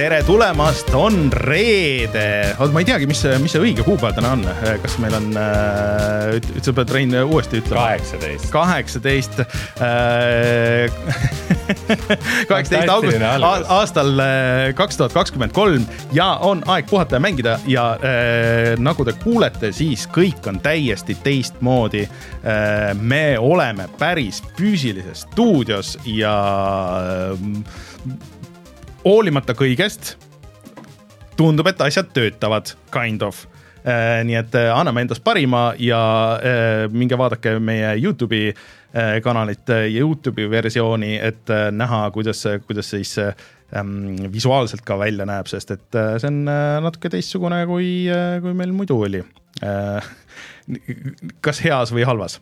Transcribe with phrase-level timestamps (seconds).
[0.00, 2.54] tere tulemast, on reede.
[2.56, 4.44] oot, ma ei teagi, mis mis see õige kuupäev täna on,
[4.80, 7.82] kas meil on äh,, sa pead, Rein, uuesti ütlema.
[7.82, 8.46] kaheksateist.
[8.54, 9.36] kaheksateist
[12.50, 13.20] kaheksateist august
[13.76, 14.24] aastal
[14.78, 15.84] kaks tuhat kakskümmend kolm
[16.16, 21.18] ja on aeg puhata ja mängida ja äh, nagu te kuulete, siis kõik on täiesti
[21.20, 22.96] teistmoodi äh,.
[22.96, 26.36] me oleme päris füüsilises stuudios ja
[27.04, 28.39] äh,
[29.04, 30.14] hoolimata kõigest
[31.38, 33.46] tundub, et asjad töötavad, kind of.
[33.80, 36.00] Äh, nii et äh, anname endast parima ja
[36.36, 38.52] äh, minge vaadake meie Youtube'i
[39.22, 43.12] kanalit, Youtube'i versiooni, et näha, kuidas, kuidas siis
[44.34, 46.40] visuaalselt ka välja näeb, sest et see on
[46.82, 47.92] natuke teistsugune, kui,
[48.42, 49.20] kui meil muidu oli
[51.44, 52.38] kas heas või halvas.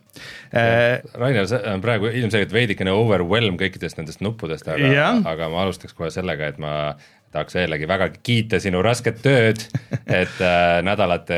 [0.53, 5.95] Äh, Rainer, see on praegu ilmselgelt veidikene overwhelm kõikidest nendest nuppudest, aga, aga ma alustaks
[5.97, 6.73] kohe sellega, et ma
[7.33, 9.61] tahaks jällegi väga kiita sinu rasket tööd,
[10.05, 11.37] et äh, nädalate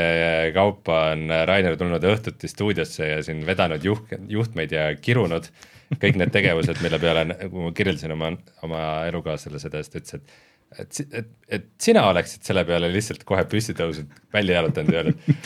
[0.55, 5.51] kaupa on Rainer tulnud õhtuti stuudiosse ja siin vedanud juht, juhtmeid ja kirunud
[5.99, 8.31] kõik need tegevused, mille peale, kui ma kirjeldasin oma,
[8.63, 13.25] oma elukaaslasele seda, siis ta ütles, et et, et, et sina oleksid selle peale lihtsalt
[13.27, 15.39] kohe püsti tõusnud, välja jalutanud ja öelnud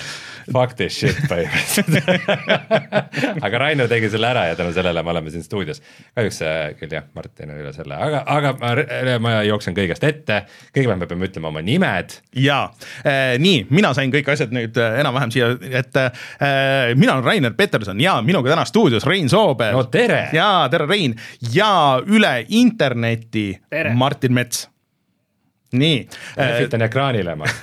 [0.52, 2.66] fuck this shit põhimõtteliselt
[3.46, 5.81] aga Rainer tegi selle ära ja tänu sellele me oleme siin stuudios.
[6.18, 6.42] kahjuks
[6.80, 8.73] küll jah, Martin on üle selle, aga, aga ma,
[9.23, 10.44] ma jooksen kõigest ette.
[10.76, 12.20] kõigepealt me peame ütlema oma nimed.
[12.38, 12.59] ja
[13.02, 16.22] äh,, nii, mina sain kõik asjad nüüd äh, enam-vähem siia, et äh,
[17.00, 19.73] mina olen Rainer Peterson ja minuga täna stuudios Rein Soober.
[19.73, 20.28] no tere.
[20.36, 21.18] ja tere, Rein
[21.53, 23.98] ja üle interneti tere.
[23.98, 24.68] Martin Mets
[25.80, 26.02] nii.
[26.38, 27.50] lehvitan ekraanile ma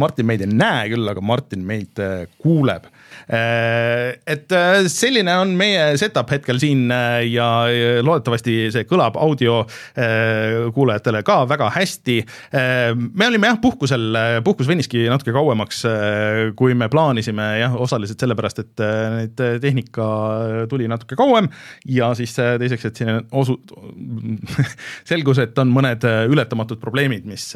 [0.00, 2.86] Martin meid ei näe küll, aga Martin meid äh, kuuleb
[3.26, 7.46] et äh, selline on meie setup hetkel siin äh, ja
[8.06, 9.64] loodetavasti see kõlab audio
[10.76, 12.16] kuulajatele ka väga hästi.
[13.16, 15.82] me olime jah puhkusel, puhkus veniski natuke kauemaks,
[16.58, 18.82] kui me plaanisime jah, osaliselt sellepärast, et
[19.14, 20.06] neid tehnika
[20.70, 21.48] tuli natuke kauem
[21.88, 23.58] ja siis teiseks, et siin osu-,
[25.10, 27.48] selgus, et on mõned ületamatud probleemid, mis,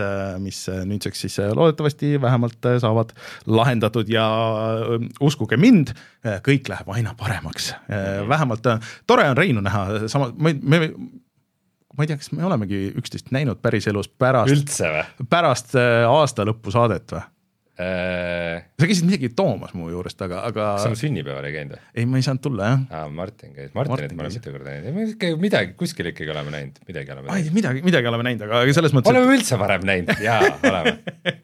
[0.43, 3.15] mis nüüdseks siis loodetavasti vähemalt saavad
[3.47, 4.27] lahendatud ja
[5.21, 5.95] uskuge mind,
[6.25, 7.73] äh, kõik läheb aina paremaks.
[7.91, 12.47] Äh, vähemalt äh, tore on Reinu näha, sama, me, me ma ei tea, kas me
[12.47, 14.53] olemegi üksteist näinud päriselus pärast.
[14.55, 15.29] üldse või?
[15.33, 17.25] pärast aasta lõpu saadet või?
[17.81, 18.63] Äh....
[18.81, 20.67] sa käisid midagi toomas mu juurest, aga, aga.
[20.77, 21.83] kas sa mu sünnipäeval ei käinud või?
[21.95, 22.83] ei, ma ei saanud tulla jah.
[22.99, 27.15] aa, Martin käis, Martinit ma olen mitu korda näinud, midagi kuskil ikkagi oleme näinud, midagi
[27.17, 27.55] oleme näinud.
[27.59, 29.13] midagi, midagi oleme näinud, aga selles mõttes.
[29.15, 29.41] oleme et...
[29.41, 30.97] üldse varem näinud, jaa, oleme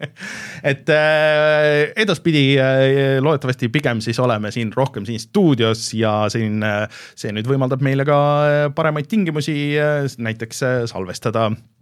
[0.73, 6.85] et äh, edaspidi äh, loodetavasti pigem siis oleme siin rohkem siin stuudios ja siin äh,
[7.19, 11.76] see nüüd võimaldab meile ka äh, paremaid tingimusi äh, näiteks äh, salvestada -hmm.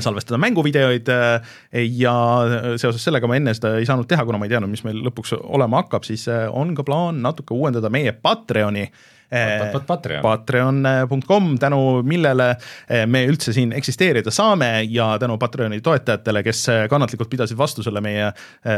[0.00, 1.54] Salvestada mänguvideoid äh,
[1.98, 2.14] ja
[2.76, 5.36] seoses sellega ma enne seda ei saanud teha, kuna ma ei teadnud, mis meil lõpuks
[5.42, 8.86] olema hakkab, siis äh, on ka plaan natuke uuendada meie Patreoni
[10.20, 12.50] Patreon.com, tänu millele
[13.08, 16.60] me üldse siin eksisteerida saame ja tänu Patreoni toetajatele, kes
[16.92, 18.28] kannatlikult pidasid vastu selle meie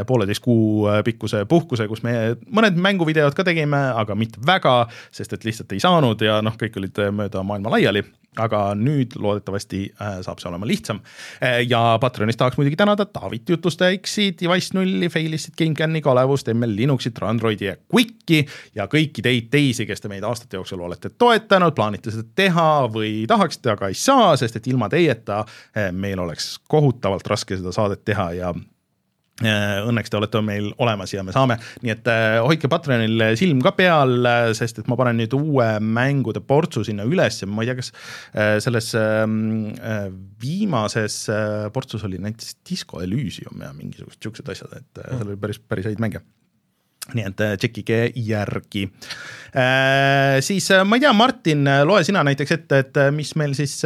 [0.06, 5.48] pooleteist kuu pikkuse puhkuse, kus me mõned mänguvideod ka tegime, aga mitte väga, sest et
[5.48, 8.06] lihtsalt ei saanud ja noh, kõik olid mööda maailma laiali
[8.40, 11.00] aga nüüd loodetavasti äh, saab see olema lihtsam.
[11.42, 17.18] Äh, ja Patreonis tahaks muidugi tänada Taavit jutustajaksi, Device nulli, Failistit, GameCami, Kalevust, ML Linuxit,
[17.22, 18.44] Androidi ja Quicki
[18.74, 23.24] ja kõiki teid teisi, kes te meid aastate jooksul olete toetanud, plaanite seda teha või
[23.30, 28.04] tahaksite, aga ei saa, sest et ilma teieta äh, meil oleks kohutavalt raske seda saadet
[28.04, 28.54] teha ja
[29.42, 33.72] õnneks te olete meil olemas ja me saame, nii et äh, hoidke Patreonil silm ka
[33.74, 37.72] peal, äh, sest et ma panen nüüd uue mängude portsu sinna üles ja ma ei
[37.72, 37.90] tea, kas
[38.62, 39.74] selles ähm,
[40.42, 41.24] viimases
[41.74, 46.02] portsus oli näiteks Disco Elysium ja mingisugused siuksed asjad, et seal oli päris, päris häid
[46.02, 46.22] mänge
[47.12, 48.84] nii et äh, tšekkige järgi
[49.52, 50.38] äh,.
[50.44, 53.76] siis äh, ma ei tea, Martin, loe sina näiteks ette, et mis meil siis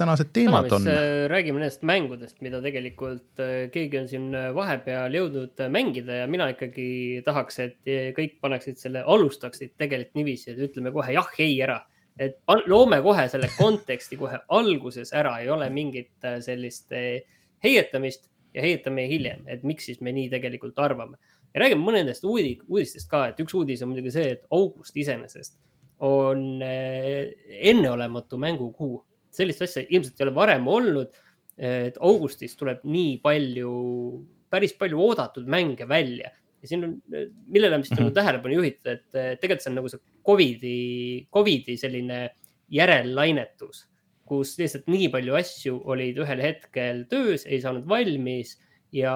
[0.00, 1.30] tänased teemad Täna, on.
[1.30, 3.44] räägime nendest mängudest, mida tegelikult
[3.74, 4.26] keegi on siin
[4.56, 10.64] vahepeal jõudnud mängida ja mina ikkagi tahaks, et kõik paneksid selle, alustaksid tegelikult niiviisi, et
[10.70, 11.80] ütleme kohe jah, ei ära.
[12.20, 12.36] et
[12.66, 16.90] loome kohe selle konteksti kohe alguses ära, ei ole mingit sellist
[17.62, 21.16] heietamist ja heietame hiljem, et miks siis me nii tegelikult arvame
[21.54, 25.56] ja räägime mõnedest uudi, uudistest ka, et üks uudis on muidugi see, et august iseenesest
[26.06, 27.32] on eh,
[27.70, 29.04] enneolematu mängukuu.
[29.30, 31.18] sellist asja ilmselt ei ole varem olnud.
[31.60, 33.72] et augustis tuleb nii palju,
[34.48, 36.30] päris palju oodatud mänge välja
[36.62, 36.94] ja siin on,
[37.46, 38.14] millele on vist -hmm.
[38.14, 42.30] tähelepanu juhitud, et tegelikult see on nagu see Covidi, Covidi selline
[42.70, 43.90] järellainetus
[44.30, 48.54] kus lihtsalt nii palju asju olid ühel hetkel töös, ei saanud valmis
[48.94, 49.14] ja,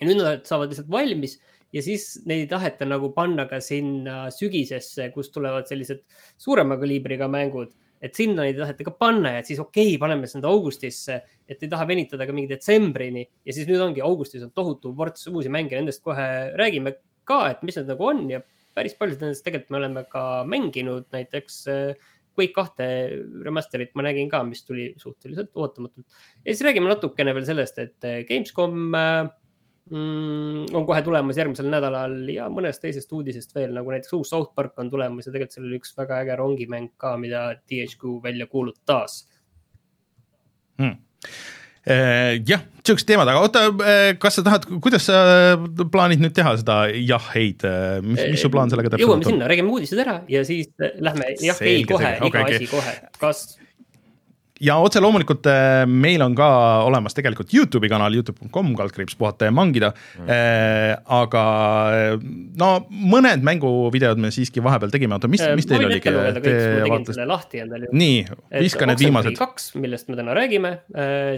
[0.00, 1.38] ja nüüd nad saavad lihtsalt valmis
[1.74, 6.04] ja siis neid ei taheta nagu panna ka sinna sügisesse, kus tulevad sellised
[6.40, 7.72] suurema kaliibriga mängud.
[8.04, 11.16] Et sinna ei taheta ka panna ja siis okei okay,, paneme seda augustisse,
[11.48, 13.24] et ei taha venitada ka mingi detsembrini.
[13.44, 16.26] Ja siis nüüd ongi augustis on tohutu ports uusi mänge, nendest kohe
[16.60, 16.92] räägime
[17.26, 18.26] ka, et mis need nagu on.
[18.30, 18.42] Ja
[18.76, 22.86] päris paljud nendest tegelikult me oleme ka mänginud, näiteks äh, Quake kahte
[23.46, 26.04] remaster'it ma nägin ka, mis tuli suhteliselt ootamatult.
[26.44, 29.30] ja siis räägime natukene veel sellest, et äh, Gamescom äh,
[29.90, 34.54] mm, on kohe tulemas järgmisel nädalal ja mõnest teisest uudisest veel, nagu näiteks uus South
[34.56, 38.48] Park on tulemas ja tegelikult seal oli üks väga äge rongimäng ka, mida THQ välja
[38.50, 39.24] kuulutas
[40.80, 40.98] hmm.
[41.86, 45.18] Eh, jah, siuksed teemad, aga oota, eh, kas sa tahad, kuidas sa
[45.86, 47.62] plaanid nüüd teha seda jah-eid,
[48.02, 49.20] mis, mis su plaan sellega täpselt on?
[49.22, 53.44] jõuame sinna, räägime uudised ära ja siis lähme jah-ei kohe, iga okay, asi kohe, kas
[54.62, 56.46] ja otse loomulikult äh, meil on ka
[56.86, 61.02] olemas tegelikult Youtube'i kanal, Youtube.com, kaldkriips puhata ja mangida mm..
[61.18, 61.42] aga
[62.60, 66.00] no mõned mänguvideod me siiski vahepeal tegime, oota, mis, mis teil oli?
[66.00, 67.12] ma tegin vaatas...
[67.12, 67.90] selle lahti endale.
[67.92, 68.24] nii,
[68.64, 69.36] viska need viimased.
[69.38, 70.72] kaks, millest me täna räägime,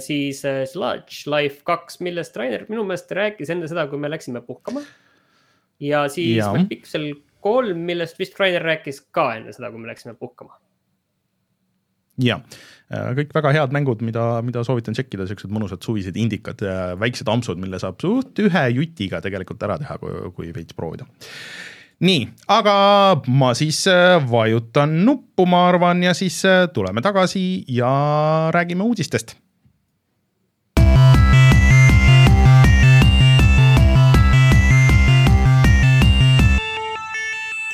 [0.05, 4.85] siis Sludge Life kaks, millest Rainer minu meelest rääkis enne seda, kui me läksime puhkama.
[5.83, 6.55] ja siis ja.
[6.71, 7.11] Pixel
[7.43, 10.55] kolm, millest vist Rainer rääkis ka enne seda, kui me läksime puhkama
[12.19, 16.63] ja äh, kõik väga head mängud, mida, mida soovitan tšekkida, siuksed mõnusad suvised indikad,
[17.01, 21.09] väiksed ampsud, mille saab suht ühe jutiga tegelikult ära teha, kui, kui veits proovida.
[22.01, 22.77] nii, aga
[23.29, 27.91] ma siis äh, vajutan nuppu, ma arvan, ja siis äh, tuleme tagasi ja
[28.55, 29.37] räägime uudistest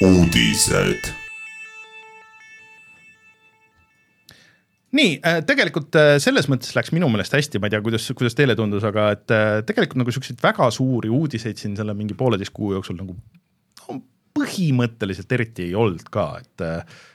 [0.04, 1.23] uudised
[4.94, 8.36] nii, äh, tegelikult äh, selles mõttes läks minu meelest hästi, ma ei tea, kuidas, kuidas
[8.38, 12.54] teile tundus, aga et äh, tegelikult nagu siukseid väga suuri uudiseid siin selle mingi pooleteist
[12.54, 13.98] kuu jooksul nagu no,
[14.34, 16.70] põhimõtteliselt eriti ei olnud ka, et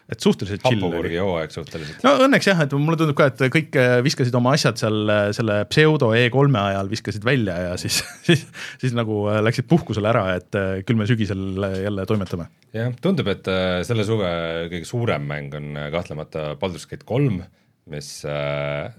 [0.10, 1.12] et suhteliselt chill oli.
[1.22, 2.00] hooaeg suhteliselt.
[2.02, 6.10] no õnneks jah, et mulle tundub ka, et kõik viskasid oma asjad seal selle pseudo
[6.18, 8.48] E3-e ajal viskasid välja ja siis, siis,
[8.82, 12.50] siis nagu läksid puhkusele ära, et küll me sügisel jälle toimetame.
[12.74, 13.54] jah, tundub, et
[13.86, 14.34] selle suve
[14.74, 17.44] kõige suurem mäng on kahtlemata Baldur's Gate kolm
[17.91, 18.89] mis äh,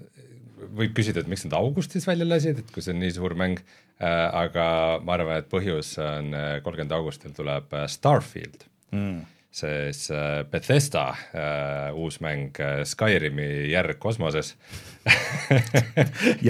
[0.76, 3.60] võib küsida, et miks nad augustis välja lasid, et kui see on nii suur mäng
[3.60, 4.64] äh,, aga
[5.04, 9.20] ma arvan, et põhjus on äh, kolmkümmend augustil tuleb äh, Starfield mm.,
[9.50, 14.54] siis äh, Bethesda äh, uus mäng äh, Skyrimi järg kosmoses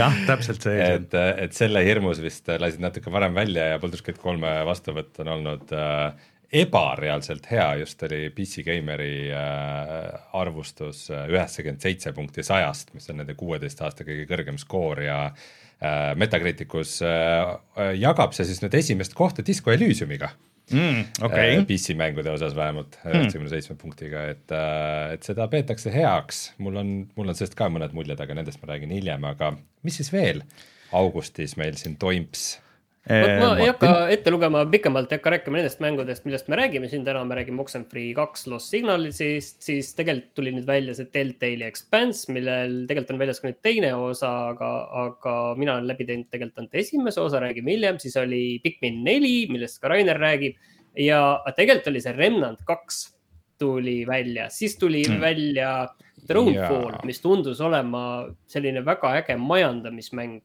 [0.01, 0.77] jah, täpselt see.
[0.85, 5.33] et, et selle hirmus vist lasid natuke varem välja ja Baldur's Gate kolme vastuvõtt on
[5.39, 12.91] olnud äh, ebareaalselt hea, just oli PC Gameri äh, arvustus äh, üheksakümmend seitse punkti sajast,
[12.95, 16.99] mis on nende kuueteist aasta kõige kõrgem skoor ja äh, Metacriticus
[17.99, 20.33] jagab see siis nüüd esimest kohta Disco Elysiumiga
[20.75, 21.05] mm,.
[21.29, 21.61] Okay.
[21.69, 23.15] PC mängude osas vähemalt hmm.
[23.15, 24.57] üheksakümne seitsme punktiga, et,
[25.15, 28.73] et seda peetakse heaks, mul on, mul on sellest ka mõned muljed, aga nendest ma
[28.75, 29.55] räägin hiljem, aga
[29.87, 30.43] mis siis veel
[30.99, 32.57] augustis meil siin toims
[33.09, 36.89] ma ei hakka ette lugema pikemalt, ei hakka rääkima nendest mängudest, millest me räägime.
[36.91, 41.65] Siin täna, me räägime Oxenfree kaks Lost Signalisist, siis tegelikult tuli nüüd välja see Telltale'i
[41.65, 44.71] Expanse, millel tegelikult on väljas ka nüüd teine osa, aga,
[45.07, 49.35] aga mina olen läbi teinud tegelikult ainult esimese osa, räägime hiljem, siis oli Pikmin neli,
[49.51, 50.61] millest ka Rainer räägib.
[50.99, 53.03] Ja tegelikult oli see Remnant kaks
[53.61, 55.21] tuli välja, siis tuli mm.
[55.23, 55.73] välja
[56.29, 60.41] Thronefall yeah., mis tundus olema selline väga äge majandamismäng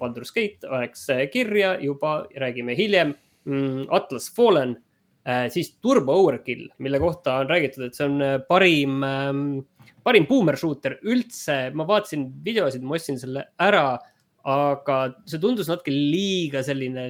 [0.00, 3.14] Baldur's Gate oleks äh, kirja juba, räägime hiljem.
[3.44, 4.76] Mm, Atlas Fallen,
[5.24, 9.42] äh, siis Turbo Overkill, mille kohta on räägitud, et see on parim, ähm,
[10.04, 11.70] parim boomer shooter üldse.
[11.74, 13.98] ma vaatasin videosid, ma ostsin selle ära,
[14.50, 14.98] aga
[15.28, 17.08] see tundus natuke liiga selline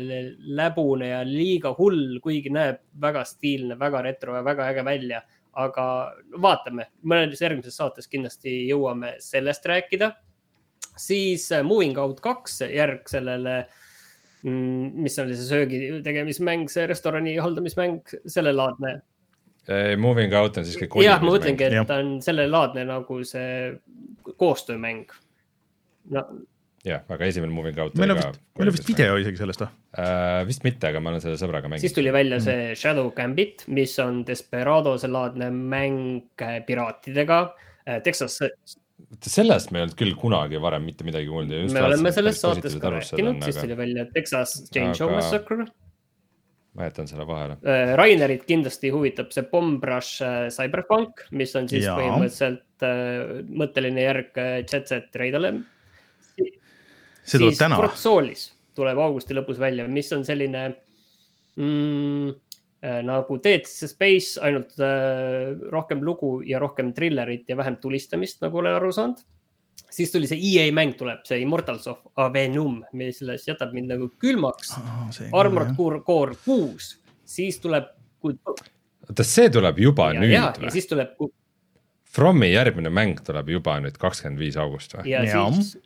[0.58, 5.22] läbune ja liiga hull, kuigi näeb väga stiilne, väga retro ja väga äge välja
[5.58, 5.84] aga
[6.38, 10.12] vaatame, mõnes järgmises saates kindlasti jõuame sellest rääkida
[11.00, 13.62] siis äh, Moving Out kaks järg sellele,
[14.44, 19.00] mm, mis oli see söögi tegemismäng, see restorani haldamismäng, sellelaadne.
[20.00, 20.88] Moving Out on siiski.
[21.04, 23.74] jah, ma mõtlengi, et ta on sellelaadne nagu see
[24.40, 25.12] koostöömäng
[26.10, 26.24] no
[26.86, 27.96] jah, aga esimene Moving Out.
[28.00, 30.42] meil on vist, meil on vist video isegi sellest või uh,?
[30.48, 31.84] vist mitte, aga ma olen selle sõbraga mänginud.
[31.84, 32.78] siis tuli välja see mm.
[32.80, 37.42] Shadow Gambit, mis on Desperadose laadne mäng piraatidega.
[38.04, 38.38] Texas
[39.26, 41.72] sellest me ei olnud küll kunagi varem mitte midagi kuulnud.
[41.74, 45.20] me oleme sellest saatest ka rääkinud, siis tuli välja Texas Chainsaw aga...
[45.20, 45.66] Massacre.
[46.78, 47.58] ma jätan selle vahele.
[47.66, 51.96] Äh, Rainerit kindlasti huvitab see Bomb Rush äh, Cyberpunk, mis on siis ja.
[51.98, 55.56] põhimõtteliselt äh, mõtteline järg Jet Set Raidale.
[56.36, 57.80] see tuleb täna.
[57.80, 60.68] Fortsoolis tuleb augusti lõpus välja, mis on selline
[61.58, 62.38] mm,
[63.04, 68.78] nagu Dead Space, ainult äh, rohkem lugu ja rohkem trillerit ja vähem tulistamist, nagu olen
[68.78, 69.20] aru saanud
[69.90, 74.74] siis tuli see EA mäng tuleb, see Immortals of Avenum, milles jätab mind nagu külmaks
[74.78, 75.20] oh,.
[75.36, 76.94] Armored Core, Core kuus,
[77.26, 77.90] siis tuleb.
[78.24, 80.72] oota, see tuleb juba ja, nüüd ja, või?
[80.74, 81.14] siis tuleb.
[82.10, 85.10] Fromi järgmine mäng tuleb juba nüüd kakskümmend viis august või?
[85.12, 85.76] ja siis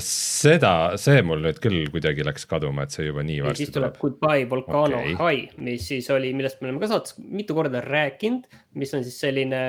[0.00, 3.68] seda, see mul nüüd küll kuidagi läks kaduma, et see juba nii varsti tuleb.
[3.68, 5.16] siis tuleb Goodbye Volcano okay.
[5.18, 8.46] High, mis siis oli, millest me oleme ka saates mitu korda rääkinud,
[8.80, 9.60] mis on siis selline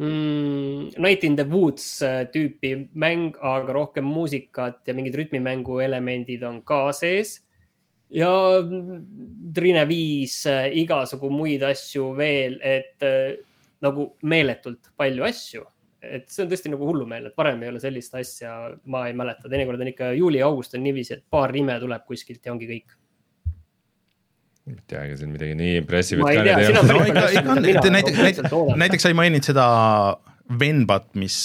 [0.00, 6.42] mm, Night in the Woods äh, tüüpi mäng, aga rohkem muusikat ja mingid rütmimängu elemendid
[6.48, 7.38] on ka sees.
[8.10, 8.32] ja
[9.54, 13.38] Trine viis äh, igasugu muid asju veel, et äh,
[13.82, 15.64] nagu meeletult palju asju.
[16.02, 18.56] Et see on tõesti nagu hullumeelne, et varem ei ole sellist asja,
[18.90, 22.54] ma ei mäleta, teinekord on ikka juuli-august on niiviisi, et paar nime tuleb kuskilt ja
[22.54, 22.96] ongi kõik.
[24.62, 27.94] Ma ei tea, ega siin midagi nii impressive'it ka ei ole.
[27.96, 28.18] näiteks,
[28.78, 29.66] näiteks sa ei maininud seda
[30.58, 31.36] Venbat, mis,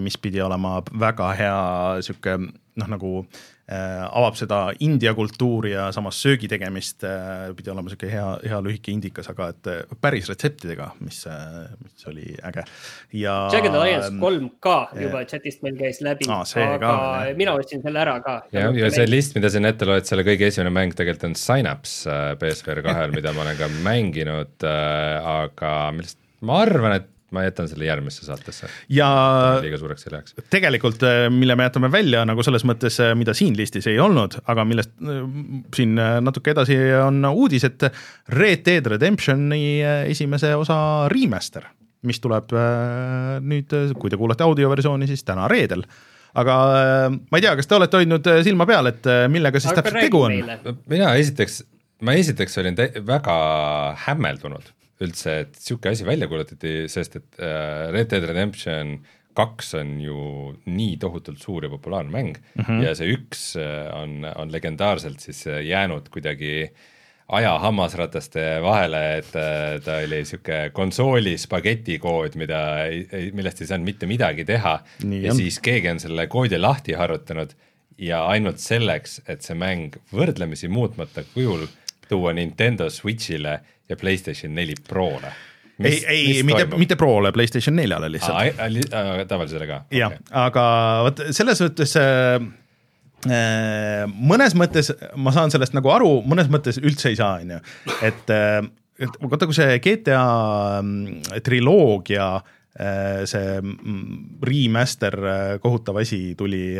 [0.00, 1.58] mis pidi olema väga hea
[2.02, 3.10] sihuke noh, nagu
[3.66, 8.92] avab seda India kultuuri ja samas söögi tegemist äh, pidi olema sihuke hea, hea lühike
[8.92, 12.62] indikas, aga et äh, päris retseptidega, mis äh,, mis oli äge.
[13.18, 13.34] ja.
[13.52, 16.92] Jagged Alliance kolm ka juba chat'ist meil käis läbi ah,, aga ka,
[17.38, 18.36] mina ostsin selle ära ka.
[18.54, 22.06] ja, ja see list, mida siin ette loed, selle kõige esimene mäng tegelikult on Synapse
[22.12, 27.44] äh, PSVR kahel mida ma olen ka mänginud äh,, aga millest ma arvan, et ma
[27.44, 28.70] jätan selle järgmisse saatesse.
[28.92, 29.08] ja
[29.62, 30.36] liiga suureks ei läheks.
[30.52, 34.38] tegelikult, äh, mille me jätame välja nagu selles mõttes, äh, mida siin listis ei olnud,
[34.52, 35.22] aga millest äh,
[35.76, 37.88] siin natuke edasi on uudis, et
[38.32, 39.62] Red Dead Redemptioni
[40.12, 40.78] esimese osa
[41.12, 41.68] remaster,
[42.06, 42.52] mis tuleb
[43.42, 45.84] nüüd, kui te kuulate audioversiooni, siis täna reedel
[46.36, 46.56] aga
[47.08, 50.20] ma ei tea, kas te olete hoidnud silma peal, et millega siis aga täpselt tegu
[50.28, 50.34] on?
[50.92, 51.62] mina esiteks,
[52.06, 52.76] ma esiteks olin
[53.08, 53.36] väga
[54.04, 54.68] hämmeldunud
[55.04, 58.96] üldse, et sihuke asi välja kuulutati, sest et äh, Red Dead Redemption
[59.36, 60.18] kaks on ju
[60.64, 62.84] nii tohutult suur ja populaarne mäng mm -hmm.
[62.84, 66.70] ja see üks äh, on, on legendaarselt siis äh, jäänud kuidagi
[67.28, 69.32] aja hammasrataste vahele, et
[69.84, 75.32] ta oli sihuke konsooli spagetikood, mida ei, millest ei saanud mitte midagi teha nii, ja
[75.32, 75.36] jah.
[75.36, 77.56] siis keegi on selle koodi lahti harutanud
[77.98, 81.66] ja ainult selleks, et see mäng võrdlemisi muutmata kujul
[82.08, 83.58] tuua Nintendo Switch'ile
[83.88, 85.32] ja Playstation neli Prole.
[85.84, 88.56] ei, ei, mitte, mitte Prole, Playstation neljale lihtsalt.
[89.28, 89.82] tavalisele ka?
[89.90, 90.64] jah okay., aga
[91.06, 92.40] vot selles mõttes äh,
[93.28, 97.62] äh, mõnes mõttes ma saan sellest nagu aru, mõnes mõttes üldse ei saa, on ju,
[98.06, 98.60] et äh,
[98.96, 100.20] et vaata, kui see GTA
[100.80, 104.06] mm, triloogia äh, see mm,
[104.48, 105.18] remaster
[105.60, 106.70] kohutav asi tuli,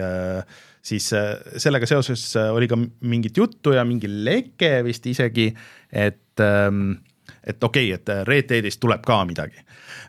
[0.86, 5.48] siis sellega seoses oli ka mingit juttu ja mingi leke vist isegi,
[5.90, 6.92] et ähm,
[7.46, 9.62] et okei okay,, et Red Deadist tuleb ka midagi.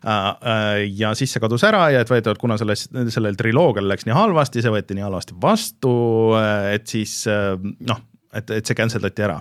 [0.05, 4.07] Äh, äh, ja siis see kadus ära ja et väidetavalt, kuna selles, sellel triloogial läks
[4.07, 5.93] nii halvasti, see võeti nii halvasti vastu,
[6.38, 8.03] äh, et siis noh,
[8.34, 9.39] et, et see cancel dati ära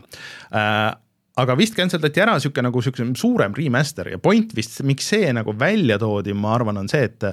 [1.37, 5.29] aga vist cancel dati ära niisugune nagu niisugune suurem remaster ja point vist, miks see
[5.37, 7.29] nagu välja toodi, ma arvan, on see, et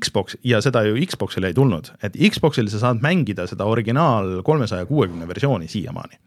[0.00, 4.88] Xbox ja seda ju Xboxile ei tulnud, et Xboxil sa saad mängida seda originaal kolmesaja
[4.88, 6.20] kuuekümne versiooni siiamaani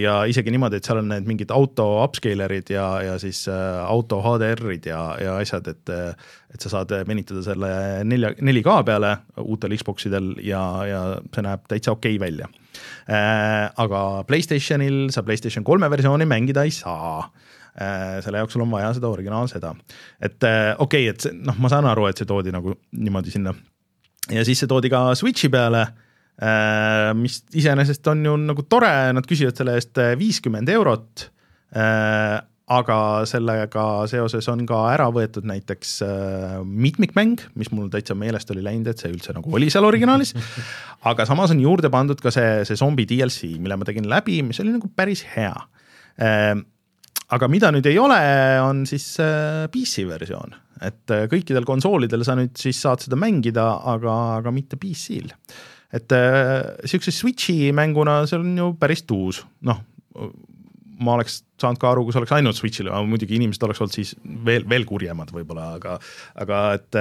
[0.00, 4.18] ja isegi niimoodi, et seal on need mingid auto upscaler'id ja, ja siis äh, auto
[4.20, 5.92] HDR-id ja, ja asjad, et
[6.54, 7.70] et sa saad venitada selle
[8.06, 11.00] nelja, 4K peale uutel Xboxidel ja, ja
[11.32, 12.63] see näeb täitsa okei okay välja äh,.
[13.06, 17.24] Aga Playstationil sa Playstation kolme versiooni mängida ei saa.
[17.74, 19.72] Äh, selle jaoks sul on vaja seda originaal seda.
[20.22, 23.54] et äh, okei okay,, et noh, ma saan aru, et see toodi nagu niimoodi sinna.
[24.30, 25.88] Ja siis see toodi ka Switchi peale
[26.34, 31.28] Äh, mis iseenesest on ju nagu tore, nad küsivad selle eest äh, viiskümmend eurot,
[31.78, 32.40] äh,
[32.72, 32.96] aga
[33.28, 35.98] sellega seoses on ka ära võetud näiteks
[36.64, 40.32] mitmikmäng, mis mul täitsa meelest oli läinud, et see üldse nagu oli seal originaalis,
[41.10, 44.62] aga samas on juurde pandud ka see, see zombi DLC, mille ma tegin läbi, mis
[44.64, 45.52] oli nagu päris hea.
[47.34, 48.16] Aga mida nüüd ei ole,
[48.64, 49.10] on siis
[49.74, 50.56] PC versioon,
[50.88, 55.32] et kõikidel konsoolidel sa nüüd siis saad seda mängida, aga, aga mitte PC-l
[55.94, 59.82] et äh, Switchi mänguna see on ju päris tuus, noh,
[61.04, 64.14] ma oleks saanud ka aru, kui see oleks ainult Switch'il, muidugi inimesed oleks olnud siis
[64.46, 65.98] veel, veel kurjemad võib-olla, aga
[66.44, 67.00] aga et,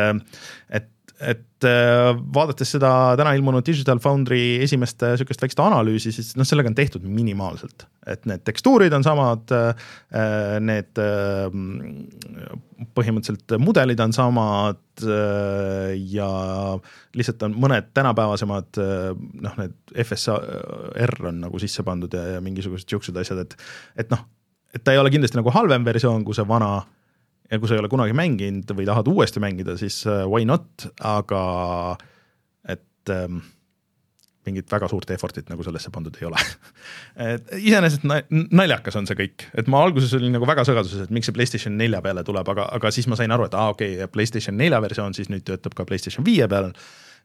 [0.79, 0.91] et
[1.31, 6.71] et äh, vaadates seda täna ilmunud Digital Foundry esimest niisugust väikest analüüsi, siis noh, sellega
[6.71, 9.53] on tehtud minimaalselt, et need tekstuurid on samad,
[10.63, 11.01] need
[12.93, 15.05] põhimõtteliselt mudelid on samad
[16.13, 16.29] ja
[17.17, 18.81] lihtsalt on mõned tänapäevasemad
[19.47, 23.57] noh, need FSR on nagu sisse pandud ja, ja mingisugused niisugused asjad, et
[24.03, 24.25] et noh,
[24.73, 26.75] et ta ei ole kindlasti nagu halvem versioon kui see vana
[27.53, 30.87] ja kui sa ei ole kunagi mänginud või tahad uuesti mängida, siis äh, why not,
[31.05, 31.43] aga
[32.73, 33.43] et ähm,
[34.47, 36.41] mingit väga suurt effort'it nagu sellesse pandud ei ole
[37.33, 38.07] et iseenesest
[38.51, 41.77] naljakas on see kõik, et ma alguses olin nagu väga segaduses, et miks see PlayStation
[41.79, 44.57] nelja peale tuleb, aga, aga siis ma sain aru, et aa ah, okei okay,, PlayStation
[44.59, 46.73] nelja versioon siis nüüd töötab ka PlayStation viie peal.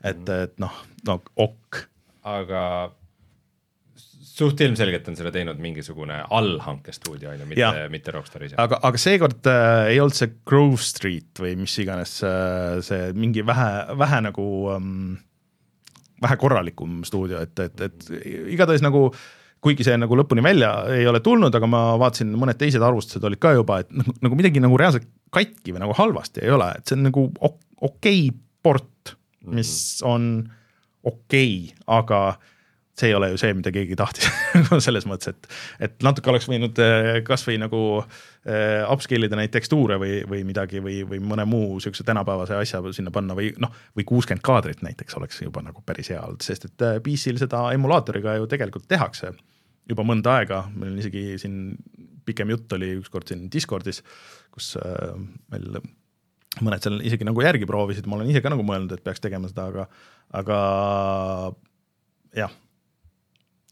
[0.05, 1.85] et, et noh, no ok.
[2.29, 2.63] aga
[4.39, 8.59] suht ilmselgelt on seda teinud mingisugune allhankestuudio on ju, mitte, mitte Rockstar ise.
[8.61, 13.45] aga, aga seekord äh, ei olnud see Grove Street või mis iganes äh, see mingi
[13.47, 15.17] vähe, vähe nagu ähm,
[16.23, 18.09] vähe korralikum stuudio, et, et, et
[18.55, 19.09] igatahes nagu
[19.65, 23.41] kuigi see nagu lõpuni välja ei ole tulnud, aga ma vaatasin, mõned teised arvustused olid
[23.43, 26.87] ka juba, et nagu, nagu midagi nagu reaalselt katki või nagu halvasti ei ole, et
[26.87, 28.21] see on nagu okei okay
[28.63, 29.17] port,
[29.47, 30.11] mis mhm.
[30.11, 30.31] on
[31.09, 32.23] okei okay,, aga
[32.99, 34.29] see ei ole ju see, mida keegi tahtis
[34.87, 35.49] selles mõttes, et,
[35.89, 40.83] et natuke oleks võinud äh, kasvõi nagu äh, upscale ida neid tekstuure või, või midagi
[40.85, 45.19] või, või mõne muu sihukese tänapäevase asja sinna panna või noh, või kuuskümmend kaadrit näiteks
[45.21, 49.33] oleks juba nagu päris hea olnud, sest et äh, PC-l seda emulaatoriga ju tegelikult tehakse.
[49.89, 51.63] Juba mõnda aega, meil on isegi siin
[52.29, 54.03] pikem jutt oli ükskord siin Discordis,
[54.53, 55.15] kus äh,
[55.55, 55.81] meil
[56.65, 59.49] mõned seal isegi nagu järgi proovisid, ma olen ise ka nagu mõelnud, et peaks tegema
[59.51, 59.85] seda, aga,
[60.41, 60.59] aga
[62.37, 62.57] jah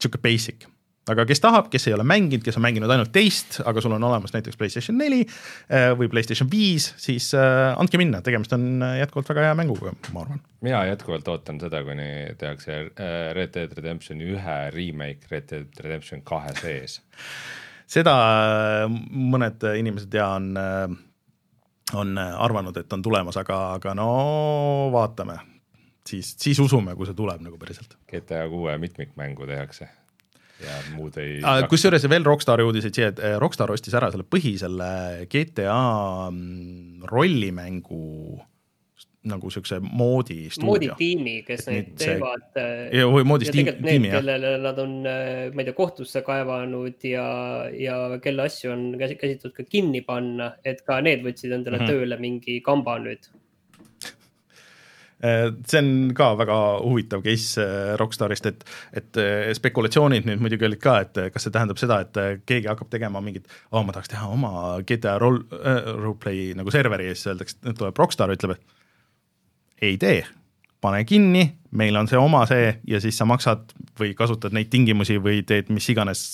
[0.01, 0.67] sihuke basic.
[1.07, 4.03] Aga kes tahab, kes ei ole mänginud, kes on mänginud ainult teist, aga sul on
[4.03, 8.97] olemas näiteks Playstation neli äh, või Playstation viis, siis äh, andke minna, tegemist on äh,
[8.99, 10.43] jätkuvalt väga hea mänguga, ma arvan.
[10.67, 12.79] mina jätkuvalt ootan seda, kuni tehakse
[13.37, 16.99] Red Dead Redemption ühe remake Red Dead Redemption kahe sees.
[17.95, 18.13] Seda
[18.91, 20.49] mõned inimesed ja on,
[21.95, 24.09] on arvanud, et on tulemas, aga, aga no
[24.91, 25.39] vaatame
[26.07, 27.97] siis, siis usume, kui see tuleb nagu päriselt.
[28.09, 29.89] GTA kuue mitmikmängu tehakse
[30.63, 31.39] ja muud ei.
[31.69, 34.89] kusjuures veel Rockstari uudiseid siia, et eh, Rockstar ostis ära selle põhi, selle
[35.29, 35.79] GTA
[36.31, 38.05] mm, rollimängu
[39.27, 40.93] nagu siukse moodi stuudio.
[40.93, 42.45] mooditiimi, kes neid teevad.
[42.61, 43.73] Eh, ja, või mooditiimi,
[44.07, 44.13] jah.
[44.15, 47.27] kellele nad on, eh, ma ei tea, kohtusse kaevanud ja,
[47.75, 51.91] ja kelle asju on käsitud ka kinni panna, et ka need võtsid endale mm -hmm.
[51.91, 53.27] tööle mingi kamba nüüd
[55.21, 60.81] see on ka väga huvitav case äh, Rockstarist, et, et äh, spekulatsioonid nüüd muidugi olid
[60.83, 64.29] ka, et kas see tähendab seda, et keegi hakkab tegema mingit, oh ma tahaks teha
[64.29, 64.51] oma
[64.85, 70.21] GTA role äh,, roleplay nagu serveri ja siis öeldakse, tuleb Rockstar, ütleb, et ei tee,
[70.81, 75.17] pane kinni, meil on see oma see ja siis sa maksad või kasutad neid tingimusi
[75.21, 76.27] või teed mis iganes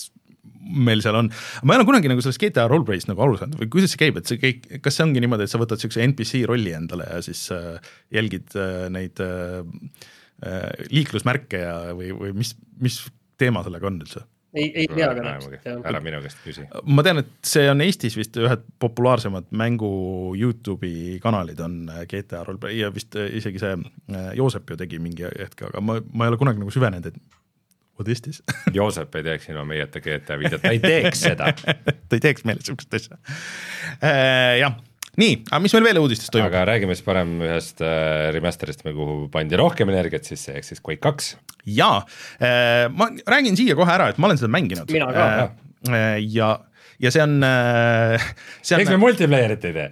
[0.63, 1.29] meil seal on,
[1.63, 4.19] ma ei ole kunagi nagu sellest GTA roleplay'st nagu aru saanud või kuidas see käib,
[4.19, 7.21] et see kõik, kas see ongi niimoodi, et sa võtad niisuguse NPC rolli endale ja
[7.25, 7.79] siis äh,
[8.13, 9.59] jälgid äh, neid äh,
[10.45, 13.01] äh, liiklusmärke ja, või, või mis, mis
[13.39, 14.23] teema sellega on üldse?
[14.53, 15.79] ei, ei tea ka täpselt, jah.
[15.89, 16.65] ära minu käest küsi.
[16.85, 19.91] ma tean, et see on Eestis vist ühed populaarsemad mängu
[20.37, 23.77] Youtube'i kanalid on äh, GTA roleplay ja vist äh, isegi see
[24.37, 27.39] Joosep ju tegi mingi hetk, aga ma, ma ei ole kunagi nagu süvenenud, et
[27.99, 28.41] What is this
[28.77, 31.51] Joosep ei teeks ilma meieta GTA videot, ta ei teeks seda
[32.09, 33.19] ta ei teeks meile sihukest asja
[33.99, 34.59] äh,.
[34.61, 34.77] jah,
[35.21, 36.49] nii, aga mis meil veel uudistes toimub?
[36.49, 41.03] aga räägime siis parem ühest äh, remaster'ist, kuhu pandi rohkem energiat sisse, ehk siis Quake
[41.05, 41.35] kaks.
[41.69, 42.01] jaa
[42.39, 44.89] äh,, ma räägin siia kohe ära, et ma olen seda mänginud.
[44.93, 45.27] mina ka
[45.89, 46.17] äh,.
[46.33, 46.55] ja,
[47.03, 48.31] ja see on äh,.
[48.73, 49.91] miks me multiplayer'it ei tee?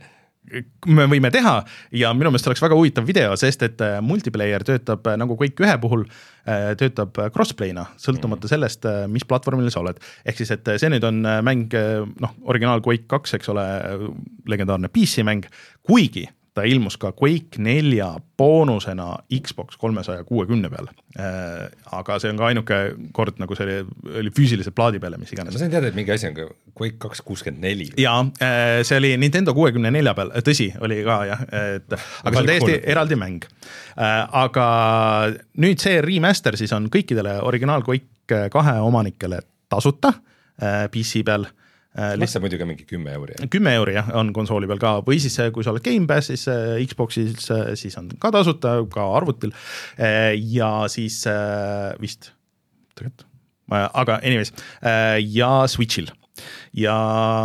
[0.90, 1.54] Me võime teha
[1.96, 5.64] ja minu meelest oleks väga huvitav video, sest et äh, multiplayer töötab äh, nagu Quake
[5.64, 6.06] ühe puhul,
[6.50, 8.52] äh, töötab crossplay'na, sõltumata mhm.
[8.56, 10.02] sellest, mis platvormil sa oled.
[10.26, 11.74] ehk siis, et see nüüd on mäng,
[12.24, 13.66] noh, originaal Quake kaks, eks ole,
[14.50, 15.48] legendaarne PC mäng,
[15.88, 20.90] kuigi ta ilmus ka Quake nelja boonusena Xbox kolmesaja kuuekümne peal.
[21.20, 22.80] Äh, aga see on ka ainuke
[23.16, 23.80] kord, nagu see
[24.20, 25.56] oli, füüsilise plaadi peale, mis iganes.
[25.56, 27.88] ma sain teada, et mingi asi on ka Quake kaks kuuskümmend neli.
[28.00, 32.44] jaa, äh, see oli Nintendo kuuekümne nelja peal, tõsi, oli ka jah, et aga see
[32.44, 33.48] on täiesti eraldi mäng.
[33.96, 34.68] Äh, aga
[35.64, 40.14] nüüd see remaster siis on kõikidele originaal Quake kahe omanikele tasuta
[40.92, 41.48] PC peal
[41.92, 43.34] Äh, maksab muidugi mingi kümme euri.
[43.52, 46.46] kümme euri jah, on konsooli peal ka või siis kui sa oled Gamepassis
[46.88, 47.50] Xbox'is,
[47.80, 49.52] siis on ka tasuta, ka arvutil.
[50.00, 52.32] Äh, ja siis äh, vist,
[52.96, 53.28] tegelikult,
[53.72, 54.54] aga anyways
[55.36, 56.08] ja Switch'il
[56.80, 56.96] ja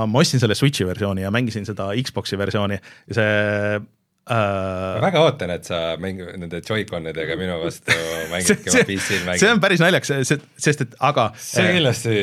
[0.07, 2.79] ma ostsin selle Switch'i versiooni ja mängisin seda Xbox'i versiooni
[3.11, 3.83] see
[4.27, 7.95] ma väga ootan, et sa mängi-, nende Joy-Conidega minu vastu
[8.33, 9.43] mängidki oma PC-l mängid.
[9.43, 10.15] see on päris naljakas,
[10.55, 12.19] sest et aga see kindlasti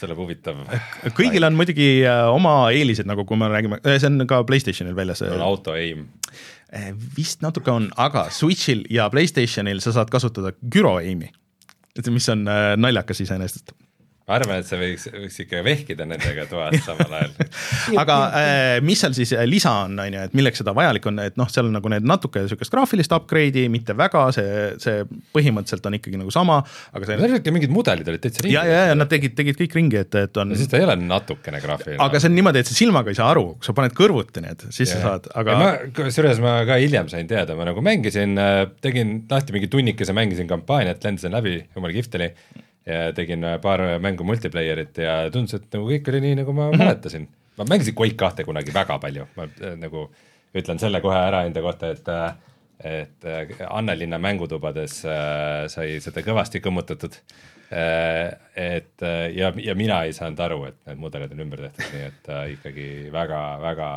[0.00, 0.64] tuleb huvitav.
[1.16, 1.88] kõigil on muidugi
[2.32, 5.24] oma eelised, nagu kui me räägime, see on ka Playstationil väljas.
[5.28, 6.08] on auto aim
[7.16, 11.30] vist natuke on, aga Switchil ja Playstationil sa saad kasutada gyro aim'i,
[12.10, 12.42] mis on
[12.80, 13.74] naljakas iseenesest
[14.24, 19.02] ma arvan, et sa võiks, võiks ikka vehkida nendega toas samal ajal aga äh, mis
[19.04, 21.68] seal siis äh, lisa on, on ju, et milleks seda vajalik on, et noh, seal
[21.68, 25.04] on nagu need natuke niisugust graafilist upgrade'i, mitte väga, see, see
[25.36, 26.62] põhimõtteliselt on ikkagi nagu sama,
[26.94, 27.18] aga see.
[27.20, 28.56] seal olid ka mingid mudelid olid täitsa ringi.
[28.56, 30.56] ja, ja, ja nad tegid, tegid kõik ringi, et, et on.
[30.56, 32.00] siis ta ei ole natukene graafiline.
[32.08, 34.68] aga see on niimoodi, et sa silmaga ei saa aru, kui sa paned kõrvuti need,
[34.70, 34.96] siis ja.
[34.96, 35.60] sa saad, aga.
[36.00, 40.48] kusjuures ma ka hiljem sain teada, ma nagu mängisin, äh, tegin lahti mingi tunnikese, mängisin
[40.48, 42.32] kampaaniat, lendasin läbi, jumala kihvt oli
[42.86, 47.28] ja tegin paar mängu multiplayer'it ja tundus, et nagu kõik oli nii, nagu ma mäletasin.
[47.58, 50.08] ma mängisin Quake kahte kunagi väga palju, ma äh, nagu
[50.54, 52.34] ütlen selle kohe ära enda kohta, et äh,
[52.84, 54.98] et äh, Annelinna mängutubades
[55.72, 57.16] sai seda kõvasti kõmmutatud.
[57.70, 62.28] Et ja, ja mina ei saanud aru, et need mudelid on ümber tehtud, nii et
[62.54, 63.88] ikkagi väga-väga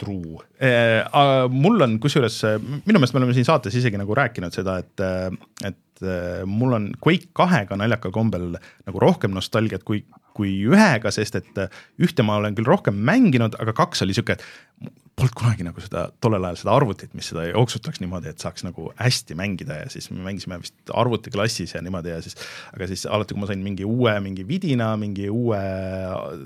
[0.00, 1.04] true äh,.
[1.52, 5.04] mul on kusjuures, minu meelest me oleme siin saates isegi nagu rääkinud seda, et,
[5.68, 10.02] et äh, mul on Quake kahega naljakal kombel nagu rohkem nostalgiat kui,
[10.36, 14.38] kui ühega, sest et äh, ühte ma olen küll rohkem mänginud, aga kaks oli sihuke,
[14.38, 18.64] et polnud kunagi nagu seda tollel ajal seda arvutit, mis seda jooksutaks niimoodi, et saaks
[18.66, 22.38] nagu hästi mängida ja siis me mängisime vist arvutiklassis ja niimoodi ja siis,
[22.74, 25.60] aga siis alati, kui ma sain mingi uue mingi vidina, mingi uue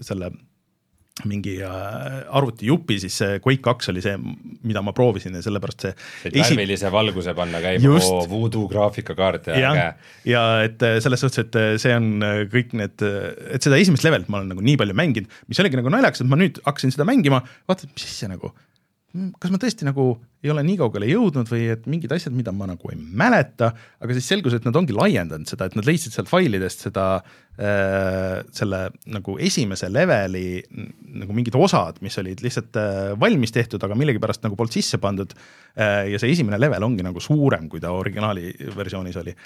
[0.07, 0.33] selle
[1.23, 4.17] mingi äh, arvutijupi, siis see Quake kaks oli see,
[4.67, 5.93] mida ma proovisin ja sellepärast see
[6.27, 6.57] et esi...
[6.57, 9.87] värvilise valguse panna käima, oo, voodoo graafikakaart ja äge.
[10.33, 12.19] ja et äh, selles suhtes, et äh, see on
[12.51, 13.07] kõik need,
[13.55, 16.33] et seda esimest levelit ma olen nagu nii palju mänginud, mis oligi nagu naljakas, et
[16.33, 18.51] ma nüüd hakkasin seda mängima, vaata, mis see nagu
[19.15, 20.05] kas ma tõesti nagu
[20.45, 23.71] ei ole nii kaugele jõudnud või et mingid asjad, mida ma nagu ei mäleta,
[24.03, 28.43] aga siis selgus, et nad ongi laiendanud seda, et nad leidsid sealt failidest seda äh,,
[28.55, 28.83] selle
[29.15, 30.59] nagu esimese leveli
[31.23, 35.33] nagu mingid osad, mis olid lihtsalt äh, valmis tehtud, aga millegipärast nagu polnud sisse pandud
[35.39, 36.11] äh,.
[36.11, 39.39] ja see esimene level ongi nagu suurem, kui ta originaali versioonis oli.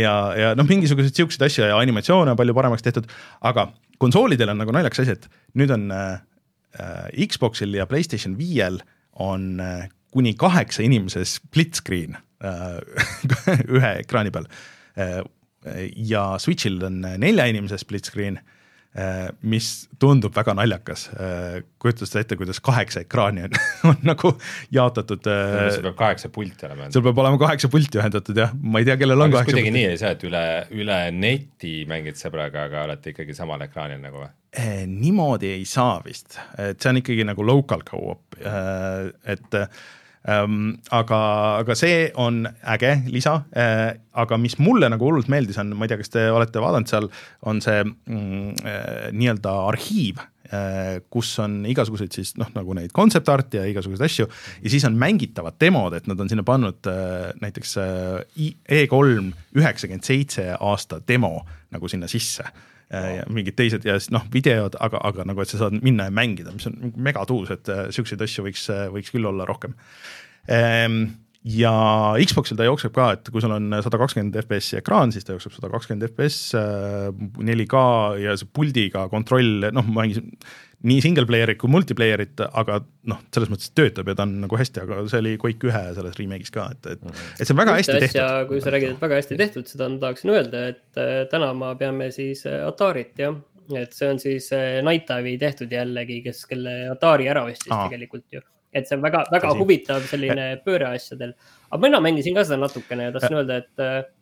[0.00, 3.12] ja, ja noh, mingisuguseid siukseid asju ja animatsioone on palju paremaks tehtud,
[3.44, 3.68] aga
[4.00, 5.28] konsoolidel on nagu naljakas asi, et
[5.60, 6.33] nüüd on äh, Äh,
[7.30, 8.80] Xboxil ja Playstation viiel
[9.12, 12.80] on äh, kuni kaheksa inimese split screen äh,
[13.76, 14.50] ühe ekraani peal.
[15.96, 18.53] ja Switchil on nelja inimese split screen Äh,
[19.42, 21.08] mis tundub väga naljakas.
[21.18, 23.56] Äh, kujutad seda ette, kuidas kaheksa ekraani on,
[23.90, 24.30] on nagu
[24.74, 25.26] jaotatud.
[25.30, 26.86] Äh, sul peab kaheksa pulti olema.
[26.94, 29.64] sul peab olema kaheksa pulti ühendatud jah, ma ei tea, kellel on kaheksa pulti.
[29.64, 30.44] kuidagi nii ei saa, et üle,
[30.78, 34.30] üle neti mängid sõbraga, aga olete ikkagi samal ekraanil nagu või?
[34.86, 39.60] niimoodi ei saa vist, et see on ikkagi nagu local go-op, et.
[40.24, 41.20] Aga,
[41.60, 45.92] aga see on äge lisa äh,, aga mis mulle nagu hullult meeldis, on, ma ei
[45.92, 47.10] tea, kas te olete vaadanud seal,
[47.44, 53.28] on see mm, äh, nii-öelda arhiiv äh, kus on igasuguseid siis noh, nagu neid concept
[53.28, 54.28] art'e ja igasuguseid asju
[54.64, 56.88] ja siis on mängitavad demod, et nad on sinna pannud
[57.44, 58.46] näiteks äh,
[58.80, 59.02] E3
[59.60, 61.36] üheksakümmend seitse aasta demo
[61.74, 62.48] nagu sinna sisse
[62.92, 66.14] ja mingid teised ja siis noh, videod, aga, aga nagu, et sa saad minna ja
[66.14, 69.76] mängida, mis on megatuus, et äh, siukseid asju võiks, võiks küll olla rohkem.
[70.52, 71.06] Ehm,
[71.44, 71.72] ja
[72.24, 75.56] Xboxil ta jookseb ka, et kui sul on sada kakskümmend FPS ekraan, siis ta jookseb
[75.56, 76.54] sada kakskümmend FPS,
[77.40, 77.86] 4K
[78.22, 80.32] ja see puldiga kontroll, noh, ma mängisin
[80.84, 82.78] nii single player'it kui multiplayer'it, aga
[83.10, 86.18] noh, selles mõttes töötab ja ta on nagu hästi, aga see oli Quake ühe selles
[86.20, 87.26] remake'is ka, et, et, mhm.
[87.38, 88.48] et see on väga hästi asja, tehtud.
[88.50, 91.74] kui sa räägid, et väga hästi tehtud, seda ma tahaksin öelda, et äh, täna ma
[91.80, 93.36] peame siis äh, Atarit jah,
[93.80, 97.88] et see on siis äh, Night Dive'i tehtud jällegi, kes, kelle Atari ära ostis Aa.
[97.88, 98.44] tegelikult ju
[98.74, 99.60] et see on väga, väga Tõsi.
[99.62, 101.32] huvitav selline pööre asjadel.
[101.70, 104.13] aga mina mängisin ka seda natukene ja tahtsin öelda, et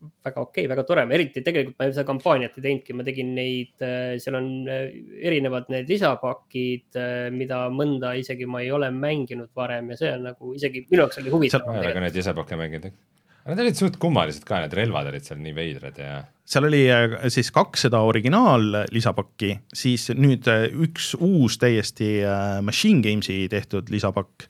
[0.00, 3.74] väga okei okay,, väga tore, eriti tegelikult ma seda kampaaniat ei teinudki, ma tegin neid,
[3.84, 4.88] äh, seal on äh,
[5.28, 7.00] erinevad need lisapakid,
[7.36, 11.22] mida mõnda isegi ma ei ole mänginud varem ja see on nagu isegi minu jaoks
[11.22, 11.66] oli huvitav.
[11.68, 13.00] ma ei ole ka neid lisapakke mänginud
[13.48, 16.18] Nad olid suht kummalised ka, need relvad olid seal nii veidrad ja.
[16.44, 22.58] seal oli äh, siis kaks seda originaal lisapakki, siis nüüd äh, üks uus täiesti äh,
[22.64, 24.46] Machine Games'i tehtud lisapakk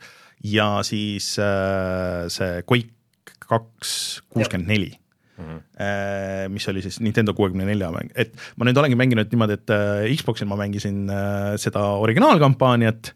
[0.46, 3.92] ja siis see Quake kaks
[4.32, 4.94] kuuskümmend neli
[5.40, 6.52] mm, -hmm.
[6.54, 9.74] mis oli siis Nintendo kuuekümne nelja mäng, et ma nüüd olengi mänginud niimoodi, et
[10.20, 11.10] Xboxil ma mängisin
[11.56, 13.12] seda originaalkampaaniat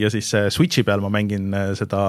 [0.00, 2.02] ja siis Switchi peal ma mängin seda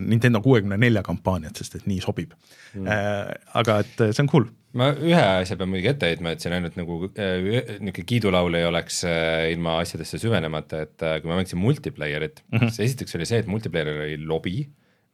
[0.00, 2.34] Nintendo kuuekümne nelja kampaaniat, sest et nii sobib
[2.74, 2.84] mm.
[2.84, 3.38] -hmm.
[3.54, 6.76] aga et see on cool ma ühe asja pean muidugi ette heitma, et siin ainult
[6.80, 7.34] nagu äh,
[7.82, 12.58] niisugune kiidulaul ei oleks äh, ilma asjadesse süvenemata, et äh, kui ma mängisin multiplayer'it mm,
[12.58, 12.72] -hmm.
[12.72, 14.56] siis esiteks oli see, et multiplayer'il oli lobi,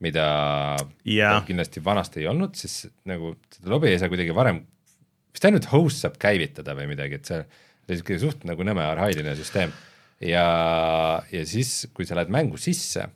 [0.05, 0.25] mida
[1.09, 1.41] yeah.
[1.47, 4.63] kindlasti vanasti ei olnud, siis nagu seda lobi ei saa kuidagi varem,
[5.35, 9.35] vist ainult host saab käivitada või midagi, et see oli niisugune suht nagu nõme arhailine
[9.39, 9.73] süsteem.
[10.23, 10.45] ja,
[11.33, 13.09] ja siis, kui sa lähed mängu sisse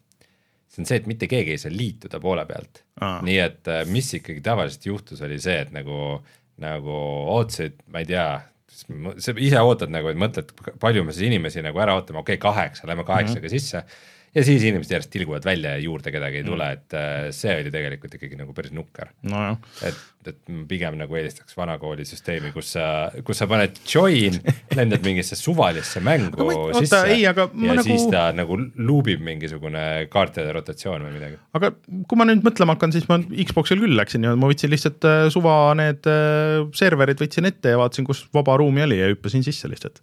[0.73, 3.18] see on see, et mitte keegi ei saa liituda poole pealt ah..
[3.25, 6.16] nii et äh, mis ikkagi tavaliselt juhtus, oli see, et nagu,
[6.62, 6.97] nagu
[7.37, 8.27] ootasid, ma ei tea,
[8.73, 12.42] sa ise ootad nagu, et mõtled, palju me siis inimesi nagu ära ootame, okei okay,,
[12.47, 13.59] kaheksa, lähme kaheksaga mm -hmm.
[13.61, 13.85] sisse
[14.33, 16.79] ja siis inimesed järjest tilguvad välja ja juurde kedagi ei tule, mm.
[16.79, 19.42] et äh, see oli tegelikult ikkagi nagu päris nukker no,.
[19.85, 19.99] et,
[20.31, 20.38] et
[20.71, 22.87] pigem nagu eelistaks vanakooli süsteemi, kus sa,
[23.27, 24.38] kus sa paned join,
[24.79, 27.85] lendad mingisse suvalisse mängu ma, sisse oota, ei, aga ja nagu...
[27.85, 31.38] siis ta nagu luubib mingisugune kaartide rotatsioon või midagi.
[31.59, 31.75] aga
[32.09, 35.27] kui ma nüüd mõtlema hakkan, siis ma Xbox'il küll läksin ja ma võtsin lihtsalt äh,
[35.35, 39.68] suva need äh, serverid võtsin ette ja vaatasin, kus vaba ruumi oli ja hüppasin sisse
[39.68, 40.01] lihtsalt.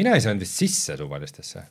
[0.00, 1.68] mina ei saanud vist sisse suvalistesse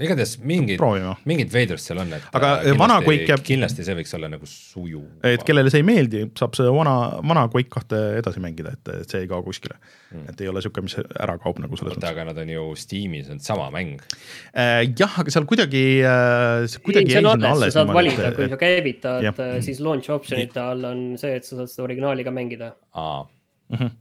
[0.00, 0.80] igatahes mingid,
[1.28, 5.06] mingid veidrust seal on, et aga vana Quake jääb kindlasti see võiks olla nagu sujuv.
[5.26, 9.12] et kellele see ei meeldi, saab seda vana, vana Quake kahte edasi mängida, et, et
[9.12, 10.26] see ei kao kuskile mm..
[10.32, 12.12] et ei ole niisugune, mis ära kaob nagu selles mõttes.
[12.12, 14.84] aga nad on ju Steamis, on sama mäng äh,.
[14.88, 17.74] jah, aga seal kuidagi äh,, kuidagi jäi sinna alles.
[17.74, 21.60] sa saad valida, kui sa käivitad, äh, siis launch option'ite all on see, et sa
[21.60, 22.72] saad seda originaali ka mängida.
[22.94, 23.26] aa
[23.74, 23.98] -hmm.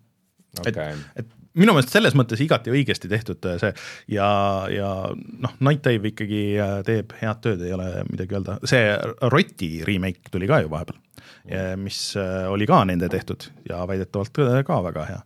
[0.60, 0.94] Okay.
[1.16, 3.74] et, et minu meelest selles mõttes igati õigesti tehtud äh, see.
[4.16, 4.30] Ja,
[4.72, 8.96] ja noh, Night Dive ikkagi äh, teeb head tööd, ei ole midagi öelda, see
[9.34, 11.00] Roti remake tuli ka ju vahepeal,
[11.82, 15.22] mis äh, oli ka nende tehtud ja väidetavalt ka väga hea.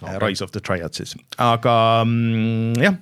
[0.00, 0.16] Okay..
[0.16, 1.10] Rise of the Triad siis,
[1.44, 1.72] aga
[2.06, 2.94] mm, jah,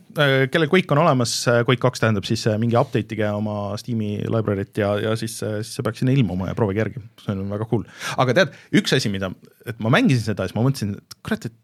[0.51, 4.89] kellel Quake on olemas, Quake kaks tähendab siis mingi update ige oma Steam'i library't ja,
[5.05, 7.87] ja siis, siis see peaks sinna ilmuma ja proovige järgi, see on väga cool.
[8.19, 9.31] aga tead, üks asi, mida,
[9.63, 11.55] et ma mängisin seda, siis ma mõtlesin, et kurat, et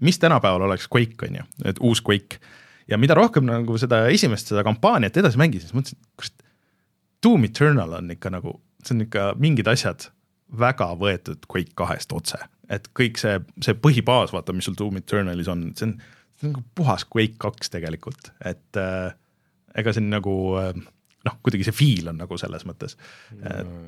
[0.00, 2.40] mis tänapäeval oleks Quake, on ju, et uus Quake.
[2.88, 6.42] ja mida rohkem nagu seda esimest, seda kampaaniat edasi mängisin, siis mõtlesin, kurat,
[7.24, 10.10] Doom Eternal on ikka nagu, see on ikka mingid asjad
[10.60, 12.38] väga võetud Quake kahest otse.
[12.70, 15.94] et kõik see, see põhibaas, vaata, mis sul Doom Eternalis on, see on,
[16.34, 19.14] see on nagu puhas Quake kaks tegelikult, et äh,
[19.78, 20.72] ega siin nagu äh,
[21.26, 22.96] noh, kuidagi see feel on nagu selles mõttes,
[23.36, 23.82] et no,.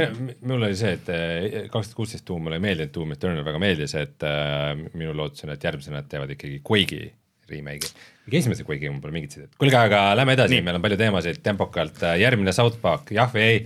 [0.00, 3.46] Äh, mul oli see, et äh, kaks tuhat kuusteist Doom mulle ei meeldinud, Doom Eternal
[3.46, 7.10] väga meeldis, et äh, minu lootus on, et järgmisena nad teevad ikkagi Quake'i
[7.50, 7.94] remake'i.
[8.26, 11.40] kõige esimese Quake'iga mul pole mingit sidet, kuulge, aga lähme edasi, meil on palju teemasid
[11.44, 13.64] tempokalt, järgmine South Park, jah või ei?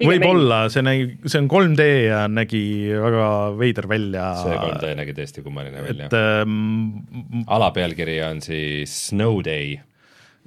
[0.00, 2.62] võib-olla, see nägi, see on 3D ja nägi
[3.02, 3.26] väga
[3.58, 4.30] veider välja.
[4.40, 6.08] see 3D nägi tõesti kummaline välja.
[6.08, 9.76] et ähm, alapealkiri on siis Snow Day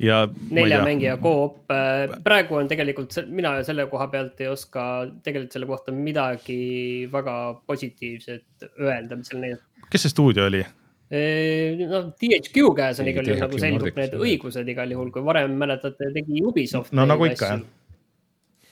[0.02, 4.86] ja nelja mängija koop, äh, praegu on tegelikult, mina selle koha pealt ei oska
[5.26, 7.36] tegelikult selle kohta midagi väga
[7.70, 9.86] positiivset öelda, mis seal näidati.
[9.94, 10.64] kes see stuudio oli?
[11.14, 15.56] Äh, noh, THQ käes on igal juhul nagu selgub need õigused igal juhul, kui varem
[15.62, 16.94] mäletate, tegi Ubisoft.
[16.96, 17.66] no nagu ikka jah.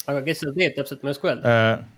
[0.10, 1.90] aga kes seda teeb täpselt, ma ei oska öelda äh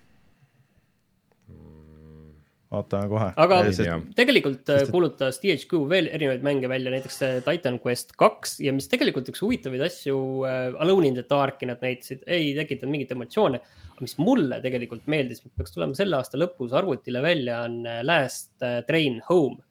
[2.74, 3.30] vaatame kohe.
[3.46, 8.16] aga see, tegelikult äh, sest, kuulutas THQ veel erinevaid mänge välja, näiteks äh, Titan Quest
[8.20, 12.52] kaks ja mis tegelikult üks huvitavaid asju uh,, Alone in the Dark'i nad näitasid, ei
[12.58, 13.62] tekitanud mingit emotsioone.
[14.04, 18.52] mis mulle tegelikult meeldis, peaks tulema selle aasta lõpus arvutile välja, on Last
[18.88, 19.62] Train Home.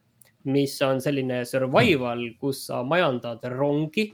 [0.45, 4.13] mis on selline survival, kus sa majandad rongi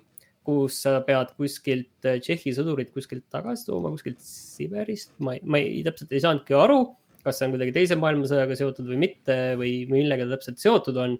[0.48, 5.82] kus sa pead kuskilt Tšehhi sõdurit kuskilt tagasi tooma, kuskilt Siberist, ma ei, ma ei,
[5.84, 6.80] täpselt ei saanudki aru
[7.28, 11.18] kas see on kuidagi teise maailmasõjaga seotud või mitte või millega ta täpselt seotud on.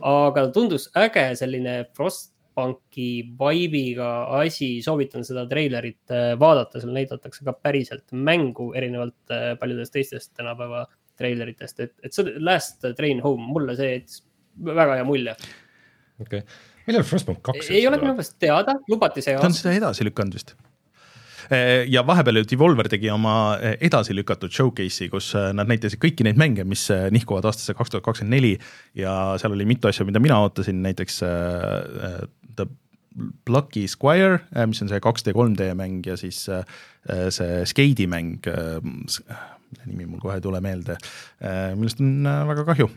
[0.00, 7.56] aga tundus äge selline Frostbanki vibe'iga asi, soovitan seda treilerit äh, vaadata, seal näidatakse ka
[7.56, 10.86] päriselt mängu erinevalt äh, paljudest teistest tänapäeva
[11.20, 14.24] treileritest, et, et see Last Train Home, mulle see jättis
[14.66, 15.36] väga hea mulje.
[16.20, 17.70] okei okay., millal Frostbank kaks?
[17.70, 20.56] ei ole minu meelest teada, lubati see ta on seda edasi lükanud vist
[21.90, 26.26] ja vahepeal ju Devolver tegi oma eh, edasi lükatud showcase'i, kus eh, nad näitasid kõiki
[26.26, 28.54] neid mänge, mis nihkuvad aastasse kaks tuhat kakskümmend neli.
[28.98, 31.20] Ja seal oli mitu asja, mida mina ootasin, näiteks
[32.54, 32.68] The
[33.46, 40.06] Plucky Squire, mis on see 2D, 3D mäng ja siis see Skate'i mäng, mille nimi
[40.06, 40.96] mul kohe ei tule meelde,
[41.78, 42.88] millest on väga kahju.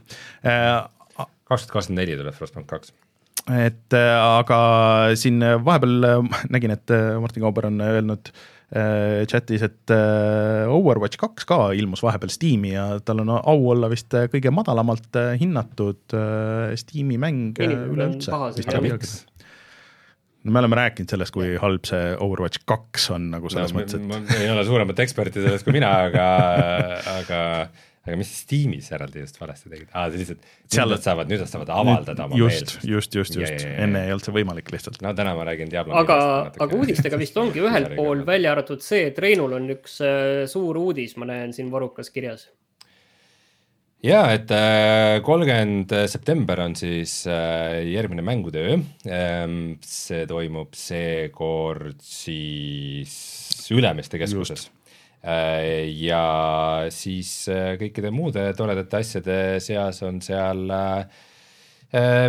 [0.41, 2.93] kaks tuhat kakskümmend neli tuleb Frostbank kaks
[3.53, 4.59] et aga
[5.19, 8.31] siin vahepeal nägin, et Martin Kauber on öelnud
[9.31, 9.93] chatis, et
[10.67, 16.17] Overwatch kaks ka ilmus vahepeal Steam'i ja tal on au olla vist kõige madalamalt hinnatud
[16.75, 18.35] Steam'i mäng üleüldse.
[20.47, 23.99] no me oleme rääkinud sellest, kui halb see Overwatch kaks on nagu selles no, mõttes,
[23.99, 26.27] et ei ole suuremat eksperti sellest kui mina, aga
[27.19, 27.41] aga
[28.07, 30.91] aga mis Steamis eraldi just valesti tegid ah,, lihtsalt Seal...
[30.91, 32.87] nad saavad, nüüd nad saavad avaldada oma just, meelsust.
[32.87, 35.01] just, just, just, enne ei olnud see võimalik lihtsalt.
[35.05, 36.19] no täna ma räägin Diablo aga,
[36.55, 40.79] aga uudistega vist ongi ühel pool välja arvatud see, et Reinul on üks äh, suur
[40.81, 42.47] uudis, ma näen siin varrukas kirjas
[44.05, 48.79] ja et äh, kolmkümmend september on siis äh, järgmine mängude öö.
[49.09, 53.17] Ähm, see toimub seekord siis
[53.73, 54.69] Ülemiste keskuses.
[54.69, 54.86] Äh,
[55.23, 56.19] ja
[56.93, 57.31] siis
[57.81, 60.61] kõikide muude toredate asjade seas on seal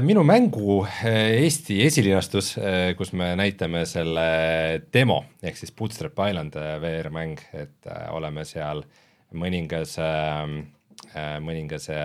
[0.02, 2.54] minu mängu Eesti esilinastus,
[2.98, 4.24] kus me näitame selle
[4.94, 8.82] demo ehk siis Bootstrap Island VR-mäng, et oleme seal
[9.36, 10.58] mõningas äh,
[11.16, 11.96] Äh, mõningase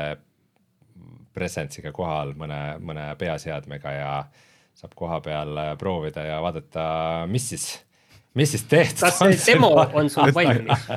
[1.34, 4.12] presence'iga kohal mõne, mõne peaseadmega ja
[4.78, 6.86] saab koha peal äh, proovida ja vaadata,
[7.30, 7.66] mis siis,
[8.40, 10.90] mis siis tehtud kas see demo on sul valmis?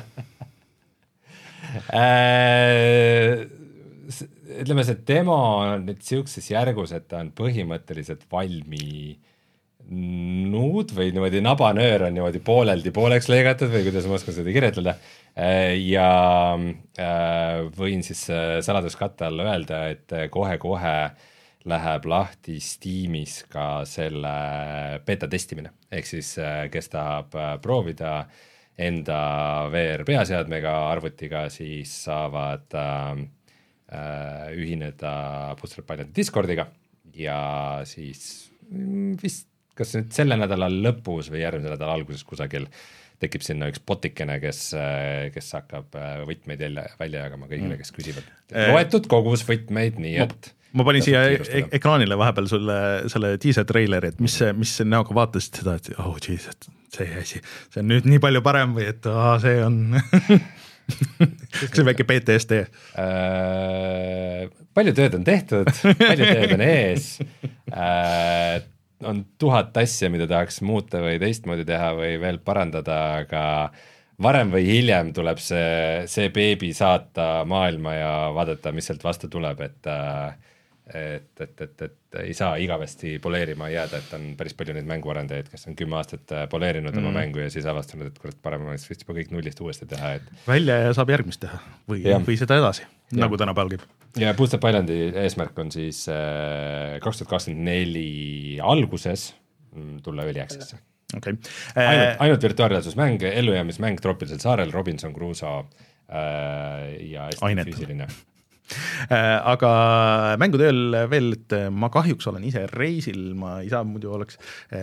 [1.93, 3.43] Äh,
[4.61, 9.19] ütleme, see demo on nüüd sihukeses järgus, et ta on põhimõtteliselt valminud
[10.97, 14.93] või niimoodi nabanöör on niimoodi pooleldi pooleks lõigatud või kuidas ma oskan seda kirjeldada.
[15.37, 16.09] Äh, ja
[16.57, 20.97] äh, võin siis äh, saladuskatte all öelda, et kohe-kohe
[21.67, 24.33] läheb lahti Steamis ka selle
[25.05, 26.33] beeta testimine, ehk siis
[26.71, 28.21] kes tahab proovida
[28.77, 29.19] enda
[29.73, 33.23] VR peaseadmega, arvutiga, siis saavad äh,
[34.53, 35.13] ühineda
[35.57, 36.67] Islandi Discordiga
[37.17, 37.39] ja
[37.89, 42.79] siis mm, vist kas nüüd selle nädala lõpus või järgmise nädala alguses kusagil äh,
[43.21, 44.61] tekib sinna üks botikene, kes,
[45.33, 47.81] kes hakkab äh, võtmeid jälle välja jagama kõigile, mm.
[47.81, 48.29] kes küsivad.
[48.53, 52.77] Äh, loetud kogus võtmeid, nii et ma panin siia e ekraanile vahepeal sulle
[53.11, 57.41] selle teaser treileri, et mis, mis näoga vaatasid seda, et oh jeez, et see asi,
[57.73, 59.75] see on nüüd nii palju parem või et aa, see on
[60.87, 62.61] see on väike PTSD
[63.03, 64.47] äh,.
[64.77, 67.11] palju tööd on tehtud, palju tööd on ees
[67.73, 68.63] äh,
[69.05, 73.43] on tuhat asja, mida tahaks muuta või teistmoodi teha või veel parandada, aga
[74.23, 79.61] varem või hiljem tuleb see, see beebi saata maailma ja vaadata, mis sealt vastu tuleb,
[79.67, 79.91] et
[80.93, 85.49] et, et, et, et ei saa igavesti poleerima jääda, et on päris palju neid mänguarendajaid,
[85.51, 87.03] kes on kümme aastat poleerinud mm.
[87.03, 90.15] oma mängu ja siis avastanud, et kurat, parem oleks vist juba kõik nullist uuesti teha,
[90.19, 90.33] et.
[90.47, 93.87] välja ja saab järgmist teha või, või seda edasi, nagu tänapäeval käib
[94.21, 99.29] ja Bootstrap Islandi eesmärk on siis äh, kaks tuhat kakskümmend neli alguses
[99.75, 100.79] mm, tulla early access'e
[101.17, 101.35] okay.
[101.75, 107.71] Äh, ainult, ainult virtuaalreaalsusmäng, ellujäämismäng troopilisel saarel, Robinson Crusoe äh, ja hästi Ainet.
[107.71, 108.17] füüsiline äh,
[109.53, 109.71] aga
[110.41, 114.39] mängude ööl veel, et ma kahjuks olen ise reisil, ma ei saa, muidu oleks,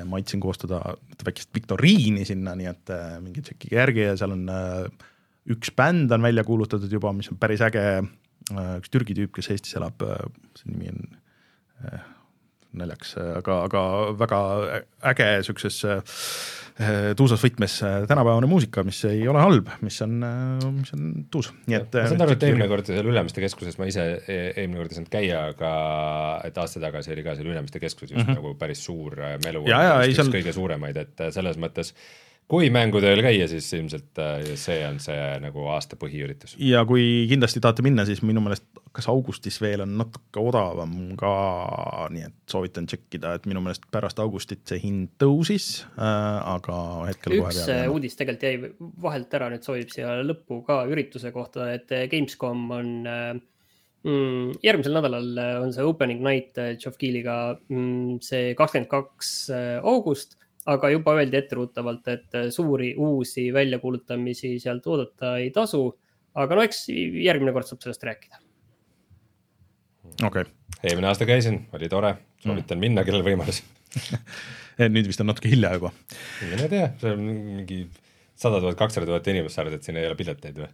[0.09, 0.81] ma aitasin koostada
[1.25, 4.49] väikest viktoriini sinna, nii et minge tšekkige järgi ja seal on
[5.55, 7.85] üks bänd on välja kuulutatud juba, mis on päris äge
[8.53, 10.27] Äh, üks Türgi tüüp, kes Eestis elab, äh,
[10.59, 11.07] see nimi on
[12.81, 13.87] naljakas, aga, aga
[14.21, 14.43] väga
[15.13, 15.81] äge sihukeses
[17.15, 17.77] tuusas võtmes
[18.11, 20.17] tänapäevane muusika, mis ei ole halb, mis on,
[20.81, 21.95] mis on tuus, nii et.
[21.95, 24.99] ma saan aru, et eelmine kord seal Ülemiste keskuses ma ise e-, eelmine kord ei
[24.99, 25.71] saanud käia, aga
[26.49, 28.43] et aasta tagasi oli ka seal Ülemiste keskuses just mm -hmm.
[28.43, 29.63] nagu päris suur melu.
[30.35, 31.95] Kõige suuremaid, et selles mõttes
[32.51, 36.57] kui mängutööl käia, siis ilmselt äh, see on see nagu aasta põhiüritus.
[36.61, 41.33] ja kui kindlasti tahate minna, siis minu meelest kas augustis veel on natuke odavam ka,
[42.15, 46.05] nii et soovitan tšekkida, et minu meelest pärast augustit see hind tõusis äh,,
[46.55, 46.77] aga
[47.09, 47.89] hetkel üks kohe peale.
[47.95, 52.95] uudis tegelikult jäi vahelt ära, nüüd sobib siia lõppu ka ürituse kohta, et Gamescom on
[53.09, 53.27] äh,
[54.05, 59.35] mm, järgmisel nädalal on see opening night Geoff Keeliga mm, see kakskümmend kaks
[59.81, 60.39] august
[60.71, 65.87] aga juba öeldi etteruttavalt, et äh, suuri uusi väljakuulutamisi sealt oodata ei tasu.
[66.35, 66.89] aga no eks
[67.23, 68.41] järgmine kord saab sellest rääkida.
[70.25, 70.53] okei okay..
[70.83, 72.87] eelmine aasta käisin, oli tore, soovitan mm.
[72.89, 73.63] minna, kellel võimalus
[74.95, 75.93] nüüd vist on natuke hilja juba.
[76.43, 77.85] mine tea, seal on mingi
[78.35, 80.71] sada tuhat, kakssada tuhat inimest, sa arvad, et siin ei ole pileteid või?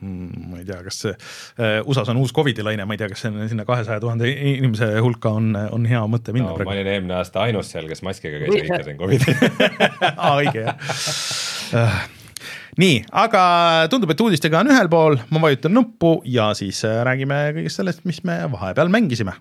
[0.00, 3.08] Mm, ma ei tea, kas see uh, USA-s on uus Covidi laine, ma ei tea,
[3.12, 6.70] kas see on sinna kahesaja tuhande inimese hulka on, on hea mõte minna no, praegu.
[6.70, 9.34] ma olin eelmine aasta ainus seal, kes maskiga käis ja ikka sain Covidi.
[10.14, 10.88] Aa, õige jah.
[11.68, 11.98] Uh,
[12.82, 13.42] nii, aga
[13.92, 18.06] tundub, et uudistega on ühel pool, ma vajutan nuppu ja siis äh, räägime kõigest sellest,
[18.08, 19.36] mis me vahepeal mängisime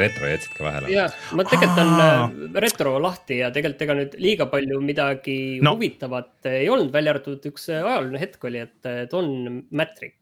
[0.00, 0.90] retro jätsid ka vahele.
[0.92, 5.74] ja, ma tegelikult on äh, retro lahti ja tegelikult ega nüüd liiga palju midagi no.
[5.76, 10.18] huvitavat ei olnud, välja arvatud üks äh, ajalooline hetk oli, et äh, Don Matrick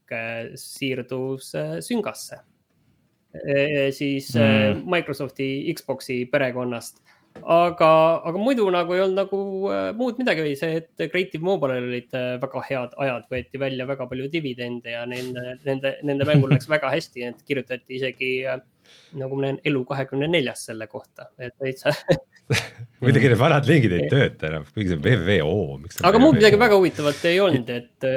[0.59, 1.53] siirdus
[1.87, 2.41] Süngasse.
[3.95, 4.81] siis mm.
[4.91, 5.47] Microsofti
[5.79, 6.99] Xbox'i perekonnast
[7.39, 7.91] aga,
[8.27, 9.41] aga muidu nagu ei olnud nagu
[9.71, 13.87] äh, muud midagi, oli see, et Creative Mobile'il olid äh, väga head ajad, võeti välja
[13.89, 18.61] väga palju dividende ja nende, nende, nende mängul läks väga hästi, et kirjutati isegi äh,
[19.21, 21.93] nagu ma näen Elu kahekümne neljas selle kohta, et täitsa
[23.03, 25.79] muidugi need vanad liigid ei tööta enam, kuigi see on WWO.
[26.11, 28.11] aga muud midagi väga huvitavat ei olnud, et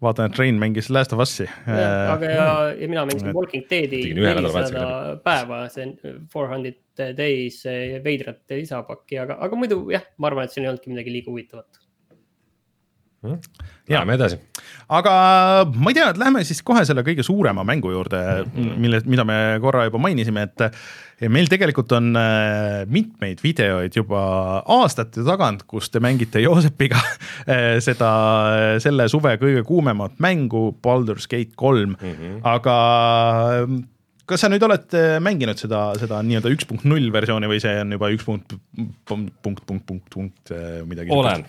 [0.00, 1.48] vaatan, et Rein mängis Last of Us'i.
[1.66, 6.80] aga ja, ja mina mängisin Walking Deadi nelisada päeva, see on four hundred
[7.16, 7.62] days
[8.04, 11.79] veidrat lisapakki, aga, aga muidu jah, ma arvan, et siin ei olnudki midagi liiga huvitavat
[13.20, 14.38] Läheme edasi.
[14.88, 15.12] aga
[15.74, 18.78] ma ei tea, et lähme siis kohe selle kõige suurema mängu juurde mm, -hmm.
[18.80, 24.22] mille, mida me korra juba mainisime, et meil tegelikult on äh, mitmeid videoid juba
[24.64, 28.10] aastate tagant, kus te mängite Joosepiga äh, seda,
[28.80, 32.42] selle suve kõige kuumemat mängu, Baldur's Gate kolm mm, -hmm.
[32.42, 32.76] aga
[34.24, 37.98] kas sa nüüd oled mänginud seda, seda nii-öelda üks punkt null versiooni või see on
[37.98, 38.54] juba üks punkt,
[39.04, 40.54] punkt, punkt, punkt, punkt, punkt
[40.88, 41.12] midagi?
[41.12, 41.44] olen,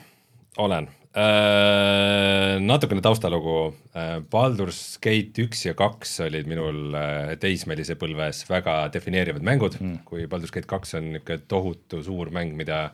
[0.58, 8.46] olen Äh, natukene taustalugu, äh, Baldur's Gate üks ja kaks olid minul äh, teismelise põlves
[8.48, 9.76] väga defineerivad mängud.
[9.82, 12.94] Mm., kui Baldur's Gate kaks on niisugune tohutu suur mäng, mida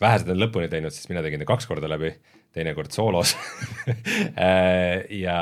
[0.00, 2.14] vähesed on lõpuni teinud, siis mina tegin ta kaks korda läbi,
[2.56, 3.36] teinekord soolos.
[5.18, 5.38] Ja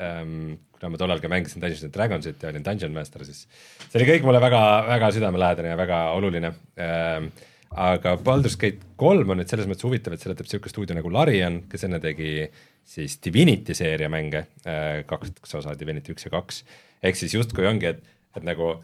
[0.00, 3.44] ähm, kuna ma tollal ka mängisin Dungeons and Dragonsit ja olin Dungeon Master, siis
[3.86, 6.50] see oli kõik mulle väga, väga südamelähedane ja väga oluline.
[6.80, 7.30] Ähm,
[7.74, 11.10] aga Baldur's Gate kolm on nüüd selles mõttes huvitav, et selle teeb niisugune stuudio nagu
[11.12, 12.46] Larian, kes enne tegi
[12.84, 16.64] siis Divinity seeria mänge, äh, kaks osa, Divinity üks ja kaks.
[17.04, 18.74] ehk siis justkui ongi, et, et nagu,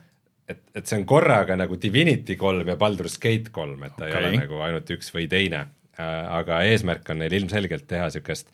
[0.49, 4.17] et, et see on korraga nagu Divinity kolm ja Baldur's Gate kolm, et ta okay.
[4.17, 5.67] ei ole nagu ainult üks või teine.
[6.01, 8.51] Äh, aga eesmärk on neil ilmselgelt teha niisugust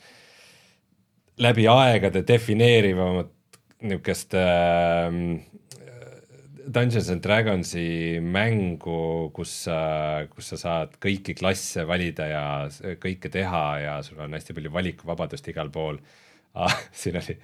[1.42, 3.32] läbi aegade defineerivamat
[3.86, 5.12] niisugust äh,
[6.66, 9.78] Dungeons and Dragonsi mängu, kus sa,
[10.30, 12.44] kus sa saad kõiki klasse valida ja
[13.02, 16.00] kõike teha ja sul on hästi palju valikuvabadust igal pool
[16.64, 16.72] ah,.
[16.96, 17.36] siin oli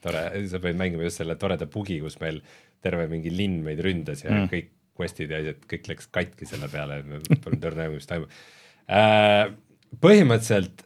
[0.00, 2.40] tore, sa panid mängima just selle toreda bugi, kus meil
[2.84, 4.48] terve mingi linn meid ründas ja mm.
[4.52, 7.02] kõik quest'id ja asjad, kõik läks katki selle peale,
[7.44, 8.32] polnud õrna aimu, mis toimub
[8.88, 9.50] äh,.
[10.00, 10.85] põhimõtteliselt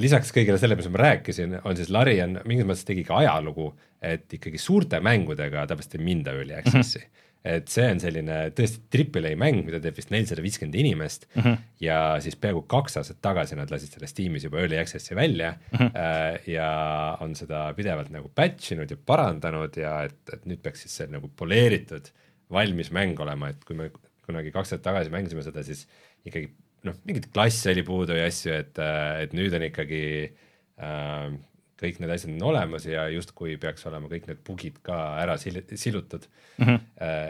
[0.00, 4.30] lisaks kõigele sellele, mis ma rääkisin, on siis Larian mingis mõttes tegi ka ajalugu et
[4.38, 7.08] ikkagi suurte mängudega täpselt ei minda early access'i mm.
[7.08, 11.28] -hmm et see on selline tõesti triple A mäng, mida teeb vist nelisada viiskümmend inimest
[11.34, 11.58] mm -hmm.
[11.80, 15.78] ja siis peaaegu kaks aastat tagasi nad lasid sellest tiimis juba early access'i välja mm
[15.78, 16.50] -hmm.
[16.50, 20.96] ja on seda pidevalt nagu patch inud ja parandanud ja et, et nüüd peaks siis
[20.96, 22.10] see nagu poleeritud
[22.50, 23.90] valmis mäng olema, et kui me
[24.26, 25.88] kunagi kaks aastat tagasi mängisime seda, siis
[26.26, 26.50] ikkagi
[26.86, 28.80] noh, mingit klasse oli puudu ja asju, et,
[29.24, 31.32] et nüüd on ikkagi äh,
[31.78, 35.62] kõik need asjad on olemas ja justkui peaks olema kõik need bugid ka ära sil-,
[35.78, 36.26] sillutud
[36.58, 36.64] mm.
[36.64, 36.86] -hmm.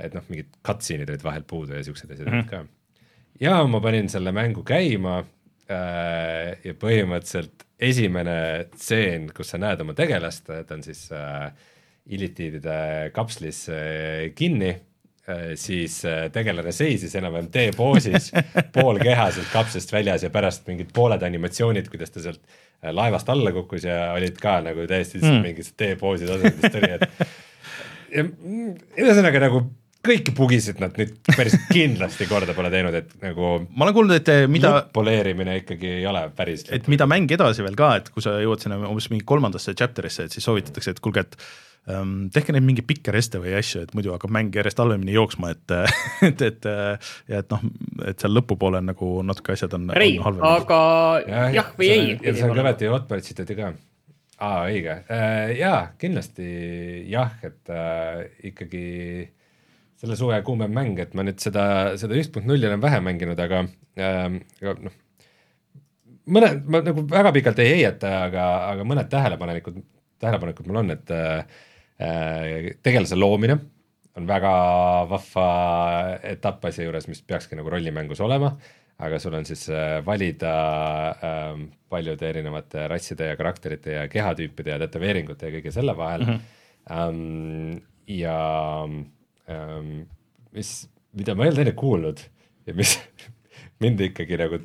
[0.07, 2.49] et noh, mingid cutscene'id olid vahelt puudu ja siuksed asjad mm -hmm.
[2.49, 2.64] ka.
[3.40, 5.18] ja ma panin selle mängu käima
[5.68, 11.53] äh, ja põhimõtteliselt esimene tseen, kus sa näed oma tegelast, ta on siis äh,
[12.07, 14.88] illitiidide kapslis äh, kinni äh,,
[15.60, 18.30] siis äh, tegelane seisis enam-vähem T-poosis
[18.74, 22.94] pool keha sealt kapslist väljas ja pärast mingid pooled animatsioonid, kuidas ta sealt äh, Äh,
[22.94, 25.40] laevast alla kukkus ja olid ka nagu täiesti mm.
[25.42, 27.06] mingid T-poosid asendist oli, et
[28.14, 28.68] ja mm,
[29.02, 29.64] ühesõnaga nagu
[30.06, 33.50] kõiki bugisid nad nüüd päris kindlasti korda pole teinud, et nagu.
[33.74, 34.70] ma olen kuulnud, et eh, mida.
[34.94, 36.68] poleerimine ikkagi ei ole päris.
[36.70, 40.28] et mida mäng edasi veel ka, et kui sa jõuad sinna umbes mingi kolmandasse chapter'isse,
[40.28, 41.34] et siis soovitatakse, et kuulge, et
[42.34, 45.74] tehke neid mingeid pikke reste või asju, et muidu hakkab mäng järjest halvemini jooksma, et,
[46.28, 47.64] et, et ja et noh,
[48.09, 49.89] et seal lõpupoole nagu natuke asjad on.
[49.97, 50.80] Rein, aga
[51.24, 52.14] jah, jah või ei?
[52.20, 53.72] ja see on kõvasti Hotbar tsitati ka.
[54.36, 56.49] aa, õige äh,, jaa, kindlasti
[57.11, 58.86] jah, et äh, ikkagi
[59.99, 63.41] selle suve kuumem mäng, et ma nüüd seda, seda üks punkt nulli olen vähe mänginud,
[63.41, 63.64] aga
[63.99, 64.26] äh,,
[64.61, 64.99] aga noh,
[66.28, 69.80] mõned, ma nagu väga pikalt ei heieta, aga, aga mõned tähelepanelikud,
[70.20, 71.64] tähelepanekud mul on, et Äh,
[71.99, 73.59] tegelase loomine
[74.18, 74.53] on väga
[75.11, 75.49] vahva
[76.26, 78.53] etapp asja juures, mis peakski nagu rollimängus olema,
[78.99, 80.53] aga sul on siis äh, valida
[81.22, 86.40] ähm, paljude erinevate rasside ja karakterite ja kehatüüpide ja tätoveeringute ja kõige selle vahel mm.
[86.88, 87.82] -hmm.
[88.18, 88.38] ja
[89.55, 89.92] ähm,
[90.53, 90.72] mis,
[91.12, 92.24] mida ma ei olnud enne kuulnud
[92.66, 92.99] ja mis
[93.82, 94.59] mind ikkagi nagu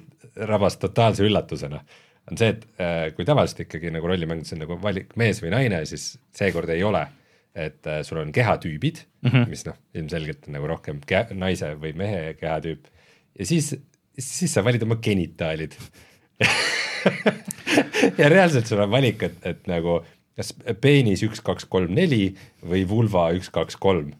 [0.49, 1.83] rabas totaalse üllatusena,
[2.31, 5.85] on see, et äh, kui tavaliselt ikkagi nagu rollimängudes on nagu valik mees või naine,
[5.85, 7.05] siis seekord ei ole
[7.53, 9.49] et äh, sul on kehatüübid mm, -hmm.
[9.49, 12.89] mis noh, ilmselgelt on nagu rohkem ke naise või mehe kehatüüp.
[13.39, 13.73] Ja siis,
[14.17, 15.77] siis sa valid oma genitaalid.
[18.19, 20.01] Ja reaalselt sul on valik, et, et nagu
[20.37, 20.51] kas
[20.81, 22.33] peenis üks, kaks, kolm, neli
[22.65, 24.11] või vulva üks, kaks, kolm.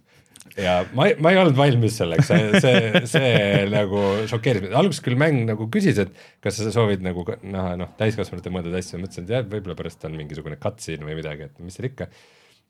[0.60, 5.18] Ja ma, ma ei olnud valmis selleks, see, see, see nagu šokeeris mind, alguses küll
[5.18, 6.14] mäng nagu küsis, et
[6.44, 10.18] kas sa soovid nagu näha noh, täiskasvanute mõõdetud asju, mõtlesin, et jah, võib-olla pärast on
[10.20, 12.10] mingisugune cutscene või midagi, et mis seal ikka.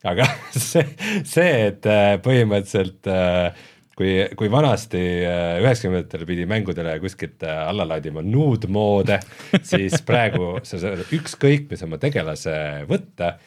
[0.08, 0.28] Aga
[0.70, 0.84] see,
[1.28, 3.66] see, et äh, põhimõtteliselt äh,
[3.97, 9.20] kui, kui vanasti äh, üheksakümnendatel pidi mängudele kuskilt alla laadima nude moode,
[9.72, 12.56] siis praegu sa saad ükskõik mis oma tegelase
[12.89, 13.38] võtta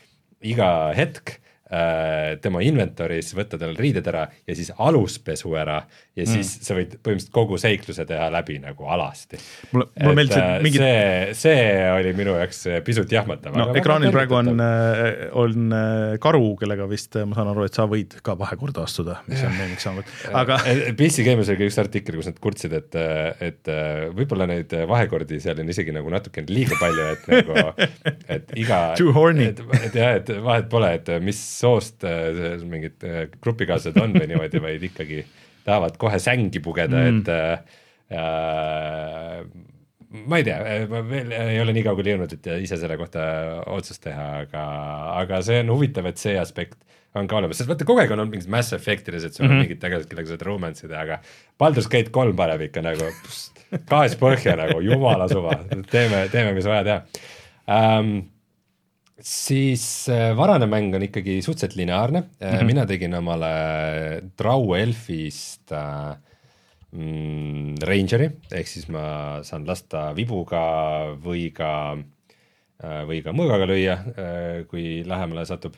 [0.46, 1.38] iga hetk
[2.42, 5.80] tema inventory's, võtta tal riided ära ja siis aluspesu ära
[6.16, 6.30] ja mm.
[6.30, 9.38] siis sa võid põhimõtteliselt kogu seikluse teha läbi nagu alasti.
[9.72, 13.56] mulle, mulle meeldis, et äh, mingid see, see oli minu jaoks pisut jahmatav.
[13.58, 15.74] no ekraanil praegu on, äh, on
[16.22, 19.88] karu, kellega vist ma saan aru, et sa võid ka vahekorda astuda, mis on meemiks
[19.88, 20.60] saanud, aga
[20.96, 22.96] PC Games oli üks artikkel, kus nad kurtsid, et,
[23.44, 23.72] et
[24.16, 27.86] võib-olla neid vahekordi seal on isegi nagu natukene liiga palju, et nagu,
[28.38, 29.50] et iga Too horny.
[29.50, 34.62] et jah, et vahet pole, et mis soost äh, mingid äh, grupikaaslased on või niimoodi,
[34.62, 35.22] vaid ikkagi
[35.66, 37.28] tahavad kohe sängi pugeda mm., et
[38.14, 39.46] äh,
[40.26, 40.58] ma ei tea,
[40.90, 43.22] ma veel ei ole nii kaugele jõudnud, et ise selle kohta
[43.74, 44.66] otsust teha, aga,
[45.22, 46.78] aga see on huvitav, et see aspekt
[47.16, 49.50] on ka olemas, sest vaata kogu aeg on olnud mingis Mass Effectides, et sul mm
[49.50, 49.56] -hmm.
[49.56, 51.18] on mingid tegelased, kellega saad romance'i teha, aga
[51.58, 53.10] Baldur's Gate kolm paneb ikka nagu
[53.90, 55.58] gaas põhja nagu jumala suva,
[55.90, 57.00] teeme, teeme, mis vaja teha
[57.66, 58.16] um,
[59.26, 62.20] siis äh, varane mäng on ikkagi suhteliselt lineaarne.
[62.20, 62.64] Mm, -hmm.
[62.64, 63.52] mina tegin omale
[64.36, 66.16] Trau Elfist äh,
[66.92, 70.62] mm, Rangeri, ehk siis ma saan lasta vibuga
[71.24, 73.98] või ka äh,, või ka mõõgaga lüüa
[74.70, 75.74] kui lähemale satub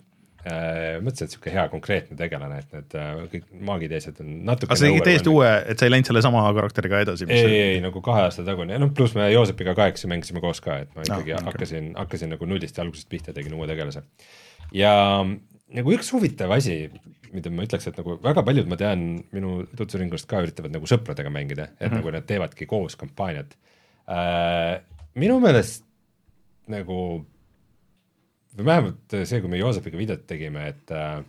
[1.05, 4.71] mõtlesin, et sihuke hea konkreetne tegelane, et need äh, kõik maagid ja asjad on natuke.
[4.71, 7.29] aga sa tegid täiesti uue, et sa ei läinud selle sama karakteriga edasi?
[7.29, 10.81] ei, ei, ei nagu kahe aasta tagune, noh pluss me Joosepiga kahekesi mängisime koos ka,
[10.85, 11.53] et ma ikkagi no, okay.
[11.53, 14.05] hakkasin, hakkasin nagu nullist ja algusest pihta, tegin uue tegelase.
[14.77, 14.93] ja
[15.25, 16.81] nagu üks huvitav asi,
[17.33, 21.33] mida ma ütleks, et nagu väga paljud, ma tean, minu tutvusringkonnast ka üritavad nagu sõpradega
[21.33, 21.99] mängida, et mm -hmm.
[22.01, 23.57] nagu nad teevadki koos kampaaniat
[24.09, 24.81] äh,.
[25.19, 25.85] minu meelest
[26.69, 27.27] nagu
[28.57, 31.21] või vähemalt see, kui me Joosepiga videot tegime, et äh,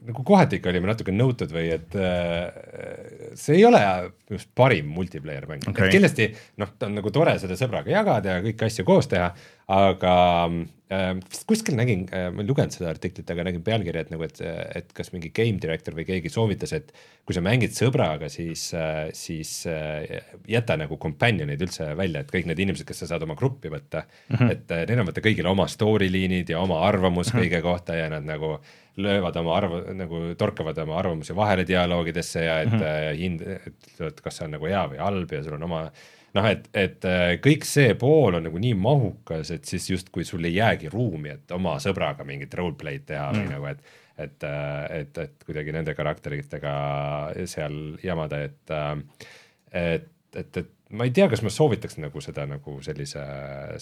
[0.00, 3.80] nagu kohati ikka olime natuke nõutud või et äh, see ei ole
[4.30, 6.28] just parim multiplayer mäng okay., et kindlasti
[6.62, 9.28] noh, ta on nagu tore seda sõbraga jagada ja kõiki asju koos teha,
[9.70, 10.14] aga
[10.88, 11.10] äh,
[11.48, 14.40] kuskil nägin äh,, ma ei lugenud seda artiklit, aga nägin pealkirja, et nagu, et,
[14.80, 16.92] et kas mingi game director või keegi soovitas, et
[17.28, 22.48] kui sa mängid sõbraga, siis äh,, siis äh, jäta nagu companion'id üldse välja, et kõik
[22.48, 24.54] need inimesed, kes sa saad oma gruppi võtta mm, -hmm.
[24.56, 27.44] et äh, neil on vaata kõigil oma story liinid ja oma arvamus mm -hmm.
[27.44, 28.56] kõige kohta ja nad nagu
[29.02, 33.18] löövad oma arv-, nagu torkavad oma arvamusi vahele dialoogidesse ja et mm -hmm.
[33.18, 33.40] hind,
[34.06, 35.84] et kas see on nagu hea või halb ja sul on oma
[36.34, 40.44] noh, et, et äh, kõik see pool on nagu nii mahukas, et siis justkui sul
[40.44, 43.40] ei jäägi ruumi, et oma sõbraga mingit roleplay'd teha mm.
[43.40, 46.72] või nagu, et et, äh, et, et kuidagi nende karakteritega
[47.48, 48.74] seal jamada, et
[49.72, 53.22] et, et, et ma ei tea, kas ma soovitaks nagu seda nagu sellise,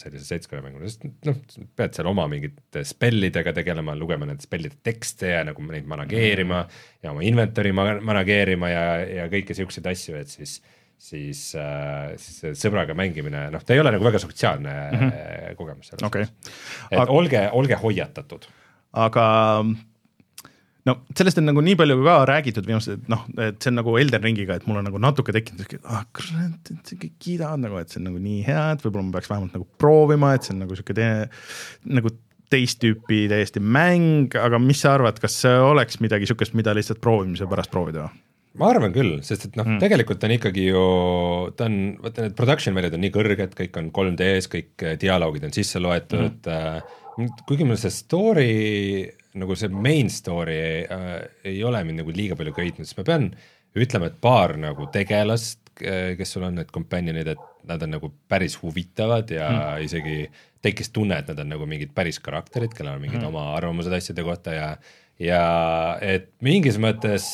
[0.00, 1.38] sellise seltskonnamängu, sest noh,
[1.78, 6.82] pead seal oma mingite spellidega tegelema, lugema nende spellide tekste ja nagu neid manageerima mm.
[7.06, 8.84] ja oma inventory manageerima ja,
[9.22, 10.58] ja kõiki siukseid asju, et siis
[10.98, 15.54] siis äh,, siis sõbraga mängimine, noh, ta ei ole nagu väga sotsiaalne mm -hmm.
[15.60, 16.26] kogemus selles okay.
[16.90, 18.48] et aga, olge, olge hoiatatud.
[18.92, 19.26] aga
[20.88, 23.96] no sellest on nagu nii palju ka räägitud viimased, et noh, et see on nagu
[24.00, 27.80] Elden Ringiga, et mul on nagu natuke tekkinud siuke, ah kurat, et kõik kiidavad nagu,
[27.80, 30.54] et see on nagu nii hea, et võib-olla ma peaks vähemalt nagu proovima, et see
[30.56, 31.28] on nagu sihuke teine,
[31.98, 32.14] nagu
[32.48, 37.02] teist tüüpi täiesti mäng, aga mis sa arvad, kas see oleks midagi sihukest, mida lihtsalt
[37.04, 38.08] proovimise pärast proovida
[38.58, 40.84] ma arvan küll, sest et noh mm., tegelikult on ikkagi ju,
[41.58, 45.46] ta on, vaata need production value'd on nii kõrged, kõik on 3D-s, kõik äh, dialoogid
[45.46, 48.50] on sisse loetud mm., kuigi mul see story,
[49.38, 51.14] nagu see main story äh,
[51.44, 53.30] ei ole mind nagu liiga palju köitnud, siis ma pean
[53.78, 58.10] ütlema, et paar nagu tegelast, äh, kes sul on, need companion'id, et nad on nagu
[58.30, 59.84] päris huvitavad ja mm.
[59.84, 60.18] isegi
[60.64, 63.28] tekkis tunne, et nad on nagu mingid päris karakterid, kellel on mingid mm.
[63.30, 64.68] oma arvamused asjade kohta ja,
[65.22, 65.42] ja
[66.02, 67.28] et mingis mõttes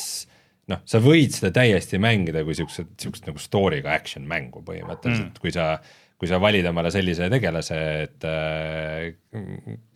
[0.71, 5.41] noh, sa võid seda täiesti mängida kui siukse, siukest nagu story'ga action mängu põhimõtteliselt mm.,
[5.41, 5.75] kui sa,
[6.15, 9.09] kui sa valid omale sellise tegelase, et äh,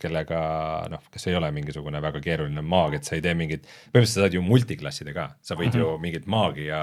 [0.01, 0.39] kellega
[0.91, 4.26] noh, kes ei ole mingisugune väga keeruline maag, et sa ei tee mingit, põhimõtteliselt sa
[4.26, 5.93] saad ju multiklassida ka, sa võid mm -hmm.
[5.93, 6.82] ju mingit maagi ja,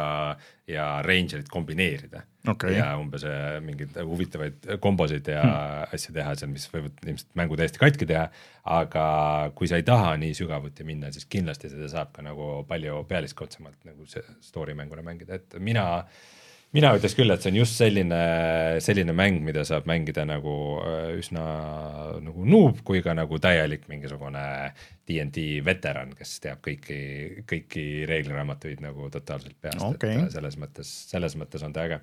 [0.67, 2.79] ja ranger'it kombineerida okay.
[2.79, 5.95] ja umbes äh, mingeid huvitavaid kombosid ja hmm.
[5.95, 8.31] asju teha seal, mis võivad ilmselt mängu täiesti katki teha.
[8.65, 9.07] aga
[9.55, 13.85] kui sa ei taha nii sügavuti minna, siis kindlasti seda saab ka nagu palju pealiskaudsemalt
[13.85, 16.05] nagu see story mänguna mängida, et mina
[16.77, 18.21] mina ütleks küll, et see on just selline,
[18.85, 21.45] selline mäng, mida saab mängida nagu äh, üsna
[22.23, 24.45] nagu noob, kui ka nagu täielik mingisugune
[25.09, 26.99] DnD veteran, kes teab kõiki,
[27.49, 32.01] kõiki reegliraamatuid nagu totaalselt peast okay., et selles mõttes, selles mõttes on ta äge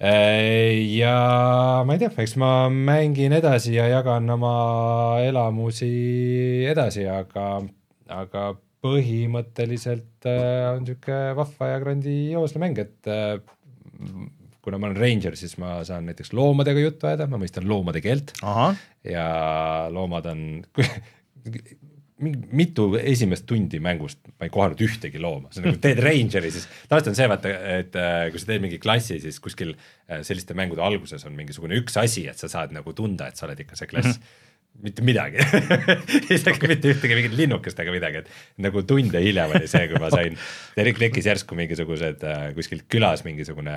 [0.00, 1.14] äh, ja
[1.86, 4.56] ma ei tea, eks ma mängin edasi ja jagan oma
[5.26, 5.92] elamusi
[6.70, 7.52] edasi, aga,
[8.10, 8.50] aga
[8.84, 13.36] põhimõtteliselt äh, on niisugune vahva ja grandioosne mäng, et äh,
[14.64, 18.34] kuna ma olen ranger, siis ma saan näiteks loomadega juttu ajada, ma mõistan loomade keelt
[18.44, 18.72] Aha.
[19.08, 19.28] ja
[19.92, 20.42] loomad on
[22.60, 26.66] mitu esimest tundi mängust ma ei kohanud ühtegi looma, see on nagu teed rangeri, siis
[26.88, 30.56] tavaliselt on see vaata, et äh, kui sa teed mingi klassi, siis kuskil äh, selliste
[30.56, 33.80] mängude alguses on mingisugune üks asi, et sa saad nagu tunda, et sa oled ikka
[33.80, 34.20] see klass mm.
[34.20, 34.46] -hmm
[34.80, 35.40] mitte midagi.
[36.34, 40.10] Isegi mitte ühtegi mingit linnukest ega midagi, et nagu tunde hiljem oli see, kui ma
[40.12, 40.38] sain,
[41.00, 43.74] tekkis järsku mingisugused äh, kuskil külas mingisugune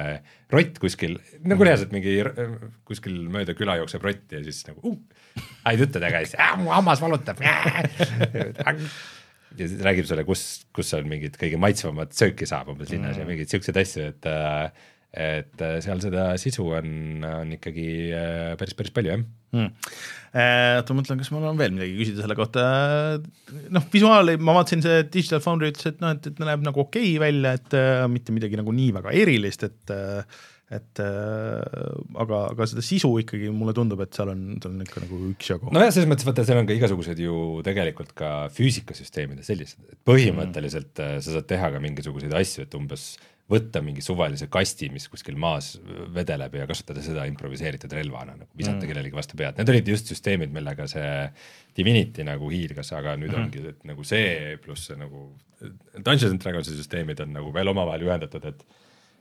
[0.54, 1.18] rott kuskil,
[1.48, 2.56] nagu reaalselt mingi äh,
[2.88, 6.56] kuskil mööda küla jookseb rott ja siis nagu uh, häid jutte taga ja siis äh,
[6.62, 7.44] mu hammas valutab.
[9.54, 13.22] Ja siis räägib sulle, kus, kus on mingid kõige maitsvamat sööki saab umbes linnas mm.
[13.22, 16.88] ja mingeid siukseid asju, et äh, et äh, seal seda sisu on,
[17.28, 17.88] on ikkagi
[18.18, 19.20] äh, päris, päris palju, jah
[19.54, 19.68] hmm..
[20.80, 22.64] oota, mõtlen, kas mul on veel midagi küsida selle kohta,
[23.74, 27.12] noh, visuaali ma vaatasin, see Digital Foundry ütles, et noh, et, et näeb nagu okei
[27.14, 27.78] okay välja, et
[28.10, 29.96] mitte midagi nagu nii väga erilist, et
[30.74, 31.60] et äh,
[32.18, 35.74] aga, aga seda sisu ikkagi mulle tundub, et seal on, seal on ikka nagu üksjagu.
[35.76, 37.36] nojah, selles mõttes vaata, seal on ka igasugused ju
[37.68, 41.22] tegelikult ka füüsikasüsteemid ja sellised, et põhimõtteliselt mm.
[41.22, 45.38] sa saad teha ka mingisuguseid asju, et umbes äh, võtta mingi suvalise kasti, mis kuskil
[45.40, 45.74] maas
[46.16, 48.90] vedeleb ja kasutada seda improviseeritud relvana nagu visata mm.
[48.92, 51.10] kellelegi vastu pead, need olid just süsteemid, millega see
[51.78, 53.46] Divinity nagu hiilgas, aga nüüd mm -hmm.
[53.48, 55.30] ongi, et nagu see pluss see nagu
[55.64, 58.66] Dungeons and Dragonsi süsteemid on nagu veel omavahel ühendatud, et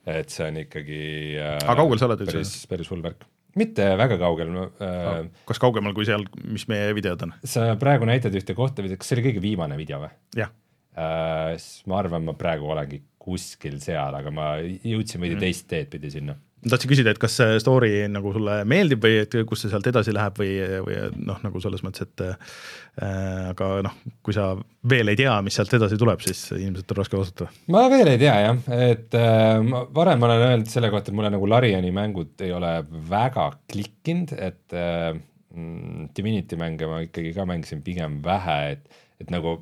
[0.06, 1.02] et see on ikkagi
[1.38, 2.34] äh, aga kaugel sa oled üldse?
[2.34, 3.22] päris, päris hull värk
[3.58, 4.64] mitte väga kaugel no,.
[4.82, 7.36] Äh, kas kaugemal kui seal, mis meie videod on?
[7.44, 10.10] sa praegu näitad ühte kohta, kas see oli kõige viimane video või?
[10.38, 10.50] jah
[10.96, 11.54] äh,.
[11.58, 15.44] siis ma arvan, ma praegu olengi kuskil seal, aga ma jõudsin veidi mm.
[15.46, 16.36] teist teed pidi sinna
[16.70, 20.14] tahtsin küsida, et kas see story nagu sulle meeldib või et kus see sealt edasi
[20.14, 20.52] läheb või,
[20.86, 24.52] või noh, nagu selles mõttes, et äh, aga noh, kui sa
[24.88, 27.48] veel ei tea, mis sealt edasi tuleb, siis ilmselt on raske vastata.
[27.74, 31.32] ma veel ei tea jah, et äh, ma varem olen öelnud selle kohta, et mulle
[31.34, 32.76] nagu Lariani mängud ei ole
[33.10, 35.10] väga klikkinud, et äh,
[35.56, 39.58] mm, Divinity mänge ma ikkagi ka mängisin pigem vähe, et, et nagu,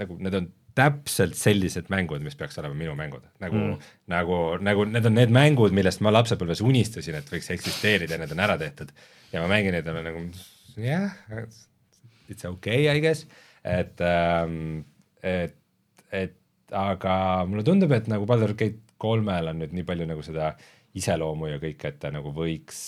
[0.00, 0.48] nagu need on
[0.78, 5.34] täpselt sellised mängud, mis peaks olema minu mängud, nagu mm., nagu, nagu need on need
[5.34, 8.92] mängud, millest ma lapsepõlves unistasin, et võiks eksisteerida ja need on ära tehtud.
[9.32, 10.24] ja ma mängin neid ja nagu
[10.78, 11.46] jah yeah,,
[12.30, 13.26] it's okay I guess,
[13.64, 14.84] et ähm,,
[15.22, 15.56] et,
[16.14, 16.36] et
[16.74, 17.14] aga
[17.48, 20.52] mulle tundub, et nagu Baldur Gate kolmel on nüüd nii palju nagu seda
[20.98, 22.80] iseloomu ja kõike, et ta nagu võiks,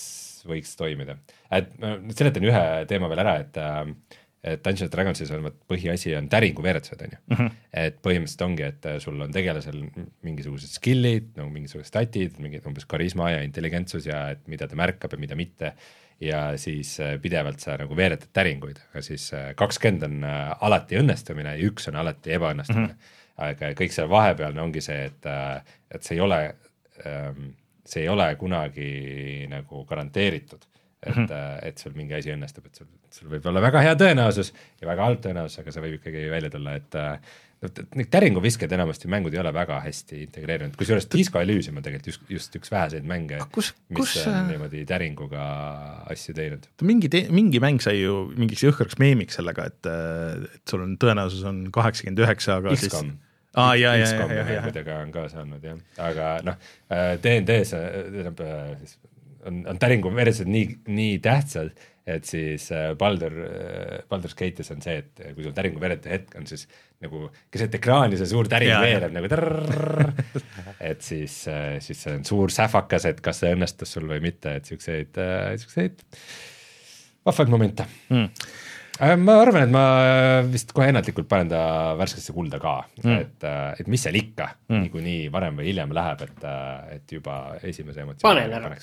[0.47, 1.17] võiks toimida.
[1.51, 6.15] et ma seletan ühe teema veel ära, et äh, et Dungeons and Dragonsis on põhiasi
[6.17, 7.19] on täringu veeretused, on ju.
[7.35, 7.57] -hmm.
[7.83, 9.83] et põhimõtteliselt ongi, et äh, sul on tegelasel
[10.25, 15.13] mingisugused skill'id, nagu mingisugused statid, mingid umbes karisma ja intelligentsus ja et mida ta märkab
[15.13, 15.73] ja mida mitte.
[16.21, 20.25] ja siis äh, pidevalt sa nagu veeretad täringuid, aga siis kakskümmend on
[20.61, 22.93] alati õnnestumine ja üks on alati ebaõnnestumine mm.
[22.93, 23.47] -hmm.
[23.47, 25.25] aga kõik seal vahepealne ongi see, et,
[25.91, 26.55] et see ei ole,
[27.05, 27.53] ähm,
[27.85, 30.70] see ei ole kunagi nagu garanteeritud
[31.01, 31.59] et mm, -hmm.
[31.67, 35.07] et sul mingi asi õnnestub, et sul, sul võib olla väga hea tõenäosus ja väga
[35.07, 37.15] halb tõenäosus, aga see võib ikkagi välja tulla, et äh,
[37.61, 42.09] et neid täringuviskeid enamasti mängud ei ole väga hästi integreerinud, kusjuures Disco Elysium on tegelikult
[42.09, 45.43] just, just üks väheseid mänge, mis kus, on äh, niimoodi täringuga
[46.09, 46.65] asju teinud.
[46.89, 49.91] mingi, mingi mäng sai ju mingiks jõhkraks meemiks sellega, et,
[50.57, 53.13] et sul on tõenäosus on kaheksakümmend üheksa, aga X-com.
[53.13, 54.65] siis aa ah, ja, ja, ja, ja, ja.
[54.65, 56.69] kuidagi on ka saanud jah, aga noh,
[57.21, 58.41] DND-s tähendab
[58.79, 58.97] siis
[59.47, 61.73] on, on Täringu veresed nii, nii tähtsad,
[62.07, 66.35] et siis äh, Baldur, äh, Baldur's Gate'is on see, et kui sul Täringu verete hetk
[66.39, 66.65] on, siis
[67.01, 70.11] nagu keset ekraani see suur täring veereb nagu trrrr,
[70.91, 74.57] et siis, äh, siis see on suur sähvakas, et kas see õnnestus sul või mitte,
[74.59, 75.21] et siukseid,
[75.61, 76.05] siukseid
[77.25, 77.87] vahvaid momente.
[78.13, 78.29] Mm
[79.17, 79.83] ma arvan, et ma
[80.45, 81.61] vist kohe ennatlikult panen ta
[81.97, 82.75] värskesse kulda ka.
[83.01, 83.47] Mm., et,
[83.81, 84.83] et mis seal ikka mm.
[84.83, 86.45] niikuinii varem või hiljem läheb, et,
[86.99, 88.75] et juba esimese emotsiooni panen ära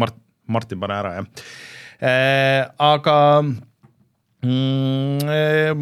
[0.00, 0.16] Mart,
[0.46, 1.26] Martin, pane ära, jah
[2.04, 2.62] äh,.
[2.82, 3.16] aga
[4.44, 5.74] mm,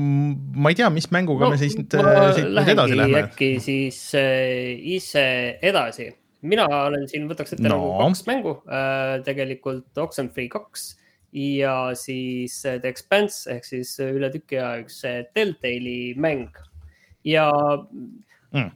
[0.54, 3.22] ma ei tea, mis mänguga no, me siis siit edasi läheme.
[3.24, 5.26] äkki siis äh, ise
[5.62, 6.10] edasi.
[6.42, 7.76] mina olen siin, võtaks ette no.
[7.76, 10.92] nagu kaks mängu äh,, tegelikult Oxenfree kaks
[11.32, 16.52] ja siis äh, The Expanse ehk siis üle tüki aja üks äh, Telltale'i mäng
[17.24, 17.48] ja
[18.52, 18.70] mm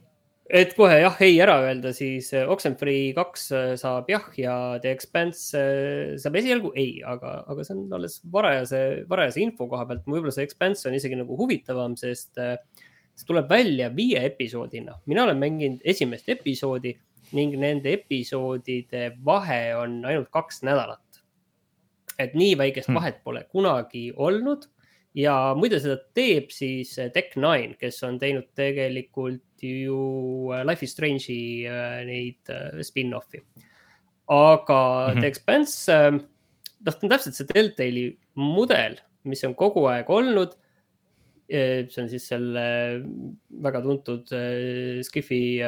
[0.47, 4.93] et kohe jah, ei ära öelda, siis äh, Oxenfree kaks äh, saab jah ja The
[4.95, 8.81] Expanse äh, saab esialgu ei, aga, aga see on alles varajase,
[9.11, 10.05] varajase info koha pealt.
[10.07, 14.95] võib-olla see Expanse on isegi nagu huvitavam, sest see tuleb välja viie episoodina.
[15.05, 16.95] mina olen mänginud esimest episoodi
[17.35, 21.23] ning nende episoodide vahe on ainult kaks nädalat.
[22.17, 23.01] et nii väikest hmm.
[23.01, 24.69] vahet pole kunagi olnud
[25.17, 29.97] ja muide, seda teeb siis eh, Tech9, kes on teinud tegelikult ju
[30.53, 32.53] eh, Life is Strange'i eh, neid
[32.85, 33.41] spin-off'i.
[34.27, 35.19] aga mm -hmm.
[35.19, 40.55] The Expanse, noh, ta on täpselt see Deltali mudel, mis on kogu aeg olnud.
[41.49, 42.99] see on siis selle
[43.63, 44.27] väga tuntud
[45.07, 45.61] Skifi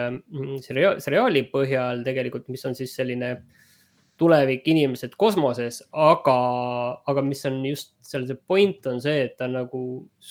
[0.60, 3.69] seriaali põhjal tegelikult, mis on siis selline äh,
[4.20, 6.36] tulevik, inimesed kosmoses, aga,
[7.10, 9.82] aga mis on just seal see point on see, et ta on nagu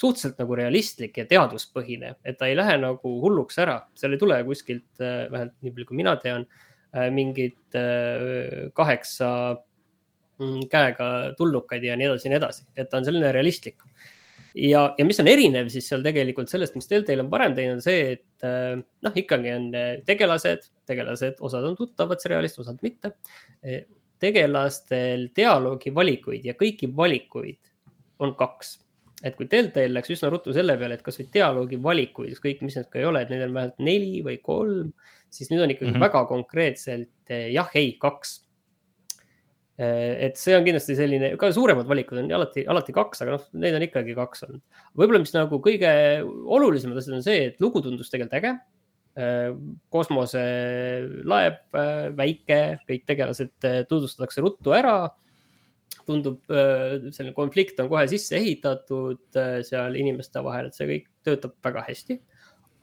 [0.01, 4.41] suhteliselt nagu realistlik ja teaduspõhine, et ta ei lähe nagu hulluks ära, seal ei tule
[4.47, 6.47] kuskilt, äh, vähemalt nii palju, kui mina tean,
[6.93, 9.31] äh, mingit äh, kaheksa
[10.43, 13.85] mm, käega tulnukaid ja nii edasi ja nii edasi, et ta on selline realistlik
[14.55, 17.85] ja, ja mis on erinev siis seal tegelikult sellest, mis Deltail on varem teinud, on
[17.85, 23.15] see, et äh, noh, ikkagi on äh, tegelased, tegelased, osad on tuttavad seriaalist, osad mitte.
[23.65, 23.87] Äh,
[24.19, 27.61] tegelastel dialoogi valikuid ja kõiki valikuid
[28.25, 28.79] on kaks.
[29.23, 32.87] et kui Deltail läks üsna ruttu selle peale, et kasvõi dialoogi valikuid, ükskõik mis need
[32.91, 34.93] ka ei ole, et neid on vähemalt neli või kolm,
[35.31, 36.05] siis nüüd on ikkagi mm -hmm.
[36.07, 38.37] väga konkreetselt jah, ei, kaks
[39.79, 43.77] et see on kindlasti selline, ka suuremad valikud on alati, alati kaks, aga noh, neid
[43.79, 44.63] on ikkagi kaks olnud.
[44.99, 45.93] võib-olla, mis nagu kõige
[46.27, 48.53] olulisemad asjad on see, et lugu tundus tegelikult äge.
[49.19, 49.47] Eh,
[49.95, 52.61] kosmoselaev, eh, väike,
[52.91, 53.55] kõik tegelased
[53.91, 54.99] tutvustatakse ruttu ära.
[56.09, 61.85] tundub, selline konflikt on kohe sisse ehitatud seal inimeste vahel, et see kõik töötab väga
[61.85, 62.21] hästi.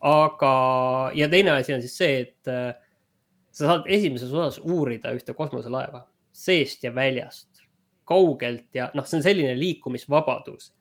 [0.05, 6.03] aga, ja teine asi on siis see, et sa saad esimeses osas uurida ühte kosmoselaeva
[6.35, 7.63] seest ja väljast,
[8.07, 10.73] kaugelt ja noh, see on selline liikumisvabadus.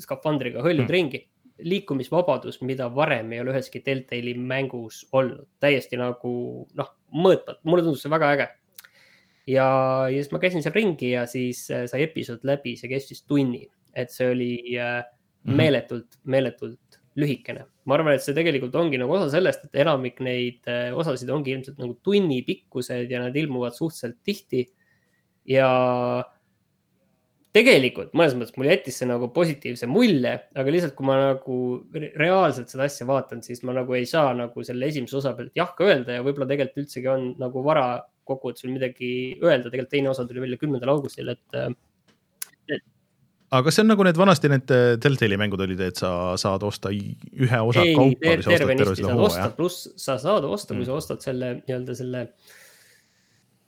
[0.00, 0.92] skafandriga hõljud mm.
[0.94, 1.18] ringi,
[1.68, 6.32] liikumisvabadus, mida varem ei ole üheski Deltali mängus olnud, täiesti nagu
[6.76, 8.48] noh, mõõtmatu, mulle tundus see väga äge.
[9.46, 9.66] ja,
[10.08, 13.66] ja siis ma käisin seal ringi ja siis äh, sai episood läbi, see kestis tunni,
[13.92, 15.02] et see oli äh,
[15.44, 15.56] mhm.
[15.60, 17.66] meeletult, meeletult lühikene.
[17.86, 21.54] Ma arvan, et see tegelikult ongi nagu osa sellest, et enamik neid äh, osasid ongi
[21.54, 24.66] ilmselt nagu tunni pikkused ja nad ilmuvad suhteliselt tihti.
[25.46, 25.68] ja
[27.56, 31.56] tegelikult mõnes mõttes mul jättis see nagu positiivse mulje, aga lihtsalt, kui ma nagu
[32.18, 35.70] reaalselt seda asja vaatan, siis ma nagu ei saa nagu selle esimese osa pealt jah
[35.78, 37.86] ka öelda ja võib-olla tegelikult üldsegi on nagu vara
[38.28, 41.70] kokkuvõttes veel midagi öelda, tegelikult teine osa tuli välja kümnendal augustil, et äh,
[43.54, 46.90] aga see on nagu need vanasti need äh, Deltali mängud olid, et sa saad osta
[46.92, 49.50] ühe osa ei, kaupa või sa ostad terve selle hooaja?
[49.56, 52.24] pluss sa saad osta mm., kui sa ostad selle nii-öelda selle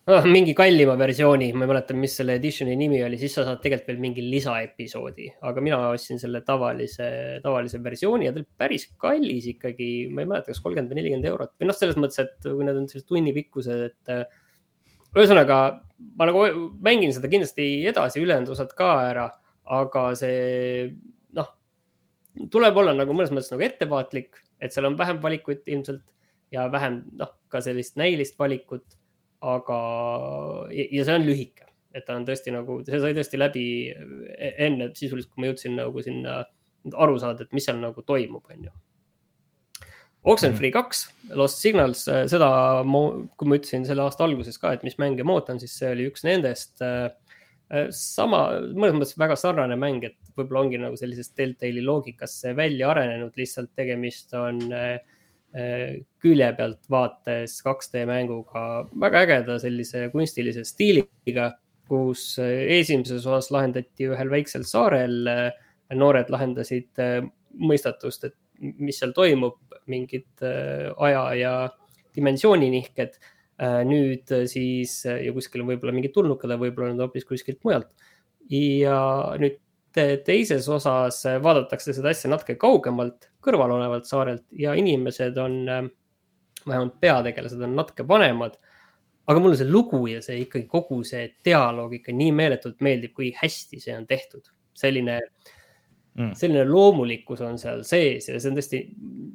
[0.09, 3.62] oh, mingi kallima versiooni, ma ei mäleta, mis selle editioni nimi oli, siis sa saad
[3.62, 7.09] tegelikult veel mingi lisaepisoodi, aga mina ostsin selle tavalise,
[7.45, 11.33] tavalise versiooni ja ta oli päris kallis ikkagi, ma ei mäleta, kas kolmkümmend või nelikümmend
[11.33, 14.24] eurot või noh, selles mõttes, et kui need on sellised tunni pikkused, et äh,
[15.14, 15.61] ühesõnaga
[16.18, 16.47] ma nagu
[16.85, 19.29] mängin seda kindlasti edasi, ülejäänud osad ka ära
[19.69, 20.91] aga see
[21.37, 21.49] noh,
[22.53, 26.05] tuleb olla nagu mõnes mõttes nagu ettevaatlik, et seal on vähem valikuid ilmselt
[26.55, 28.85] ja vähem noh, ka sellist näilist valikut.
[29.39, 29.75] aga,
[30.75, 33.66] ja see on lühike, et ta on tõesti nagu, see sai tõesti läbi
[34.59, 36.41] enne sisuliselt, kui ma jõudsin nagu sinna
[36.99, 38.73] aru saada, et mis seal nagu toimub, on ju.
[40.29, 41.05] Oxenfree kaks,
[41.39, 42.49] Lost Signals, seda,
[42.83, 46.09] kui ma ütlesin selle aasta alguses ka, et mis mänge ma ootan, siis see oli
[46.11, 47.12] üks nendest Äh,
[47.93, 48.41] sama,
[48.73, 53.75] mõnes mõttes väga sarnane mäng, et võib-olla ongi nagu sellisest Deltali loogikasse välja arenenud, lihtsalt
[53.77, 54.99] tegemist on äh,
[55.53, 58.64] äh, külje pealt vaates 2D mänguga
[58.97, 61.53] väga ägeda sellise kunstilise stiiliga,
[61.89, 65.23] kus esimeses osas lahendati ühel väiksel saarel,
[65.97, 67.01] noored lahendasid
[67.57, 69.57] mõistatust, et mis seal toimub,
[69.89, 71.53] mingid aja ja
[72.12, 77.27] dimensiooni-nihked Äh, nüüd äh, siis äh, ja kuskil on võib-olla mingid tulnukad, võib-olla nad hoopis
[77.27, 77.91] kuskilt mujalt.
[78.49, 78.99] ja
[79.41, 79.59] nüüd
[80.25, 85.57] teises osas vaadatakse seda asja natuke kaugemalt, kõrvalolevalt saarelt ja inimesed on,
[86.63, 88.55] vähemalt peategelased on natuke vanemad.
[89.29, 93.33] aga mulle see lugu ja see ikkagi kogu see dialoog ikka nii meeletult meeldib, kui
[93.37, 94.47] hästi see on tehtud.
[94.79, 95.19] selline
[96.15, 98.85] mm., selline loomulikkus on seal sees ja see on tõesti,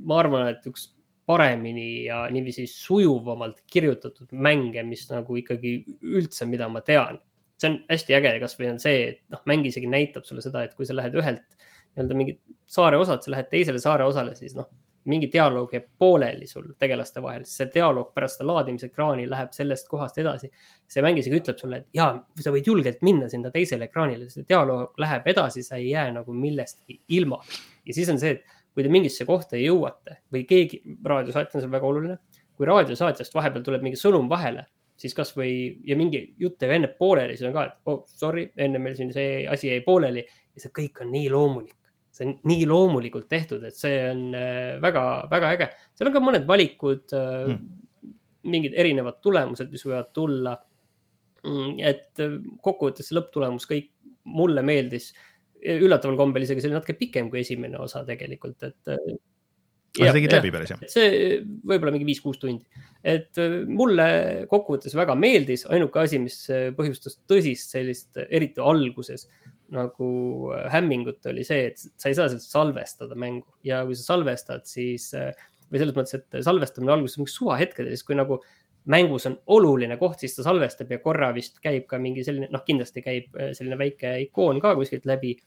[0.07, 0.93] ma arvan, et üks
[1.25, 7.21] paremini ja niiviisi sujuvamalt kirjutatud mänge, mis nagu ikkagi üldse, mida ma tean.
[7.61, 10.73] see on hästi äge, kasvõi on see, et noh, mäng isegi näitab sulle seda, et
[10.75, 11.45] kui sa lähed ühelt
[11.93, 14.67] nii-öelda mingit saare osalt, sa lähed teisele saare osale, siis noh,
[15.09, 19.87] mingi dialoog jääb pooleli sul tegelaste vahel, siis see dialoog pärast seda laadimisekraani läheb sellest
[19.91, 20.49] kohast edasi.
[20.87, 22.09] see mäng isegi ütleb sulle, et ja
[22.39, 26.33] sa võid julgelt minna sinna teisele ekraanile, see dialoog läheb edasi, sa ei jää nagu
[26.33, 27.41] millestki ilma.
[27.85, 31.73] ja siis on see, et kui te mingisse kohta jõuate või keegi, raadiosaatja on seal
[31.73, 32.17] väga oluline,
[32.57, 34.65] kui raadiosaatjast vahepeal tuleb mingi sõnum vahele,
[34.99, 35.53] siis kasvõi
[35.87, 39.13] ja mingi jutt jääb enne pooleli, siis on ka, et oh sorry, enne meil siin
[39.13, 41.77] see asi jäi pooleli ja see kõik on nii loomulik
[42.13, 44.27] see on nii loomulikult tehtud, et see on
[44.83, 45.69] väga-väga äh, äge.
[45.97, 47.63] seal on ka mõned valikud mm.,
[48.53, 50.53] mingid erinevad tulemused, mis võivad tulla.
[51.43, 53.89] Mm, et äh, kokkuvõttes lõpptulemus kõik
[54.23, 55.09] mulle meeldis
[55.63, 58.93] üllataval kombel isegi see oli natuke pikem kui esimene osa tegelikult, et.
[59.93, 60.83] sa tegid läbi päris jah?
[60.91, 63.39] see võib-olla mingi viis-kuus tundi, et
[63.69, 64.07] mulle
[64.51, 66.39] kokkuvõttes väga meeldis, ainuke asi, mis
[66.77, 69.27] põhjustas tõsist sellist, eriti alguses
[69.73, 70.09] nagu
[70.53, 74.65] äh, hämmingut oli see, et sa ei saa sealt salvestada mängu ja kui sa salvestad,
[74.69, 75.31] siis äh,
[75.71, 78.39] või selles mõttes, et salvestamine alguses on suvahetkedel, siis kui nagu
[78.91, 82.63] mängus on oluline koht, siis ta salvestab ja korra vist käib ka mingi selline, noh,
[82.67, 85.37] kindlasti käib äh, selline väike ikoon ka kuskilt läbi.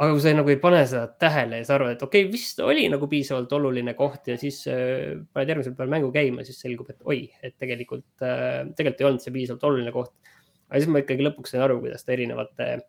[0.00, 2.60] aga kui sa nagu ei pane seda tähele ja sa arvad, et okei okay,, vist
[2.64, 6.88] oli nagu piisavalt oluline koht ja siis äh, paned järgmisel päeval mängu käima, siis selgub,
[6.94, 10.14] et oi, et tegelikult äh,, tegelikult ei olnud see piisavalt oluline koht.
[10.70, 12.86] aga siis ma ikkagi lõpuks sain aru, kuidas ta erinevate äh,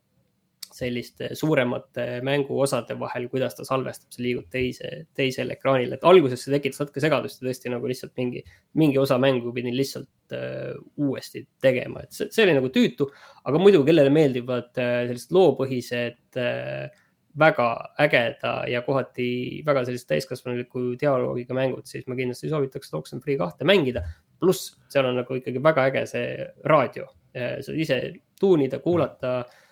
[0.75, 6.53] selliste suuremate mänguosade vahel, kuidas ta salvestab, sa liigud teise, teisele ekraanile, et alguses see
[6.55, 8.43] tekitas natuke segadust ja tõesti nagu lihtsalt mingi,
[8.79, 13.07] mingi osa mängu pidin lihtsalt uh, uuesti tegema, et see, see oli nagu tüütu.
[13.43, 17.07] aga muidu, kellele meeldivad uh, sellised loopõhised uh,
[17.41, 17.69] väga
[18.03, 19.29] ägeda ja kohati
[19.65, 24.03] väga sellise täiskasvanuliku dialoogiga mängud, siis ma kindlasti soovitaks Oxenfree kahte mängida.
[24.41, 27.99] pluss seal on nagu ikkagi väga äge see raadio, saad ise
[28.41, 29.70] tuunida, kuulata mm Äh,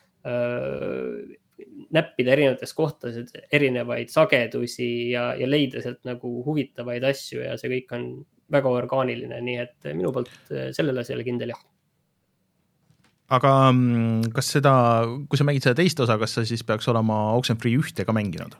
[1.93, 7.95] näppida erinevates kohtades erinevaid sagedusi ja, ja leida sealt nagu huvitavaid asju ja see kõik
[7.97, 8.05] on
[8.53, 11.61] väga orgaaniline, nii et minu poolt äh, sellele asjale kindel jah.
[13.37, 14.73] aga mm, kas seda,
[15.29, 18.57] kui sa mängid seda teist osa, kas sa siis peaks olema Oxenfree ühte ka mänginud?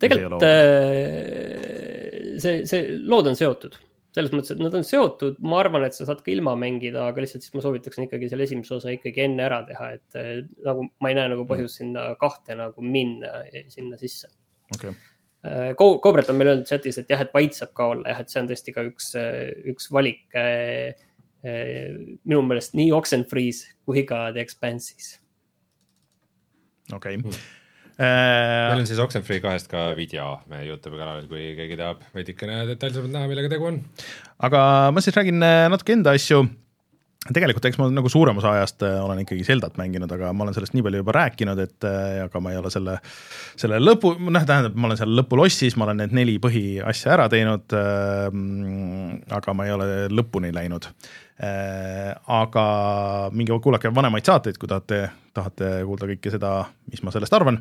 [0.00, 3.76] tegelikult äh, see, see lood on seotud
[4.14, 7.24] selles mõttes, et nad on seotud, ma arvan, et sa saad ka ilma mängida, aga
[7.24, 10.36] lihtsalt siis ma soovitaksin ikkagi selle esimese osa ikkagi enne ära teha, et eh,
[10.66, 14.30] nagu ma ei näe nagu põhjust sinna kahte nagu minna eh, sinna sisse
[14.76, 14.94] okay..
[15.44, 18.22] Eh, Ko-, Kobret on meil öelnud chatis, et jah, et Byte saab ka olla jah,
[18.22, 19.10] et see on tõesti ka üks,
[19.74, 20.22] üks valik.
[21.44, 25.10] minu meelest nii Oxenfree's kui ka The Expanse'is.
[26.94, 27.20] okei okay.
[27.20, 27.63] mm
[27.98, 33.14] meil on siis Oxenfree kahest ka video meie Youtube'i kanalil, kui keegi tahab veidikene detailsemalt
[33.14, 33.80] näha, millega tegu on.
[34.42, 34.60] aga
[34.94, 36.42] ma siis räägin äh, natuke enda asju
[37.24, 40.56] tegelikult eks ma nagu suurem osa ajast äh, olen ikkagi Zeldat mänginud, aga ma olen
[40.56, 41.86] sellest nii palju juba rääkinud, et
[42.26, 42.98] aga ma ei ole selle,
[43.60, 47.78] selle lõpu, noh, tähendab, ma olen seal lõpulossis, ma olen need neli põhiasja ära teinud
[47.78, 48.26] äh,.
[49.38, 51.12] aga ma ei ole lõpuni läinud äh,.
[51.34, 52.64] Aga
[53.34, 55.00] minge kuulake vanemaid saateid, kui tahate
[55.34, 56.50] tahate kuulda kõike seda,
[56.90, 57.58] mis ma sellest arvan.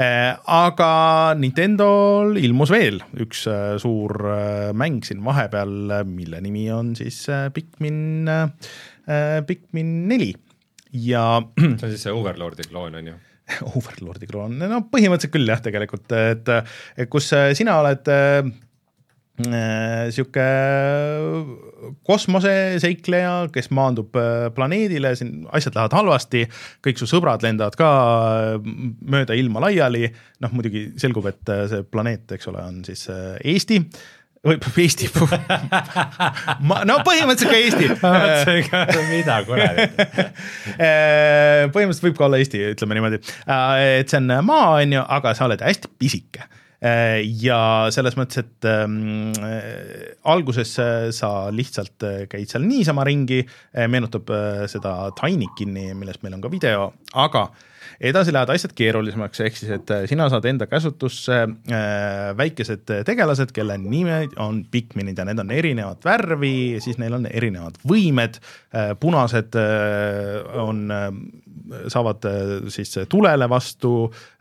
[0.00, 0.92] Äh, aga
[1.38, 5.74] Nintendo'l ilmus veel üks äh, suur äh, mäng siin vahepeal,
[6.08, 8.30] mille nimi on siis Pikmin,
[9.48, 10.32] Pikmin neli
[10.92, 11.26] ja.
[11.60, 13.20] see on siis see Overlordi kloon, on ju?
[13.76, 18.52] Overlordi kloon, no põhimõtteliselt küll jah, tegelikult, et kus sina oled Äh,
[20.12, 20.44] sihuke
[22.04, 26.44] kosmoseseikleja, kes maandub äh, planeedile, siin asjad lähevad halvasti,
[26.84, 27.90] kõik su sõbrad lendavad ka
[28.52, 28.72] äh,
[29.08, 30.10] mööda ilma laiali.
[30.42, 33.80] noh, muidugi selgub, et see planeet, eks ole, on siis Eesti
[34.44, 35.08] või Eesti
[36.68, 40.00] ma, no põhimõtteliselt ka Eesti mida kuradit
[41.72, 43.22] põhimõtteliselt võib ka olla Eesti, ütleme niimoodi.
[43.96, 47.58] et see on maa, on ju, aga sa oled hästi pisike Äh, ja
[47.94, 53.42] selles mõttes, et ähm, äh, alguses äh, sa lihtsalt käid seal niisama ringi,
[53.86, 54.32] meenutab
[54.70, 57.46] seda Tinykini, millest meil on ka video, aga
[58.02, 63.78] edasi lähevad asjad keerulisemaks, ehk siis, et sina saad enda käsutusse äh, väikesed tegelased, kelle
[63.78, 69.58] nimed on Pikminid ja need on erinevat värvi, siis neil on erinevad võimed äh,, punased
[69.58, 71.08] äh, on äh,,
[71.92, 73.92] saavad äh, siis tulele vastu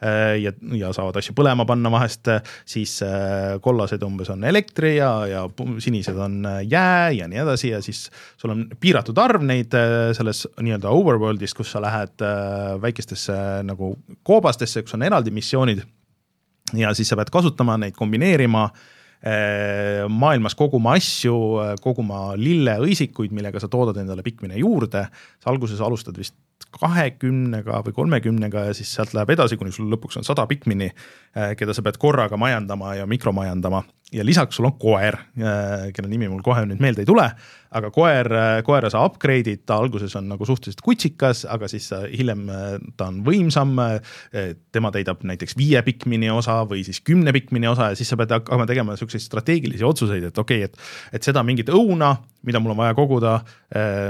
[0.03, 2.31] äh, ja, ja saavad asju põlema panna vahest,
[2.65, 5.45] siis äh, kollased umbes on elektri ja, ja
[5.83, 8.07] sinised on äh, jää ja nii edasi ja siis
[8.41, 13.37] sul on piiratud arv neid äh, selles nii-öelda overworld'is, kus sa lähed äh, väikestesse
[13.67, 13.93] nagu
[14.23, 15.83] koobastesse, kus on eraldi missioonid.
[16.77, 18.69] ja siis sa pead kasutama neid, kombineerima
[20.09, 21.35] maailmas koguma asju,
[21.81, 25.03] koguma lilleõisikuid, millega sa toodad endale pikmine juurde.
[25.43, 26.33] sa alguses alustad vist
[26.79, 30.91] kahekümnega või kolmekümnega ja siis sealt läheb edasi, kuni sul lõpuks on sada pikmini,
[31.57, 35.15] keda sa pead korraga majandama ja mikromajandama ja lisaks sul on koer,
[35.95, 37.23] kelle nimi mul kohe nüüd meelde ei tule,
[37.71, 38.27] aga koer,
[38.67, 42.43] koera sa upgrade'id, ta alguses on nagu suhteliselt kutsikas, aga siis hiljem
[42.99, 43.77] ta on võimsam.
[44.71, 48.35] tema täidab näiteks viie pikmini osa või siis kümne pikmini osa ja siis sa pead
[48.35, 52.75] hakkama tegema siukseid strateegilisi otsuseid, et okei okay,, et, et seda mingit õuna, mida mul
[52.75, 53.37] on vaja koguda,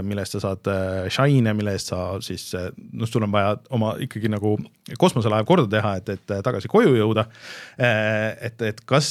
[0.02, 0.72] mille eest sa saad
[1.14, 4.56] shine'e, mille eest sa siis, noh, sul on vaja oma ikkagi nagu
[5.00, 7.26] kosmoselaev korda teha, et, et tagasi koju jõuda.
[7.82, 9.10] et, et kas,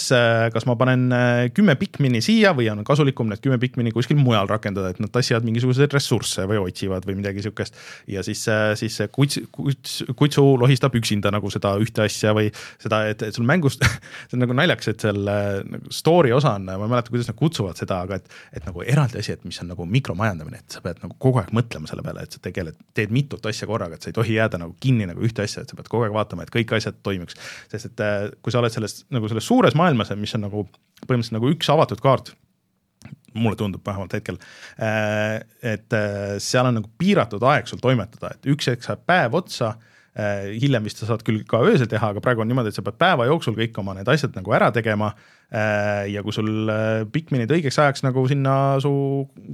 [0.54, 4.48] kas ma panen äh, kümme pikmini siia või on kasulikum need kümme pikmini kuskil mujal
[4.50, 7.78] rakendada, et nad tassivad mingisuguseid ressursse või otsivad või midagi sihukest.
[8.10, 8.44] ja siis,
[8.80, 12.50] siis see kuts, kuts, kutsu lohistab üksinda nagu seda ühte asja või
[12.82, 16.68] seda, et, et sul mängus see on nagu naljakas, et seal nagu story osa on,
[16.68, 19.58] ma ei mäleta, kuidas nad kutsuvad seda, aga et, et nagu eraldi asi, et mis
[19.62, 22.78] on nagu mikromajandamine, et sa pead nagu kogu aeg mõtlema selle peale, et sa tegeled,
[22.96, 25.70] teed mitut asja korraga, et sa ei tohi jääda nagu kinni nagu ühte asja, et
[25.70, 27.38] sa pead kogu aeg vaatama, et kõik asjad toimiks.
[27.70, 30.66] sest et kui sa oled selles nagu selles suures maailmas, mis on nagu
[31.04, 32.34] põhimõtteliselt nagu üks avatud kaart
[33.34, 34.38] mulle tundub vähemalt hetkel,
[34.82, 39.36] äh, et äh, seal on nagu piiratud aeg sul toimetada, et üks hetk saab päev
[39.38, 39.74] otsa,
[40.18, 42.84] äh, hiljem vist sa saad küll ka öösel teha, aga praegu on niimoodi, et sa
[42.86, 45.12] pead päeva jooksul kõik oma need asjad nagu ära tegema
[45.50, 46.70] ja kui sul
[47.10, 48.90] Pikminid õigeks ajaks nagu sinna su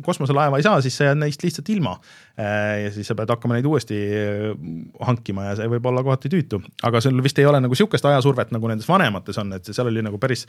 [0.05, 1.95] kosmoselaeva ei saa, siis sa jääd neist lihtsalt ilma.
[2.37, 4.51] Äh, ja siis sa pead hakkama neid uuesti äh,
[5.09, 8.53] hankima ja see võib olla kohati tüütu, aga sul vist ei ole nagu sihukest ajasurvet,
[8.53, 10.45] nagu nendes vanemates on, et seal oli nagu päris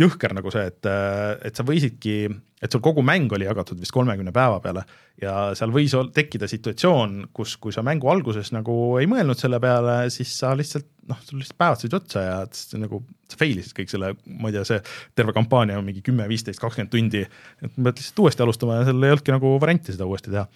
[0.00, 2.16] jõhker nagu see, et, äh, et sa võisidki,
[2.64, 4.86] et sul kogu mäng oli jagatud vist kolmekümne päeva peale
[5.20, 10.06] ja seal võis tekkida situatsioon, kus, kui sa mängu alguses nagu ei mõelnud selle peale,
[10.16, 12.36] siis sa lihtsalt noh, sul lihtsalt päevad said otsa ja
[12.82, 13.00] nagu
[13.30, 14.78] sa fail isid kõik selle, ma ei tea, see
[15.18, 17.24] terve kampaania on mingi kümme, viisteist, kakskümmend tundi.
[17.26, 20.46] et pead lihtsalt uuesti alustama ja seal ei olnudki nagu varianti seda uuesti teha.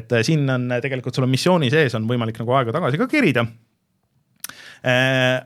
[0.00, 3.46] et siin on tegelikult, sul on missiooni sees on võimalik nagu aega tagasi ka kerida.
[4.80, 5.40] Äh,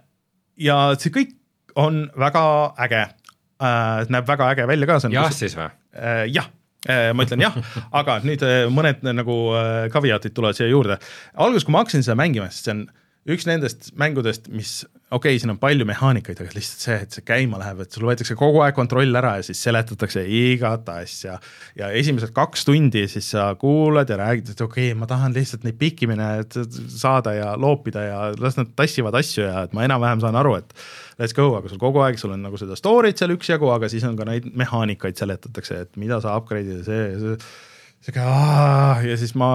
[0.63, 1.35] ja see kõik
[1.81, 2.45] on väga
[2.87, 3.07] äge,
[3.59, 5.01] äh, näeb väga äge välja ka.
[5.11, 5.71] jah siis või?
[5.95, 6.51] Äh, jah
[7.17, 7.55] ma ütlen jah,
[7.97, 9.35] aga nüüd mõned nagu
[9.89, 10.99] caveat'id tulevad siia juurde.
[11.33, 12.83] alguses, kui ma hakkasin seda mängima, siis see on
[13.25, 14.83] üks nendest mängudest, mis
[15.15, 18.05] okei okay,, siin on palju mehaanikaid, aga lihtsalt see, et see käima läheb, et sul
[18.09, 21.39] võetakse kogu aeg kontroll ära ja siis seletatakse igat asja.
[21.79, 25.65] ja esimesed kaks tundi siis sa kuulad ja räägid, et okei okay,, ma tahan lihtsalt
[25.65, 26.29] neid pikimine
[26.93, 30.75] saada ja loopida ja las nad tassivad asju ja et ma enam-vähem saan aru, et
[31.21, 34.05] let's go, aga sul kogu aeg, sul on nagu seda story't seal üksjagu, aga siis
[34.09, 37.39] on ka neid mehaanikaid seletatakse, et mida sa upgrade'id ja see, see
[38.05, 39.49] sihuke ja siis ma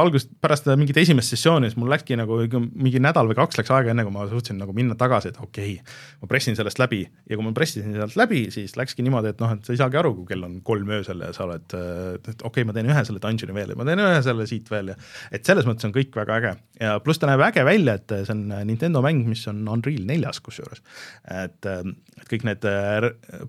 [0.00, 3.92] algusest pärast mingit esimest sessiooni, siis mul läkski nagu mingi nädal või kaks läks aega,
[3.92, 7.02] enne kui ma suutsin nagu minna tagasi, et okei okay,, ma pressin sellest läbi.
[7.30, 10.00] Ja kui ma pressisin sealt läbi, siis läkski niimoodi, et noh, et sa ei saagi
[10.00, 13.04] aru, kui kell on kolm öösel ja sa oled, et okei okay,, ma teen ühe
[13.06, 14.98] selle dungeon'i veel ja ma teen ühe selle siit veel ja
[15.30, 16.54] et selles mõttes on kõik väga äge.
[16.80, 20.40] Ja pluss ta näeb äge välja, et see on Nintendo mäng, mis on Unreal neljas
[20.44, 20.80] kusjuures.
[21.28, 22.64] et, et kõik need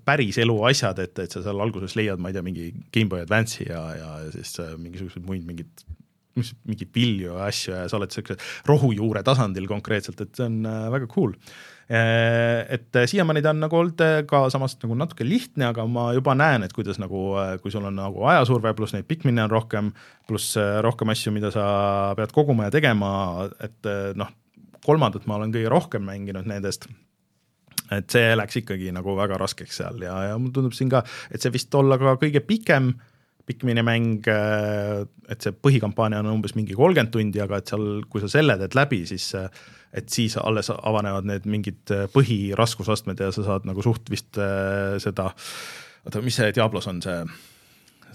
[0.08, 3.82] päriselu asjad, et, et sa seal alguses leiad, ma ei tea, mingi GameBoy Advance'i ja,
[3.95, 4.12] ja
[4.42, 5.84] siis äh, mingisuguseid muid mingeid
[6.39, 8.38] mis mingeid vilju ja asju ja sa oled siukse
[8.70, 11.34] rohujuure tasandil konkreetselt, et see on äh, väga cool.
[11.92, 16.36] Äh, et siiamaani ta on nagu olnud ka samas nagu natuke lihtne, aga ma juba
[16.39, 19.92] näen, et kuidas nagu, kui sul on nagu ajasurve, pluss neid pikmine on rohkem,
[20.30, 20.56] pluss
[20.88, 21.66] rohkem asju, mida sa
[22.20, 23.12] pead koguma ja tegema,
[23.60, 24.32] et noh,
[24.88, 26.88] kolmandat ma olen kõige rohkem mänginud nendest
[27.92, 31.44] et see läks ikkagi nagu väga raskeks seal ja, ja mulle tundub siin ka, et
[31.44, 33.10] see vist olla ka kõige pikem pikk
[33.68, 38.30] minimäng, äh, et see põhikampaania on umbes mingi kolmkümmend tundi, aga et seal, kui sa
[38.32, 39.32] selle teed läbi, siis
[39.92, 44.96] et siis alles avanevad need mingid äh, põhiraskusastmed ja sa saad nagu suht vist äh,
[45.04, 45.32] seda,
[46.06, 47.18] oota, mis see Diablos on, see,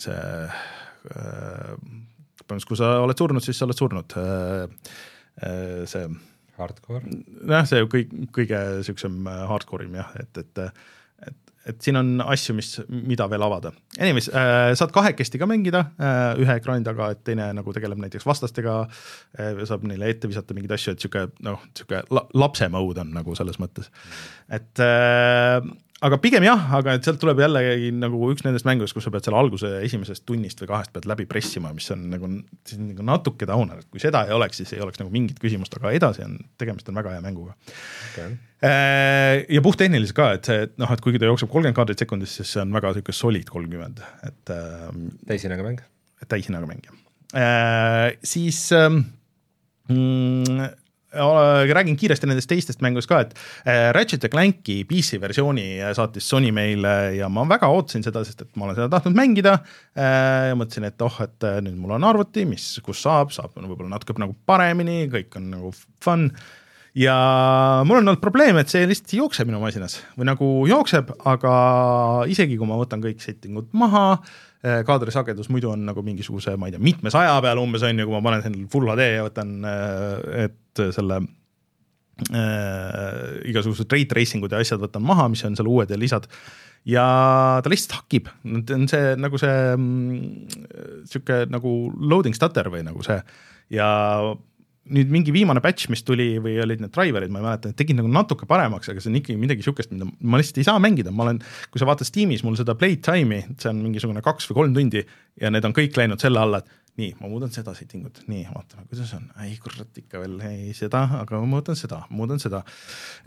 [0.01, 0.22] see
[1.07, 4.16] põhimõtteliselt kui sa oled surnud, siis sa oled surnud,
[5.91, 6.07] see
[6.57, 7.03] Hardcore?
[7.51, 10.62] jah, see kõik, kõige niisugusem hardcore im jah, et, et
[11.67, 13.73] et siin on asju, mis, mida veel avada.
[13.99, 18.27] Anyways äh,, saad kahekesti ka mängida äh, ühe ekraani taga, et teine nagu tegeleb näiteks
[18.29, 23.03] vastastega äh,, saab neile ette visata mingeid asju, et niisugune noh, niisugune la, lapse mode
[23.03, 23.91] on nagu selles mõttes.
[24.53, 25.61] et äh,
[26.05, 29.24] aga pigem jah, aga et sealt tuleb jällegi nagu üks nendest mängudest, kus sa pead
[29.24, 32.28] selle alguse esimesest tunnist või kahest pead läbi pressima, mis on nagu,
[32.82, 35.94] nagu natuke downer, et kui seda ei oleks, siis ei oleks nagu mingit küsimust, aga
[35.97, 37.57] edasi on, tegemist on väga hea mänguga
[38.11, 38.36] okay..
[38.66, 42.38] Äh, ja puhttehniliselt ka, et see, et noh, et kuigi ta jookseb kolmkümmend kaadrit sekundis,
[42.38, 45.84] siis see on väga niisugune solid kolmkümmend, et ähm, täishinnaga mäng?
[46.28, 46.97] täishinnaga mäng, jah.
[47.36, 49.03] Äh, siis ähm,
[49.92, 50.68] mm,
[51.17, 56.29] räägin kiiresti nendest teistest mängudest ka, et äh, Ratchet ja Clanki PC versiooni äh, saatis
[56.29, 60.51] Sony meile ja ma väga ootasin seda, sest et ma olen seda tahtnud mängida äh,
[60.51, 64.17] ja mõtlesin, et oh, et nüüd mul on arvuti, mis, kus saab, saab võib-olla natuke
[64.23, 66.31] nagu paremini, kõik on nagu fun.
[66.97, 67.14] Ja
[67.85, 71.57] mul on olnud probleem, et see lihtsalt ei jookse minu masinas või nagu jookseb, aga
[72.33, 74.47] isegi kui ma võtan kõik settingud maha äh,,
[74.87, 78.23] kaadrisagedus muidu on nagu mingisuguse, ma ei tea, mitmesaja peal umbes on ju, kui ma
[78.25, 81.21] panen selle full HD ja võtan, äh, et selle
[82.33, 86.29] äh, igasugused ray tracing ud ja asjad võtan maha, mis on seal uued ja lisad,
[86.87, 87.07] ja
[87.62, 93.19] ta lihtsalt hakib, on see nagu see mm, nagu loading stutter või nagu see.
[93.75, 93.89] Ja
[94.95, 98.11] nüüd mingi viimane batch, mis tuli või olid need driver'id, ma ei mäleta, tegid nagu
[98.12, 101.26] natuke paremaks, aga see on ikkagi midagi niisugust, mida ma lihtsalt ei saa mängida, ma
[101.26, 101.41] olen,
[101.72, 105.03] kui sa vaatad Steamis mul seda playtime'i, see on mingisugune kaks või kolm tundi
[105.43, 108.86] ja need on kõik läinud selle alla, et nii, ma muudan seda settingut, nii, vaatame,
[108.88, 112.62] kuidas on, ei kurat, ikka veel ei seda, aga ma muudan seda, muudan seda.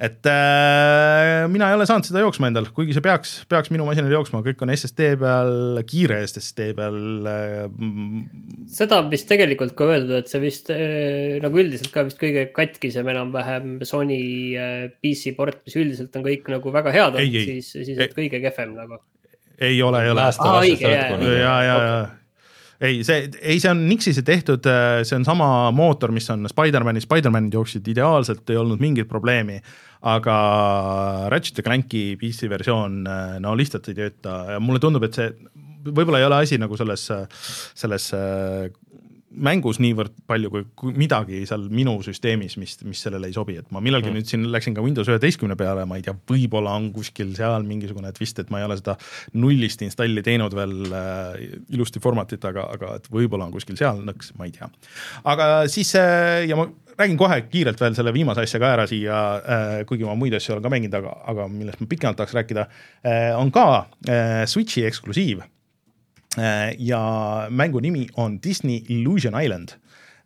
[0.02, 4.10] et äh, mina ei ole saanud seda jooksma endal, kuigi see peaks, peaks minu masinal
[4.16, 5.54] jooksma, kõik on SSD peal,
[5.90, 7.62] kiire SSD peal äh,.
[8.74, 12.50] seda on vist tegelikult ka öeldud, et see vist äh, nagu üldiselt ka vist kõige
[12.56, 14.22] katkisem enam-vähem Sony
[14.58, 18.42] äh, PC port, mis üldiselt on kõik nagu väga head olnud, siis, siis ei, kõige
[18.42, 19.04] kehvem nagu.
[19.62, 20.32] ei ole, ei ole.
[20.34, 22.08] jaa, jaa, jaa, jaa
[22.80, 27.08] ei, see, ei, see on Nixise tehtud, äh, see on sama mootor, mis on Spider-manis,
[27.08, 29.60] Spider-manid jooksid ideaalselt, ei olnud mingit probleemi,
[30.10, 30.36] aga
[31.32, 34.38] Ratchet ja Clanki PC versioon äh, no lihtsalt ei tööta.
[34.56, 35.34] Ja mulle tundub, et see
[35.90, 37.08] võib-olla ei ole asi nagu selles,
[37.80, 38.70] selles äh,
[39.30, 43.82] mängus niivõrd palju kui, midagi seal minu süsteemis, mis, mis sellele ei sobi, et ma
[43.84, 44.18] millalgi mm.
[44.18, 48.12] nüüd siin läksin ka Windows üheteistkümne peale, ma ei tea, võib-olla on kuskil seal mingisugune
[48.16, 48.98] twist, et ma ei ole seda
[49.38, 54.34] nullist installi teinud veel äh, ilusti format'it, aga, aga et võib-olla on kuskil seal nõks,
[54.40, 54.70] ma ei tea.
[55.30, 56.70] aga siis äh, ja ma
[57.00, 60.58] räägin kohe kiirelt veel selle viimase asja ka ära siia äh,, kuigi ma muid asju
[60.58, 63.70] olen ka mänginud, aga, aga millest ma pikemalt tahaks rääkida äh,, on ka
[64.10, 65.46] äh, Switchi eksklusiiv
[66.78, 67.02] ja
[67.50, 69.76] mängu nimi on Disney Illusion Island,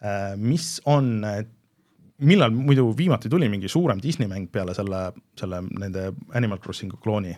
[0.04, 1.24] äh, mis on,
[2.18, 7.36] millal muidu viimati tuli mingi suurem Disney mäng peale selle, selle nende Animal Crossingu klooni,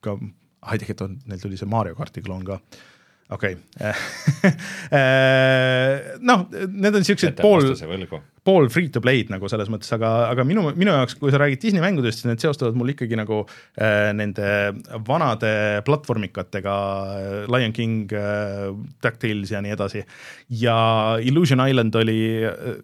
[0.00, 0.16] ka,
[0.62, 2.60] ah tegelikult neil tuli see Mario karti kloon ka.
[3.30, 3.58] Okei.
[3.76, 3.92] Okay.
[6.30, 7.74] noh, need on siuksed pool,
[8.48, 11.60] pool free to play'd nagu selles mõttes, aga, aga minu, minu jaoks, kui sa räägid
[11.66, 14.48] Disney mängudest, siis need seostuvad mul ikkagi nagu äh, nende
[15.06, 15.52] vanade
[15.84, 16.76] platvormikatega
[17.18, 18.70] äh,, Lion King äh,,
[19.04, 20.04] DuckTales ja nii edasi.
[20.62, 20.78] ja
[21.20, 22.18] Illusion Island oli
[22.48, 22.80] äh,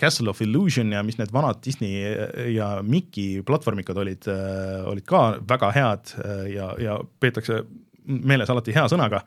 [0.00, 5.08] Castle of Illusion ja mis need vanad Disney äh, ja Mickey platvormikad olid äh,, olid
[5.08, 7.64] ka väga head äh, ja, ja peetakse
[8.06, 9.22] meeles alati hea sõnaga.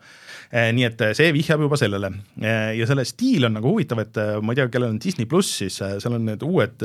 [0.50, 2.10] Eh, nii et eh, see vihjab juba sellele
[2.40, 5.60] eh, ja selle stiil on nagu huvitav, et ma ei tea, kellel on Disney pluss,
[5.62, 6.84] siis seal on need uued,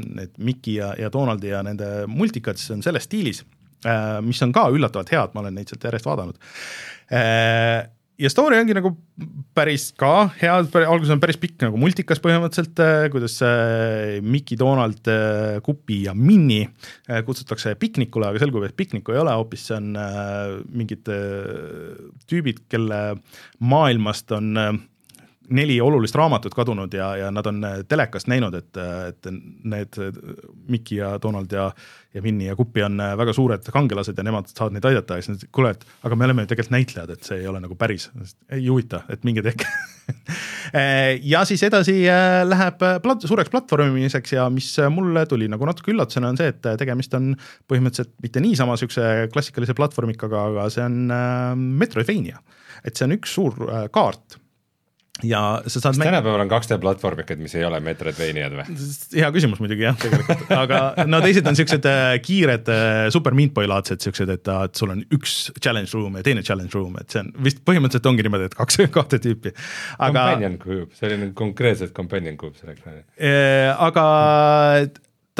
[0.00, 3.44] need Mickey ja, ja Donaldi ja nende multikad, siis on selles stiilis,
[4.26, 6.36] mis on ka üllatavalt head, ma olen neid sealt järjest vaadanud
[8.20, 8.92] ja story ongi nagu
[9.56, 10.52] päris ka hea,
[10.84, 15.00] alguses on päris pikk nagu multikas põhimõtteliselt, äh, kuidas äh, Mickey, Donald,
[15.64, 16.62] Kupi äh, ja Minni
[17.26, 19.90] kutsutakse piknikule, aga selgub, et piknikku ei ole, hoopis see on
[20.76, 21.08] mingid
[22.30, 23.00] tüübid, kelle
[23.72, 24.54] maailmast on
[25.50, 29.30] neli olulist raamatut kadunud ja, ja nad on telekast näinud, et, et
[29.64, 29.98] need
[30.68, 31.70] Mickey ja Donald ja,
[32.14, 35.36] ja Minnie ja Kuppi on väga suured kangelased ja nemad saavad neid aidata ja siis
[35.36, 38.10] nad, kuule, et aga me oleme ju tegelikult näitlejad, et see ei ole nagu päris,
[38.50, 39.68] ei huvita, et minge tehke
[41.32, 46.32] ja siis edasi äh, läheb plat-, suureks platvormimiseks ja mis mulle tuli nagu natuke üllatusena,
[46.32, 47.32] on see, et tegemist on
[47.70, 52.42] põhimõtteliselt mitte niisama niisuguse klassikalise platvormikaga, aga see on äh, Metroidvania.
[52.84, 54.39] et see on üks suur äh, kaart
[55.26, 58.78] ja sa saad kas tänapäeval on 2D platvormikad, mis ei ole Metroidvaniad või?
[59.16, 63.54] hea küsimus muidugi jah, tegelikult, aga no teised on siuksed äh, kiired äh, Super Meat
[63.56, 67.12] Boy laadsed siuksed, et, et sul on üks challenge room ja teine challenge room, et
[67.12, 69.54] see on vist põhimõtteliselt ongi niimoodi, et kaks, kahte tüüpi.
[69.98, 70.26] aga.
[70.32, 73.04] Companion Cube, selline konkreetselt Companion Cube seal ekraanil.
[73.16, 74.06] Äh, aga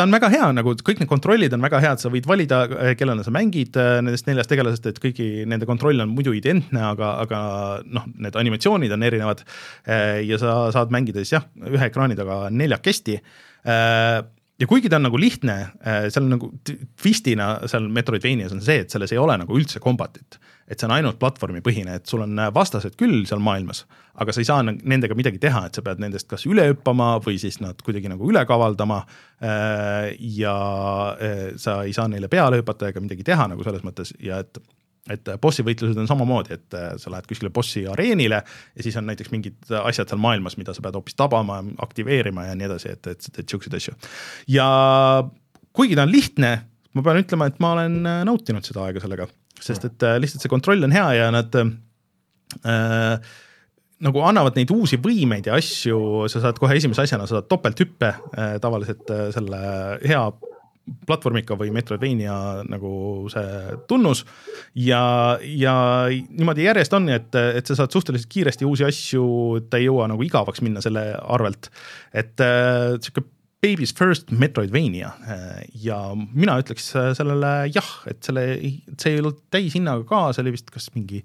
[0.00, 2.62] ta on väga hea, nagu kõik need kontrollid on väga head, sa võid valida,
[2.96, 7.40] kellena sa mängid nendest neljast tegelasest, et kõigi nende kontroll on muidu identne, aga, aga
[7.84, 9.44] noh, need animatsioonid on erinevad.
[10.24, 13.18] ja sa saad mängida siis jah, ühe ekraani taga neljakesti
[14.60, 15.56] ja kuigi ta on nagu lihtne,
[16.08, 16.50] seal on nagu
[17.00, 20.40] twistina seal Metroidvanias on see, et selles ei ole nagu üldse kombatit.
[20.70, 23.84] Et see on ainult platvormipõhine, et sul on äh, vastased küll seal maailmas,
[24.22, 27.40] aga sa ei saa nendega midagi teha, et sa pead nendest kas üle hüppama või
[27.42, 29.02] siis nad kuidagi nagu üle kavaldama.
[29.40, 30.56] Äh, ja
[31.60, 34.60] sa ei saa neile peale hüpata ega midagi teha nagu selles mõttes ja et
[35.10, 38.96] et äh, bossi võitlused on samamoodi, et äh, sa lähed kuskile bossi areenile ja siis
[39.00, 42.94] on näiteks mingid asjad seal maailmas, mida sa pead hoopis tabama, aktiveerima ja nii edasi,
[42.94, 43.96] et, et, et siukseid asju.
[44.50, 44.68] ja
[45.76, 46.52] kuigi ta on lihtne,
[46.94, 49.28] ma pean ütlema, et ma olen äh, nautinud seda aega sellega,
[49.60, 53.32] sest et lihtsalt see kontroll on hea ja nad äh,
[54.04, 58.54] nagu annavad neid uusi võimeid ja asju, sa saad kohe esimese asjana, saad topelthüppe äh,
[58.62, 59.60] tavaliselt äh, selle
[60.00, 60.22] hea
[61.06, 62.34] platvormika või Metroidvania
[62.66, 64.24] nagu see tunnus.
[64.74, 65.02] ja,
[65.44, 65.74] ja
[66.08, 69.26] niimoodi järjest on, et, et sa saad suhteliselt kiiresti uusi asju,
[69.70, 71.70] ta ei jõua nagu igavaks minna selle arvelt.
[72.12, 73.28] et äh, sihuke
[73.60, 75.12] baby's first Metroidvania.
[75.28, 78.46] Äh, ja mina ütleks sellele jah, et selle,
[78.96, 81.22] see ei olnud täishinnaga ka, see oli vist kas mingi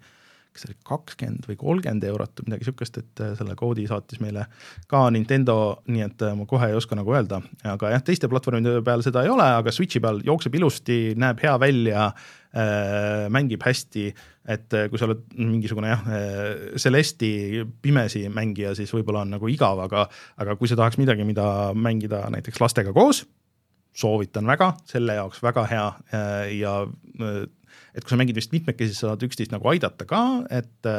[0.56, 4.22] kas see oli kakskümmend või kolmkümmend eurot või midagi sihukest, et äh, selle koodi saatis
[4.24, 4.46] meile
[4.92, 5.58] ka Nintendo,
[5.92, 9.26] nii et äh, ma kohe ei oska nagu öelda, aga jah, teiste platvormide peal seda
[9.26, 12.32] ei ole, aga Switchi peal jookseb ilusti, näeb hea välja äh,,
[13.34, 14.06] mängib hästi,
[14.56, 16.06] et äh, kui sa oled mingisugune jah,
[16.80, 20.06] Celesti pimesi mängija, siis võib-olla on nagu igav, aga
[20.42, 23.26] aga kui sa tahaks midagi, mida mängida näiteks lastega koos,
[23.96, 25.86] soovitan väga, selle jaoks väga hea
[26.56, 26.80] ja
[27.96, 30.22] et kui sa mängid vist mitmekesi, sa saad üksteist nagu aidata ka,
[30.54, 30.90] et,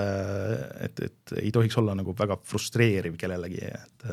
[0.87, 4.07] et, et ei tohiks olla nagu väga frustreeriv kellelegi, et,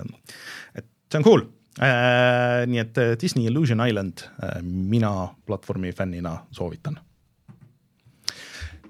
[0.82, 1.46] et see on cool
[1.80, 2.64] äh,.
[2.70, 5.14] nii et Disney Illusion Island äh, mina
[5.48, 7.00] platvormi fännina soovitan.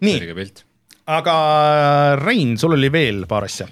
[0.03, 0.45] Nii,
[1.13, 1.35] aga
[2.21, 3.67] Rein, sul oli veel paar asja.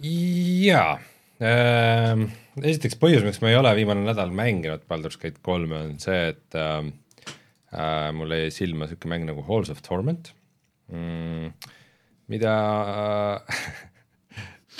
[0.00, 0.98] jaa.
[1.40, 2.24] Äh,,
[2.60, 6.58] esiteks põhjus, miks ma ei ole viimane nädal mänginud Baldur's Gate kolme, on see, et
[6.58, 6.82] äh,
[7.72, 10.34] äh, mul jäi silma niisugune mäng nagu Halls of Torment.
[10.90, 11.52] Mm,,
[12.30, 12.54] mida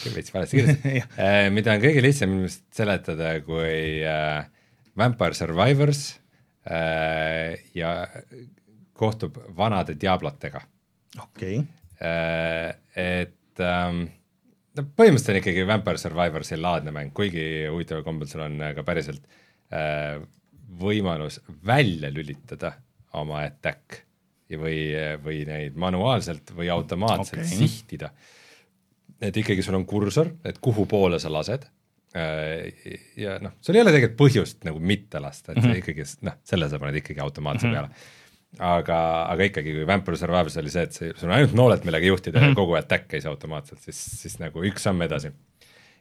[0.14, 1.02] veits valesti kirjutasin.
[1.20, 4.44] Äh, mida on kõige lihtsam meelest seletada kui äh,
[4.98, 6.04] Vampire Survivors
[6.68, 7.94] äh, ja
[9.00, 10.62] kohtub vanade diablotega.
[11.18, 11.66] okei okay.
[12.04, 12.74] äh,.
[12.96, 14.04] et ähm,
[14.76, 19.24] no põhimõtteliselt on ikkagi Vampire Survivorsi laadne mäng, kuigi huvitaval kombel seal on ka päriselt
[19.74, 20.20] äh,
[20.80, 22.74] võimalus välja lülitada
[23.18, 24.04] oma attack
[24.58, 27.58] või, või neid manuaalselt või automaatselt okay.
[27.58, 28.10] sihtida.
[29.20, 31.66] et ikkagi sul on kursor, et kuhu poole sa lased
[32.16, 32.70] äh,
[33.18, 35.82] ja noh, sul ei ole tegelikult põhjust nagu mitte lasta, et mm -hmm.
[35.82, 37.76] ikkagi noh, selle sa paned ikkagi automaatse mm -hmm.
[37.76, 38.18] peale.
[38.58, 38.98] Aga,
[39.30, 42.40] aga ikkagi, kui Vampire Survivors oli see, et see, sul on ainult nooled, millega juhtida
[42.40, 42.56] mm -hmm.
[42.56, 45.30] ja kogu attack käis automaatselt, siis, siis nagu üks samm edasi.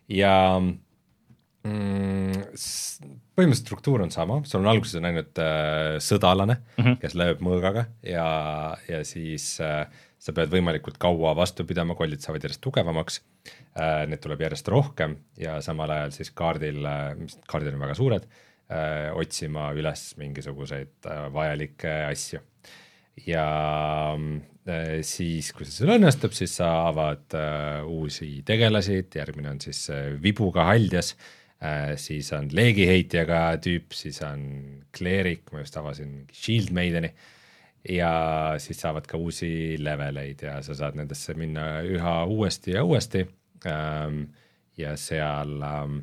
[0.10, 0.60] ja
[1.64, 2.32] mm,
[3.38, 7.00] põhimõtteliselt struktuur on sama, sul on alguses on ainult äh, sõdalane mm, -hmm.
[7.02, 9.86] kes lööb mõõgaga ja, ja siis äh,
[10.18, 13.22] sa pead võimalikult kaua vastu pidama, kollid saavad järjest tugevamaks
[13.80, 14.08] äh,.
[14.08, 18.24] Need tuleb järjest rohkem ja samal ajal siis kaardil äh,, mis kaardid on väga suured
[18.24, 18.49] äh,,
[19.18, 22.44] otsima üles mingisuguseid äh, vajalikke asju.
[23.26, 23.48] ja
[24.16, 29.88] äh, siis, kui see sul õnnestub, siis sa avad äh, uusi tegelasi, järgmine on siis
[29.94, 34.46] äh, vibuga haldjas äh, äh,, siis on leegiheitjaga tüüp, siis on
[34.96, 37.12] kleerik, ma just avasin Shield Maideni
[37.90, 38.12] ja
[38.60, 43.26] siis saavad ka uusi leveleid ja sa saad nendesse minna üha uuesti ja uuesti
[43.68, 44.24] ähm,.
[44.80, 45.98] ja seal ähm,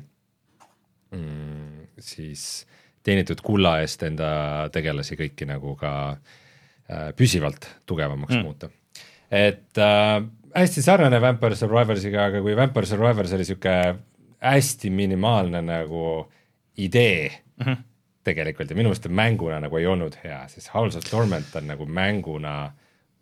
[1.11, 2.65] mm, siis
[3.03, 4.29] teenitud kulla eest enda
[4.73, 8.43] tegelasi kõiki nagu ka äh, püsivalt tugevamaks mm.
[8.43, 8.69] muuta.
[9.31, 10.21] et äh,
[10.55, 13.77] hästi sarnane Vampire Survivorsiga, aga kui Vampire Survivors oli sihuke
[14.43, 16.31] hästi minimaalne nagu
[16.77, 17.77] idee mm -hmm.
[18.23, 21.67] tegelikult ja minu meelest ta mänguna nagu ei olnud hea, siis House of Torment on
[21.67, 22.71] nagu mänguna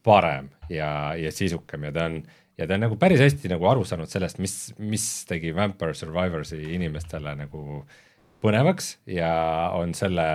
[0.04, 2.24] parem ja, ja sisukam ja ta on
[2.58, 6.62] ja ta on nagu päris hästi nagu aru saanud sellest, mis, mis tegi Vampire Survivorsi
[6.76, 7.84] inimestele nagu
[8.46, 9.32] põnevaks ja
[9.76, 10.28] on selle,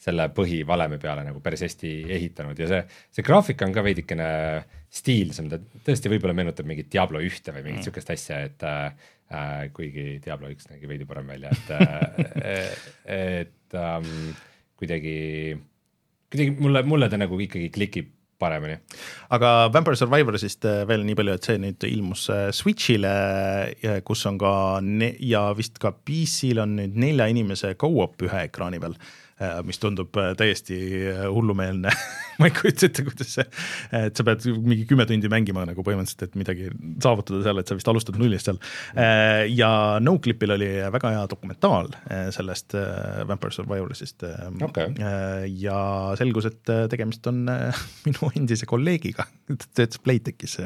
[0.00, 2.80] selle põhivalemi peale nagu päris hästi ehitanud ja see,
[3.14, 4.28] see graafika on ka veidikene
[4.94, 7.86] stiilsem, ta tõesti võib-olla meenutab mingit Diablo ühte või mingit mm.
[7.88, 9.54] sihukest asja, et äh, äh,.
[9.74, 12.74] kuigi Diablo üks nägi veidi parem välja, et äh,
[13.40, 14.34] et ähm,
[14.78, 15.16] kuidagi,
[16.30, 18.12] kuidagi mulle, mulle ta nagu ikkagi klikib
[18.44, 18.78] paremini.
[19.34, 23.14] aga Vampire Survivorsist äh, veel nii palju, et see nüüd ilmus äh, Switch'ile,
[24.06, 24.54] kus on ka
[25.24, 28.98] ja vist ka PC-l on nüüd nelja inimese go-op ühe ekraani peal.
[29.66, 30.76] Mis tundub täiesti
[31.26, 31.90] hullumeelne
[32.38, 33.44] ma ei kujuta ette, kuidas see,
[33.98, 36.70] et sa pead mingi kümme tundi mängima nagu põhimõtteliselt, et midagi
[37.02, 38.60] saavutada seal, et sa vist alustad nullist seal.
[39.50, 39.70] ja
[40.02, 41.92] Noclipil oli väga hea dokumentaal
[42.34, 42.76] sellest
[43.28, 44.26] Vampire Survivorsist
[44.66, 44.94] okay..
[45.60, 45.78] ja
[46.18, 47.44] selgus, et tegemist on
[48.06, 49.26] minu endise kolleegiga,
[49.74, 50.58] töötas Playtechis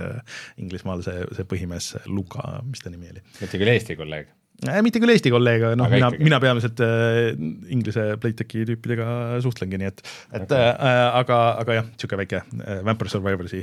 [0.61, 3.25] Inglismaal see, see põhimees Luka, mis ta nimi oli?
[3.41, 4.48] mitte küll Eesti kolleeg äh,?
[4.83, 7.29] Mitte küll Eesti kolleeg, aga noh, mina, mina peamiselt äh,
[7.75, 10.03] Inglise Playtechi tüüpidega suhtlengi, nii et,
[10.33, 10.73] et okay.
[10.73, 13.63] äh, aga, aga jah, niisugune väike äh, Vampire Survivorsi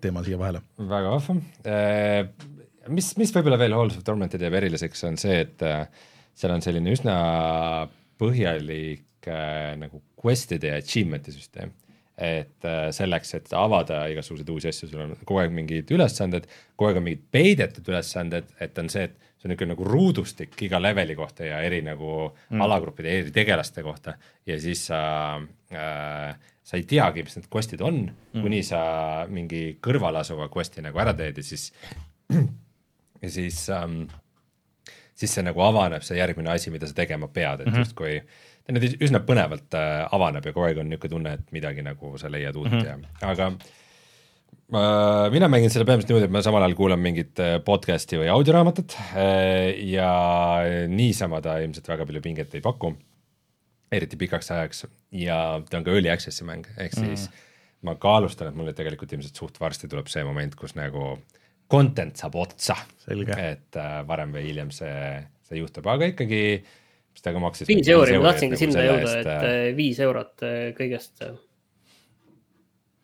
[0.00, 0.62] teema siia vahele.
[0.78, 1.36] väga vahva
[1.68, 2.48] äh,.
[2.92, 5.84] mis, mis võib-olla veel Halls of Tormenti teeb eriliseks, on see, et äh,
[6.38, 7.18] seal on selline üsna
[8.22, 11.76] põhjalik äh, nagu quest'ide ja achievement'i süsteem
[12.22, 16.46] et äh, selleks, et avada igasuguseid uusi asju, sul on kogu aeg mingid ülesanded,
[16.76, 20.54] kogu aeg on mingid peidetud ülesanded, et on see, et see on niisugune nagu ruudustik
[20.62, 22.60] iga leveli kohta ja eri nagu mm.
[22.62, 24.14] alagruppide, eri tegelaste kohta
[24.46, 25.02] ja siis sa
[25.74, 28.82] äh, sa ei teagi, mis need quest'id on mm., kuni sa
[29.28, 31.72] mingi kõrval asuva quest'i nagu ära teed ja siis
[33.22, 34.04] ja siis ähm,
[35.14, 37.84] siis see nagu avaneb, see järgmine asi, mida sa tegema pead, et mm -hmm.
[37.84, 38.22] justkui
[38.62, 42.18] ta nüüd üsna põnevalt äh, avaneb ja kogu aeg on niisugune tunne, et midagi nagu
[42.18, 42.86] sa leiad uut mm -hmm.
[42.86, 43.52] ja, aga
[44.72, 48.96] mina mängin seda põhimõtteliselt niimoodi, et ma samal ajal kuulan mingit äh, podcast'i või audioraamatut
[49.12, 50.10] äh, ja
[50.88, 52.94] niisama ta ilmselt väga palju pinget ei paku,
[53.92, 54.86] eriti pikaks ajaks
[55.20, 55.38] ja
[55.68, 57.48] ta on ka early access'i mäng, ehk siis mm
[57.82, 61.16] ma kaalustan, et mulle tegelikult ilmselt suht varsti tuleb see moment, kus nagu
[61.72, 62.76] content saab otsa,
[63.10, 65.16] et äh, varem või hiljem see,
[65.48, 67.68] see juhtub, aga ikkagi mis ta ka maksis?
[67.68, 70.46] viis euri, ma tahtsingi nagu sinna jõuda, et viis eurot
[70.78, 71.24] kõigest.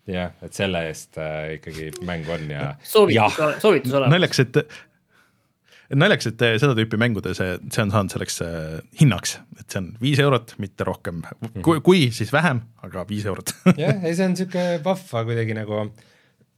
[0.09, 2.69] Jah, et selle eest äh, ikkagi mäng on ja.
[2.83, 4.15] soovitus, soovitus olemas.
[4.15, 9.67] naljakas, et naljakas, et seda tüüpi mängude see, see on saanud selleks äh, hinnaks, et
[9.67, 11.23] see on viis eurot, mitte rohkem.
[11.25, 11.65] Mhm.
[11.67, 13.55] kui, kui, siis vähem, aga viis eurot
[13.85, 15.85] jah, ei see on sihuke vahva kuidagi nagu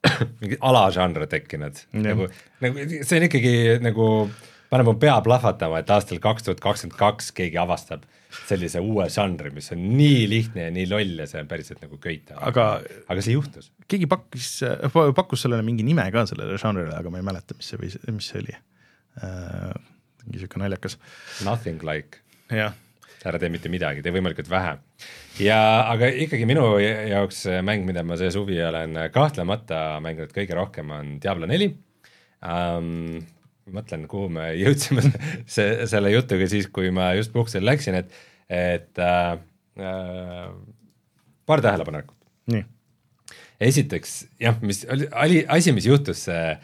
[0.40, 2.30] mingi alažanr tekkinud, nagu,
[2.64, 6.98] nagu see on ikkagi nagu äh, paneb mu pea plahvatama, et aastal kaks tuhat kakskümmend
[6.98, 11.42] kaks keegi avastab sellise uue žanri, mis on nii lihtne ja nii loll ja see
[11.42, 12.38] on päriselt nagu köita.
[12.50, 12.66] aga,
[13.10, 13.70] aga see juhtus.
[13.90, 14.52] keegi pakkus,
[15.16, 18.30] pakkus sellele mingi nime ka sellele žanrile, aga ma ei mäleta, mis see või, mis
[18.32, 19.74] see oli äh,.
[20.26, 20.98] mingi sihuke naljakas.
[21.46, 22.22] Nothing like.
[22.52, 22.76] jah
[23.28, 24.76] ära tee mitte midagi, tee võimalikult vähe.
[25.44, 25.58] ja
[25.90, 31.18] aga ikkagi minu jaoks mäng, mida ma see suvi olen kahtlemata mänginud kõige rohkem, on
[31.20, 31.68] Diablo neli
[32.40, 33.20] um,
[33.74, 35.04] mõtlen, kuhu me jõudsime
[35.46, 38.18] see, selle jutuga siis, kui ma just puhkusele läksin, et,
[38.50, 39.32] et äh,
[39.80, 40.50] äh,
[41.46, 42.16] paar tähelepanekut.
[43.60, 46.56] esiteks jah, mis oli, oli asi, mis juhtus äh,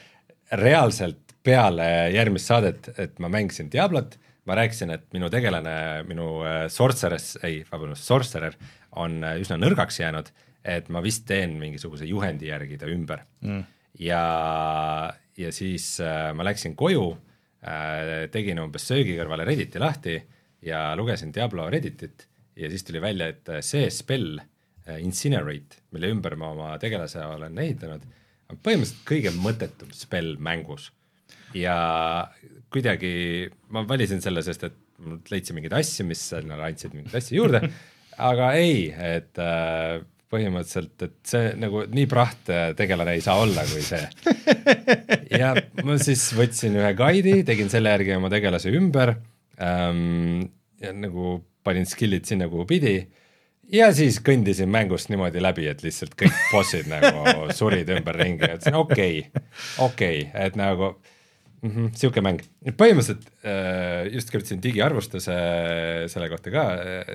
[0.53, 4.16] reaalselt peale järgmist saadet, et ma mängisin Diablot,
[4.47, 5.77] ma rääkisin, et minu tegelane,
[6.09, 8.57] minu äh, sorceress, ei, vabandust, sorcerer
[8.99, 10.31] on äh, üsna nõrgaks jäänud,
[10.66, 13.62] et ma vist teen mingisuguse juhendi järgi ta ümber mm.
[14.03, 14.23] ja
[15.36, 17.10] ja siis äh, ma läksin koju
[17.62, 20.16] äh,, tegin umbes söögi kõrvale Redditi lahti
[20.66, 22.26] ja lugesin Diablo Redditit
[22.56, 27.22] ja siis tuli välja, et äh, see spell äh, Incinerate, mille ümber ma oma tegelase
[27.24, 28.04] olen ehitanud,
[28.50, 30.90] on põhimõtteliselt kõige mõttetum spell mängus.
[31.54, 31.76] ja
[32.72, 34.82] kuidagi ma valisin selle, sest et
[35.30, 37.62] leidsin mingeid asju, mis sinna andsid mingeid asju juurde,
[38.30, 40.00] aga ei, et äh,
[40.32, 44.02] põhimõtteliselt, et see nagu nii praht tegelane ei saa olla kui see.
[45.40, 45.53] ja
[45.85, 49.16] ma siis võtsin ühe guide'i, tegin selle järgi oma tegelase ümber
[49.62, 50.48] ähm,.
[50.82, 52.94] ja nagu panin skill'id sinna, kuhu pidi.
[53.73, 59.27] ja siis kõndisin mängust niimoodi läbi, et lihtsalt kõik bossid nagu surid ümberringi ütlesin okei
[59.27, 59.44] okay,,
[59.89, 60.94] okei okay,, et nagu
[61.66, 62.43] mm -hmm, sihuke mäng,
[62.78, 65.36] põhimõtteliselt äh, just kirjutasin digiarvustuse
[66.12, 66.66] selle kohta ka,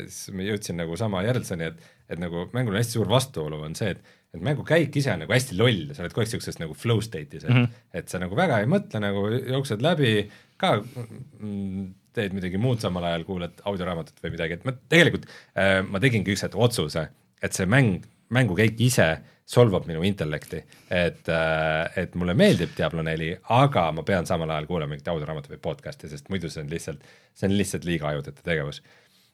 [0.08, 3.78] siis ma jõudsin nagu sama järelduseni, et, et nagu mängul on hästi suur vastuolu, on
[3.78, 6.60] see, et, et mängu käik ise on nagu hästi loll, sa oled kogu aeg siukses
[6.62, 7.82] nagu flow state'is, et mm, -hmm.
[8.00, 10.14] et sa nagu väga ei mõtle, nagu jooksed läbi,
[10.62, 15.82] ka mm, teed midagi muud samal ajal, kuulad audioraamatut või midagi, et ma tegelikult äh,,
[15.88, 17.08] ma tegingi üks hetk otsuse,
[17.44, 19.12] et see mäng, mängukäik ise
[19.52, 24.70] solvab minu intellekti, et, äh, et mulle meeldib Diablo neli, aga ma pean samal ajal
[24.70, 27.04] kuulama mingit audioraamatut või podcast'i, sest muidu see on lihtsalt,
[27.36, 28.80] see on lihtsalt liiga ajutõtte tegevus.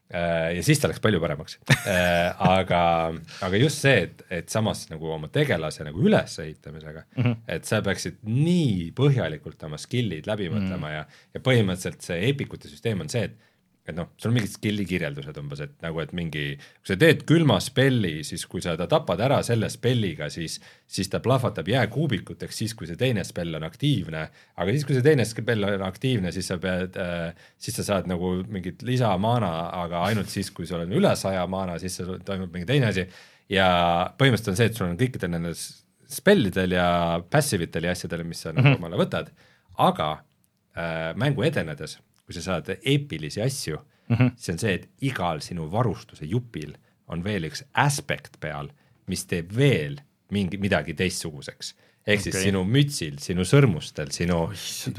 [0.07, 2.81] Äh, ja siis ta läks palju paremaks äh, aga,
[3.43, 7.33] aga just see, et, et samas nagu oma tegelase nagu ülesehitamisega mm, -hmm.
[7.51, 10.95] et sa peaksid nii põhjalikult oma skill'id läbi mõtlema mm -hmm.
[10.95, 13.35] ja, ja põhimõtteliselt see epikute süsteem on see, et
[13.87, 16.43] et noh, sul on mingid skill'i kirjeldused umbes, et nagu, et mingi,
[16.81, 20.57] kui sa teed külma spelli, siis kui sa ta tapad ära selle spelliga, siis,
[20.91, 24.25] siis ta plahvatab jääkuubikuteks siis, kui see teine spell on aktiivne.
[24.59, 28.11] aga siis, kui see teine spell on aktiivne, siis sa pead äh,, siis sa saad
[28.11, 29.51] nagu mingit lisamaana,
[29.85, 33.07] aga ainult siis, kui sul on üle saja maana, siis toimub mingi teine asi.
[33.49, 33.67] ja
[34.19, 35.55] põhimõtteliselt on see, et sul on kõikidel nendel
[36.11, 36.89] spellidel ja
[37.31, 38.63] passive itel ja asjadel, mis sa mm -hmm.
[38.67, 39.31] nagu omale võtad,
[39.77, 40.11] aga
[40.75, 44.31] äh, mängu edenedes kui sa saad eepilisi asju mm, -hmm.
[44.35, 46.75] see on see, et igal sinu varustuse jupil
[47.07, 48.69] on veel üks aspect peal,
[49.07, 50.01] mis teeb veel
[50.35, 51.75] mingi, midagi teistsuguseks.
[52.07, 52.31] ehk okay.
[52.31, 54.37] siis sinu mütsil, sinu sõrmustel, sinu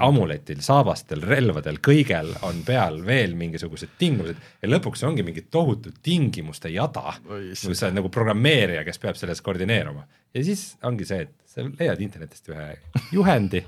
[0.05, 6.69] amuletil, saabastel, relvadel, kõigel on peal veel mingisugused tingimused ja lõpuks ongi mingi tohutu tingimuste
[6.69, 10.05] jada, kus sa oled nagu programmeerija, kes peab selles koordineeruma.
[10.35, 12.71] ja siis ongi see, et sa leiad internetist ühe
[13.13, 13.65] juhendi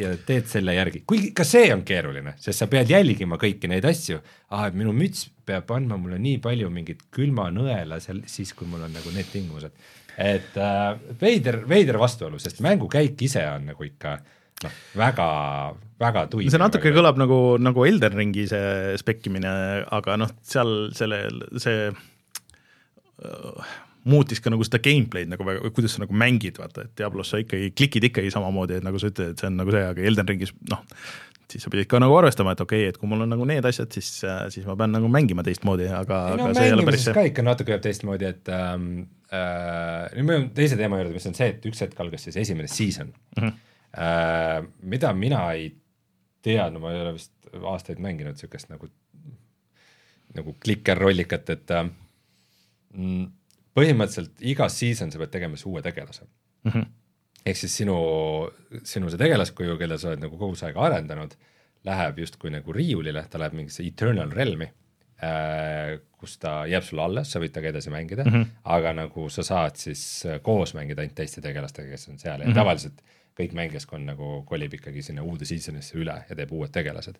[0.00, 3.86] ja teed selle järgi, kuigi ka see on keeruline, sest sa pead jälgima kõiki neid
[3.88, 4.20] asju.
[4.50, 8.86] ah, et minu müts peab andma mulle nii palju mingit külmanõela seal siis, kui mul
[8.86, 9.72] on nagu need tingimused.
[10.18, 14.16] et äh, veider, veider vastuolu, sest mängukäik ise on nagu ikka
[14.64, 15.28] noh, väga,
[16.00, 16.50] väga tuim.
[16.52, 19.52] see natuke kõlab nagu, nagu Elden Ringi see spekkimine,
[19.90, 21.22] aga noh, seal selle,
[21.62, 21.92] see
[24.08, 27.40] muutis ka nagu seda gameplay'd nagu väga, kuidas sa nagu mängid, vaata, et Diablos sa
[27.42, 30.30] ikkagi klikid ikkagi samamoodi, et nagu sa ütled, et see on nagu see, aga Elden
[30.30, 30.84] Ringis noh,
[31.50, 33.66] siis sa pidid ka nagu arvestama, et okei okay,, et kui mul on nagu need
[33.66, 34.10] asjad, siis,
[34.54, 37.16] siis ma pean nagu mängima teistmoodi, aga no, aga see ei ole päris see.
[37.16, 38.86] ka ikka natuke teistmoodi, et ähm,
[39.34, 42.38] äh, nüüd me jõuame teise teema juurde, mis on see, et üks hetk algas siis
[42.44, 43.58] esimene season mm, -hmm.
[44.06, 45.72] äh, mida mina ei
[46.42, 48.88] tea, no ma ei ole vist aastaid mänginud niisugust nagu,
[50.38, 51.84] nagu klikker-rollikat, et äh,
[52.94, 53.28] mm,
[53.76, 56.72] põhimõtteliselt iga season sa pead tegema siis uue tegelase mm.
[56.72, 56.86] -hmm.
[57.46, 57.96] ehk siis sinu,
[58.82, 61.36] sinu see tegelaskuju, kelle sa oled nagu kogu see aeg arendanud,
[61.84, 64.68] läheb justkui nagu riiulile, ta läheb mingisse eternal realm'i
[65.24, 68.58] äh,, kus ta jääb sulle alles, sa võid temaga edasi mängida mm, -hmm.
[68.76, 70.02] aga nagu sa saad siis
[70.42, 72.54] koos mängida ainult teiste tegelastega, kes on seal ja mm -hmm.
[72.54, 73.02] tavaliselt
[73.40, 77.16] kõik mängijaskond nagu kolib ikkagi sinna uude season'isse üle ja teeb uued tegelased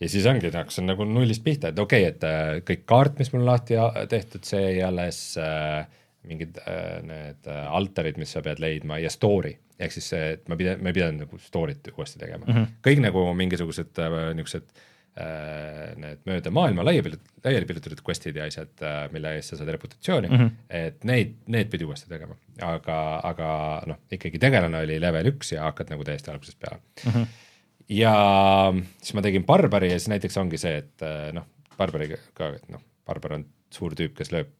[0.00, 3.32] ja siis ongi, hakkasin nagu nullist pihta, et okei okay,, et äh, kõik kaart, mis
[3.34, 3.78] mul lahti
[4.10, 5.86] tehtud, see jäi alles äh,,
[6.26, 9.56] mingid äh, need äh, altarid, mis sa pead leidma ja story.
[9.76, 12.76] ehk siis see, et ma pidin, ma ei pidanud nagu story't uuesti tegema mm, -hmm.
[12.86, 14.70] kõik nagu mingisugused äh, niisugused
[15.20, 17.12] äh, need mööda maailma laiali,
[17.44, 20.54] laiali piirutatud quest'id ja asjad äh,, mille eest sa saad reputatsiooni mm, -hmm.
[20.80, 22.98] et neid, need pidi uuesti tegema, aga,
[23.32, 23.50] aga
[23.92, 27.12] noh, ikkagi tegelane oli level üks ja hakkad nagu täiesti algusest peale mm.
[27.12, 27.45] -hmm
[27.92, 28.14] ja
[29.02, 31.46] siis ma tegin Barbari ja siis näiteks ongi see, et äh, noh,
[31.78, 34.50] Barbariga ka, et noh, Barbar on suur tüüp, kes lööb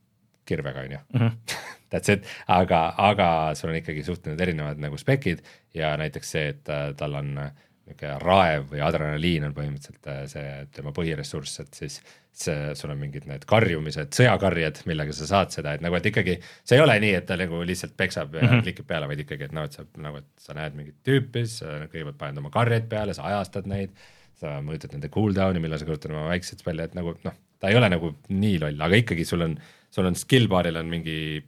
[0.46, 1.02] kirvega, on ju.
[1.18, 1.32] Mhm.
[1.90, 5.44] That's it, aga, aga sul on ikkagi suhteliselt erinevad nagu spekid
[5.74, 7.52] ja näiteks see, et äh, tal on äh,
[7.86, 12.00] niisugune raev või adrenaliin on põhimõtteliselt äh, see tema põhiressurss, et siis
[12.36, 16.36] see, sul on mingid need karjumised, sõjakarjed, millega sa saad seda, et nagu, et ikkagi
[16.42, 18.66] see ei ole nii, et ta nagu lihtsalt peksab ja mm -hmm.
[18.66, 21.62] klikib peale, vaid ikkagi, et noh, et sa nagu, et sa näed mingit tüüpi, siis
[21.62, 23.96] sa kõigepealt paned oma karjeid peale, sa ajastad neid,
[24.36, 27.76] sa mõõdad nende cooldown'i, millal sa kasutad oma väikseid spelle, et nagu noh, ta ei
[27.76, 29.58] ole nagu nii loll, aga ikkagi sul on,
[29.90, 31.44] sul on skill bar'il on mingi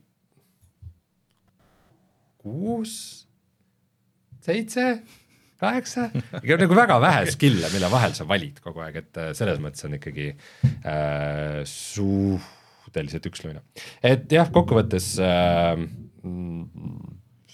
[2.39, 3.27] kuus,
[4.41, 5.03] seitse
[5.59, 6.09] kaheksa,
[6.63, 9.97] nagu väga vähe skill'e, mille vahel sa valid kogu aeg, et äh, selles mõttes on
[9.99, 13.65] ikkagi äh, suhteliselt ükslõine.
[14.07, 15.85] et jah, kokkuvõttes äh,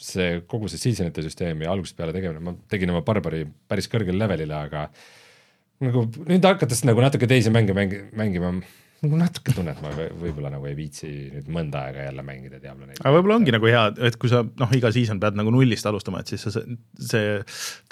[0.05, 4.56] see kogu see seasonite süsteemi algusest peale tegemine, ma tegin oma Barbari päris kõrgele levelile,
[4.68, 4.89] aga
[5.85, 8.52] nagu nüüd hakates nagu natuke teisi mänge mängi, mängima
[9.05, 9.90] nagu natuke tunnen, et ma
[10.20, 13.01] võib-olla nagu ei viitsi nüüd mõnda aega jälle mängida Diablo nelja.
[13.02, 16.22] aga võib-olla ongi nagu hea, et kui sa noh, iga season pead nagu nullist alustama,
[16.24, 16.62] et siis sa,
[17.10, 17.36] see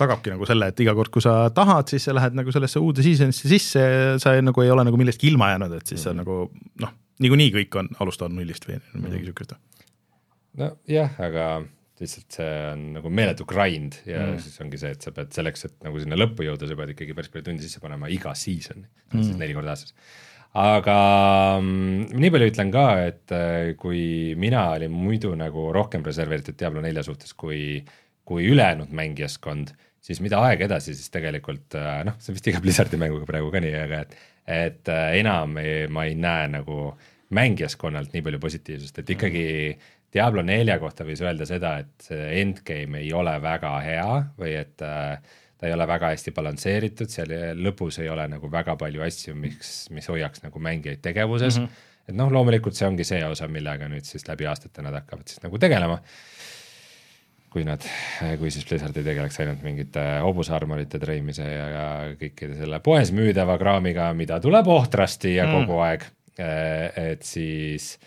[0.01, 3.05] tagabki nagu selle, et iga kord, kui sa tahad, siis sa lähed nagu sellesse uude
[3.05, 3.85] season'isse sisse,
[4.23, 6.09] sa ei, nagu ei ole nagu millestki ilma jäänud, et siis mm.
[6.09, 6.41] sa nagu
[6.87, 9.31] noh, niikuinii kõik on, alustavad nullist või midagi mm.
[9.31, 9.57] siukest.
[10.61, 11.47] nojah, aga
[12.03, 14.43] lihtsalt see on nagu meeletu grind ja mm.
[14.43, 17.17] siis ongi see, et sa pead selleks, et nagu sinna lõppu jõuda, sa pead ikkagi
[17.17, 19.95] päris palju tunde sisse panema iga season mm., siis neli korda aastas
[20.59, 20.97] aga
[21.61, 26.83] mm, nii palju ütlen ka, et äh, kui mina olin muidu nagu rohkem reserveeritud Diablo
[26.85, 27.81] nelja suhtes kui,
[28.29, 29.73] kui ülejäänud mängijaskond,
[30.03, 33.49] siis mida aeg edasi, siis tegelikult äh, noh, see on vist iga Blizzardi mänguga praegu
[33.55, 34.15] ka nii, aga et,
[34.45, 36.93] et äh, enam ei, ma ei näe nagu
[37.33, 39.45] mängijaskonnalt nii palju positiivsust, et ikkagi
[40.13, 44.85] Diablo nelja kohta võis öelda seda, et see endgame ei ole väga hea või et
[44.85, 49.37] äh, ta ei ole väga hästi balansseeritud, seal lõpus ei ole nagu väga palju asju,
[49.39, 51.69] miks, mis hoiaks nagu mängijaid tegevuses mm.
[51.69, 52.09] -hmm.
[52.11, 55.39] et noh, loomulikult see ongi see osa, millega nüüd siis läbi aastate nad hakkavad siis
[55.45, 56.01] nagu tegelema.
[57.53, 57.85] kui nad,
[58.41, 61.87] kui siis Blizzard ei tegeleks ainult mingite hobusarmorite treimise ja, ja
[62.17, 65.59] kõikide selle poes müüdava kraamiga, mida tuleb ohtrasti ja mm.
[65.61, 66.07] kogu aeg.
[66.97, 67.99] et siis,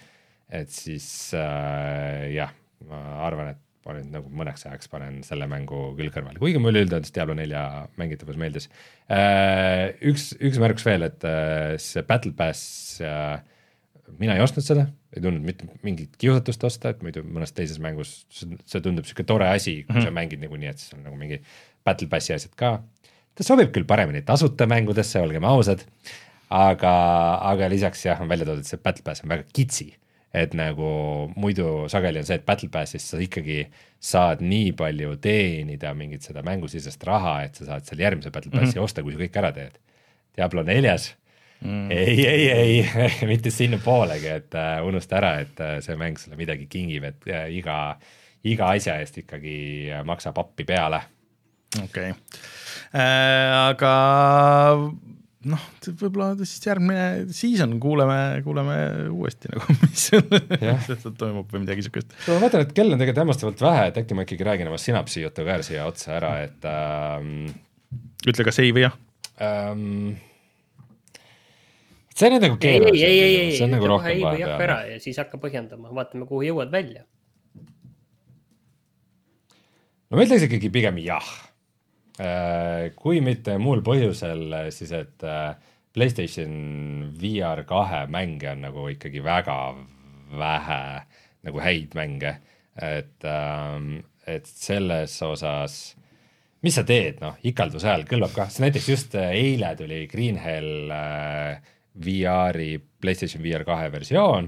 [0.50, 1.08] et siis
[1.38, 2.52] äh, jah,
[2.90, 7.14] ma arvan, et nüüd nagu mõneks ajaks panen selle mängu küll kõrvale, kuigi mulle üldjoontes
[7.14, 8.66] Diablo nelja mängitavus meeldis.
[9.14, 13.38] Äh, üks, üks märkus veel, et äh, see Battle Pass äh,
[14.20, 18.24] mina ei ostnud seda, ei tundnud mitte mingit kiusatust osta, et muidu mõnes teises mängus
[18.32, 20.10] see tundub sihuke tore asi, kui mm -hmm.
[20.10, 21.42] sa mängid niikuinii, et siis on nagu mingi
[21.86, 22.80] battle pass'i asjad ka.
[23.36, 25.86] ta sobib küll paremini tasuta mängudesse, olgem ausad,
[26.50, 26.94] aga,
[27.52, 29.94] aga lisaks jah, on välja toodud, see battle pass on väga kitsi
[30.34, 30.88] et nagu
[31.36, 33.66] muidu sageli on see, et Battle Passist sa ikkagi
[34.00, 38.76] saad nii palju teenida mingit seda mängusisest raha, et sa saad seal järgmise Battle Passi
[38.76, 38.84] mm -hmm.
[38.84, 39.80] osta, kui sa kõik ära teed.
[40.36, 41.14] Diablo neljas
[41.60, 41.92] mm..
[41.92, 42.90] ei, ei, ei
[43.32, 47.46] mitte sinnapoolegi, et uh, unusta ära, et uh, see mäng sulle midagi kingib, et uh,
[47.52, 47.98] iga,
[48.44, 49.58] iga asja eest ikkagi
[50.06, 51.02] maksab appi peale.
[51.84, 52.42] okei okay.
[52.94, 53.96] äh,, aga
[55.50, 58.76] noh, võib-olla siis järgmine season kuuleme, kuuleme
[59.14, 62.16] uuesti nagu, mis seal toimub või midagi siukest.
[62.28, 65.24] ma vaatan, et kell on tegelikult hämmastavalt vähe, et äkki ma ikkagi räägin oma sinapsi
[65.26, 67.52] jutu ka siia otsa ära, et ähm,.
[68.26, 68.98] ütle kas ei või jah
[69.44, 70.16] ähm,
[72.16, 72.96] see on nüüd nagu keeruline.
[72.96, 76.28] ei, ei, ei, ei, nagu kohe ei või jah ära ja siis hakka põhjendama, vaatame,
[76.30, 77.04] kuhu jõuad välja.
[80.10, 81.28] no ma ütleks ikkagi pigem jah.
[82.16, 85.50] Äh, kui mitte muul põhjusel, siis et äh,
[85.96, 89.58] Playstation VR kahe mänge on nagu ikkagi väga
[90.40, 90.80] vähe
[91.46, 92.32] nagu häid mänge,
[92.80, 93.98] et, ähm,
[94.28, 95.76] et selles osas
[96.64, 100.96] mis sa teed, noh, ikalduse ajal kõlbab kah, näiteks just äh, eile tuli Green Hell
[102.00, 104.48] VR-i, PlayStation VR kahe versioon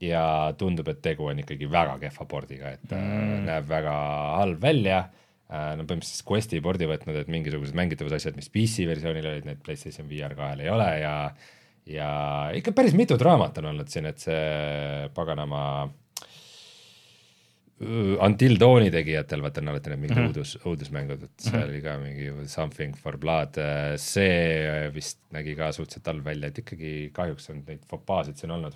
[0.00, 0.24] ja
[0.56, 3.46] tundub, et tegu on ikkagi väga kehva pordiga, et mm.
[3.50, 4.00] näeb väga
[4.40, 5.22] halb välja äh,.
[5.46, 10.08] Nad no, põhimõtteliselt Questi pordi võtnud, et mingisugused mängitavusasjad, mis PC versioonil olid, need PlayStation
[10.10, 11.12] VR kahel ei ole ja
[11.86, 12.08] ja
[12.58, 15.62] ikka päris mitu draamat on olnud siin, et see paganama
[18.24, 20.30] Until Dawni tegijatel, vaata on alati need mingid mm -hmm.
[20.32, 21.68] õudus, õudusmängud, et seal -hmm.
[21.68, 23.60] oli ka mingi Something for Blood,
[24.00, 28.74] see vist nägi ka suhteliselt halb välja, et ikkagi kahjuks on neid fopaasid siin olnud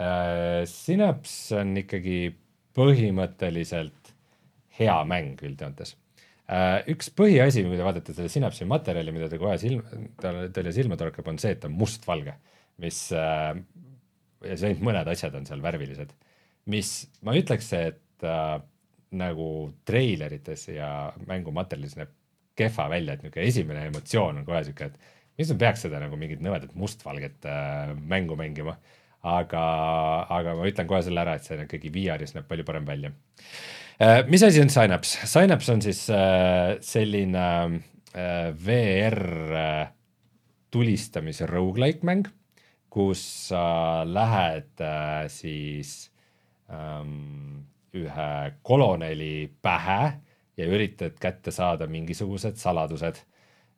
[0.00, 0.64] äh,.
[0.64, 2.34] Synapse on ikkagi
[2.74, 3.99] põhimõtteliselt
[4.80, 5.94] hea mäng üldjoontes
[6.50, 6.80] äh,.
[6.92, 11.28] üks põhiasi, kui te vaatate selle Synapse'i materjali, mida ta kohe silma, teile silma torkab,
[11.30, 12.34] on see, et ta on mustvalge,
[12.82, 13.54] mis äh,
[14.46, 16.12] ja see ainult mõned asjad on seal värvilised,
[16.72, 16.92] mis
[17.26, 18.56] ma ütleks, et äh,
[19.20, 19.46] nagu
[19.88, 20.90] treilerites ja
[21.26, 22.12] mängumaterjalis näeb
[22.58, 26.18] kehva välja, et niisugune esimene emotsioon on kohe sihuke, et miks me peaks seda nagu
[26.20, 28.78] mingit nõmedat mustvalget äh, mängu mängima.
[29.20, 29.62] aga,
[30.32, 33.10] aga ma ütlen kohe selle ära, et see ikkagi VR-is näeb palju parem välja.
[34.28, 35.26] Mis asi on Synapse?
[35.28, 37.46] Synapse on siis äh, selline
[38.14, 39.18] äh, VR
[39.52, 39.88] äh,
[40.70, 42.24] tulistamise rogu-like mäng,
[42.90, 43.64] kus sa
[44.02, 46.10] äh, lähed äh, siis
[46.72, 50.12] ähm, ühe koloneli pähe
[50.56, 53.20] ja üritad kätte saada mingisugused saladused.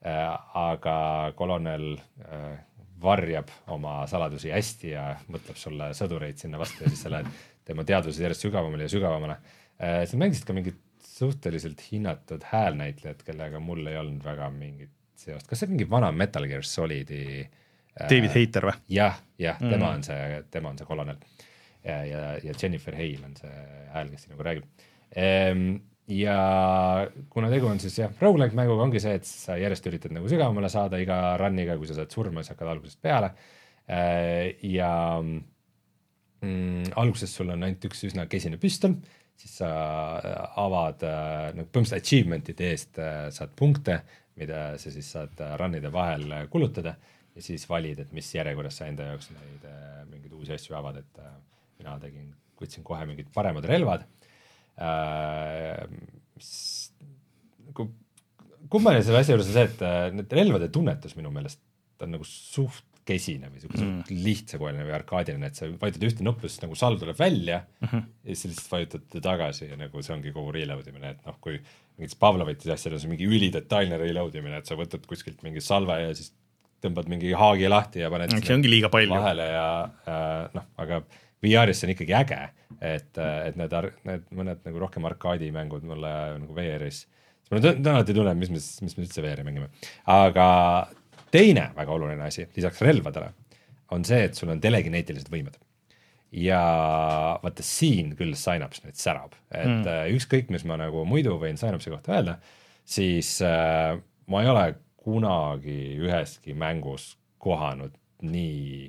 [0.03, 1.95] Äh, aga kolonel
[2.27, 2.59] äh,
[3.03, 7.29] varjab oma saladusi hästi ja mõtleb sulle sõdureid sinna vastu ja siis sa lähed
[7.67, 9.37] tema teadvuses järjest sügavamale ja sügavamale.
[9.83, 10.79] Äh, sa mängisid ka mingit
[11.13, 16.47] suhteliselt hinnatud häälnäitlejat, kellega mul ei olnud väga mingit seost, kas see mingi vana Metal
[16.51, 17.43] Gear Solidi
[18.09, 18.75] David Hayter või?
[18.95, 19.95] jah, jah, tema mm.
[19.97, 21.19] on see, tema on see kolonel
[21.85, 23.57] ja, ja, ja Jennifer Hale on see
[23.93, 24.87] hääl, kes siin nagu räägib
[25.19, 25.67] ehm,.
[26.13, 26.37] ja
[27.33, 30.71] kuna tegu on siis jah, rogu-like mänguga ongi see, et sa järjest üritad nagu sügavamale
[30.73, 33.33] saada iga run'iga, kui sa saad surma, siis hakkad algusest peale
[33.87, 34.63] ehm,.
[34.73, 38.97] ja mm, alguses sul on ainult üks üsna kesine püstol,
[39.43, 39.71] siis sa
[40.63, 43.99] avad nagu põhimõtteliselt achievement'ide eest äh, saad punkte,
[44.39, 46.95] mida sa siis saad äh, run'ide vahel kulutada
[47.35, 49.67] ja siis valid, et mis järjekorras sa enda jaoks neid
[50.13, 51.23] mingeid uusi asju avad, et
[51.81, 52.29] mina tegin,
[52.61, 54.05] võtsin kohe mingid paremad relvad
[54.77, 55.87] äh,.
[56.37, 56.53] mis,
[57.71, 57.89] nagu
[58.73, 61.61] kummaline selle asja juures on see, et äh, need relvade tunnetus minu meelest
[62.03, 64.19] on nagu suht kesine või siukene mm.
[64.25, 68.05] lihtsakoeline või arkaadiline, et sa vajutad ühte nuppu, siis nagu salv tuleb välja mm -hmm.
[68.25, 71.59] ja siis lihtsalt vajutad tagasi ja nagu see ongi kogu reload imine, et noh, kui
[71.99, 76.15] mingites Pavlovitis asjades on mingi ülidetailne reload imine, et sa võtad kuskilt mingi salve ja
[76.15, 76.31] siis
[76.83, 79.11] tõmbad mingi haagi lahti ja paned see ongi liiga palju.
[79.15, 79.67] vahele ja
[80.07, 81.03] äh, noh, aga
[81.43, 82.41] VR-is see on ikkagi äge,
[82.79, 83.75] et, et need,
[84.07, 87.05] need mõned nagu rohkem arkaadimängud mulle nagu VR-is,
[87.51, 89.73] ma nüüd alati tunnen, mis me, mis me üldse VR-i mängime,
[90.07, 90.47] aga
[91.33, 93.33] teine väga oluline asi lisaks relvadele
[93.93, 95.59] on see, et sul on telekineetilised võimed.
[96.33, 96.63] ja
[97.43, 100.15] vaata siin küll Synapse nüüd särab, et mm.
[100.17, 102.39] ükskõik, mis ma nagu muidu võin Synapse'i kohta öelda,
[102.89, 103.99] siis äh,
[104.33, 104.63] ma ei ole
[105.03, 107.11] kunagi üheski mängus
[107.43, 108.89] kohanud nii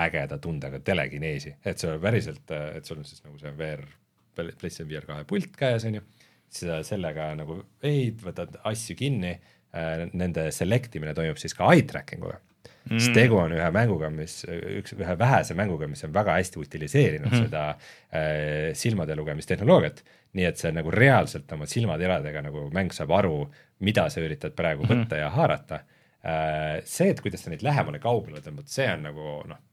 [0.00, 3.86] ägeda tundega telekineesi, et see päriselt, et sul on siis nagu see VR,
[4.34, 6.04] PlayStation VR kahe pult käes, on ju,
[6.50, 11.84] sa sellega nagu veid, võtad asju kinni äh,, nende select imine toimub siis ka eye
[11.86, 12.40] tracking uga
[12.88, 12.98] mm..
[12.98, 14.40] sest tegu on ühe mänguga, mis,
[14.80, 17.46] üks, ühe vähese mänguga, mis on väga hästi utiliseerinud mm.
[17.46, 20.02] seda äh, silmade lugemistehnoloogiat,
[20.38, 23.40] nii et see nagu reaalselt oma silmateradega nagu mäng saab aru,
[23.86, 24.92] mida sa üritad praegu mm.
[24.92, 26.78] võtta ja haarata äh,.
[26.84, 29.66] see, et kuidas sa neid lähemale kaugele tõmbad, see on nagu noh,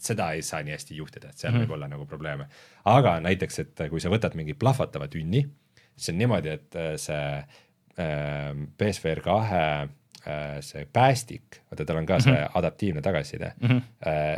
[0.00, 2.48] seda ei saa nii hästi juhtida, et seal mm võib olla nagu probleeme.
[2.88, 5.44] aga näiteks, et kui sa võtad mingi plahvatava tünni,
[5.96, 7.26] siis on niimoodi, et äh, see
[7.98, 12.60] äh, PSVR kahe äh, see päästik, vaata tal on ka see mm -hmm.
[12.60, 13.82] adaptiivne tagasiside mm, -hmm.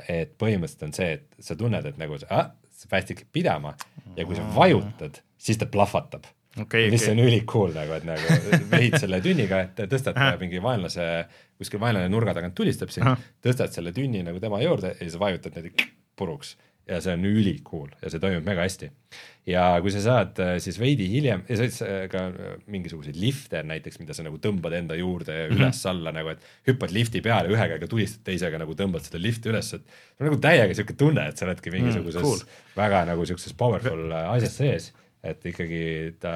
[0.08, 3.74] et põhimõtteliselt on see, et sa tunned, et nagu see, ah, see päästik läheb pidama
[4.16, 6.24] ja kui sa vajutad, siis ta plahvatab
[6.60, 6.90] okay,.
[6.90, 7.14] mis okay.
[7.14, 8.22] on ülikool nagu, et nagu
[8.70, 11.26] vehid selle tünniga, et tõstad mingi vaenlase,
[11.58, 15.56] kuskil vaenlane nurga tagant tulistab sind, tõstad selle tünni nagu tema juurde ja siis vajutad
[15.56, 18.88] niimoodi puruks ja see on ülikool ja see toimib mega hästi.
[19.50, 22.24] ja kui sa saad äh, siis veidi hiljem ja sa saad ka
[22.70, 25.56] mingisuguseid lifte näiteks, mida sa nagu tõmbad enda juurde ja mhm.
[25.58, 29.72] üles-alla nagu, et hüppad lifti peale, ühe käega tulistad, teisega nagu tõmbad seda lifti üles,
[29.74, 32.62] et see on nagu täiega sihuke tunne, et sa oledki mingisuguses mm, cool.
[32.78, 34.92] väga nagu sihukeses powerful äh, asjas sees
[35.26, 35.82] et ikkagi
[36.22, 36.34] ta,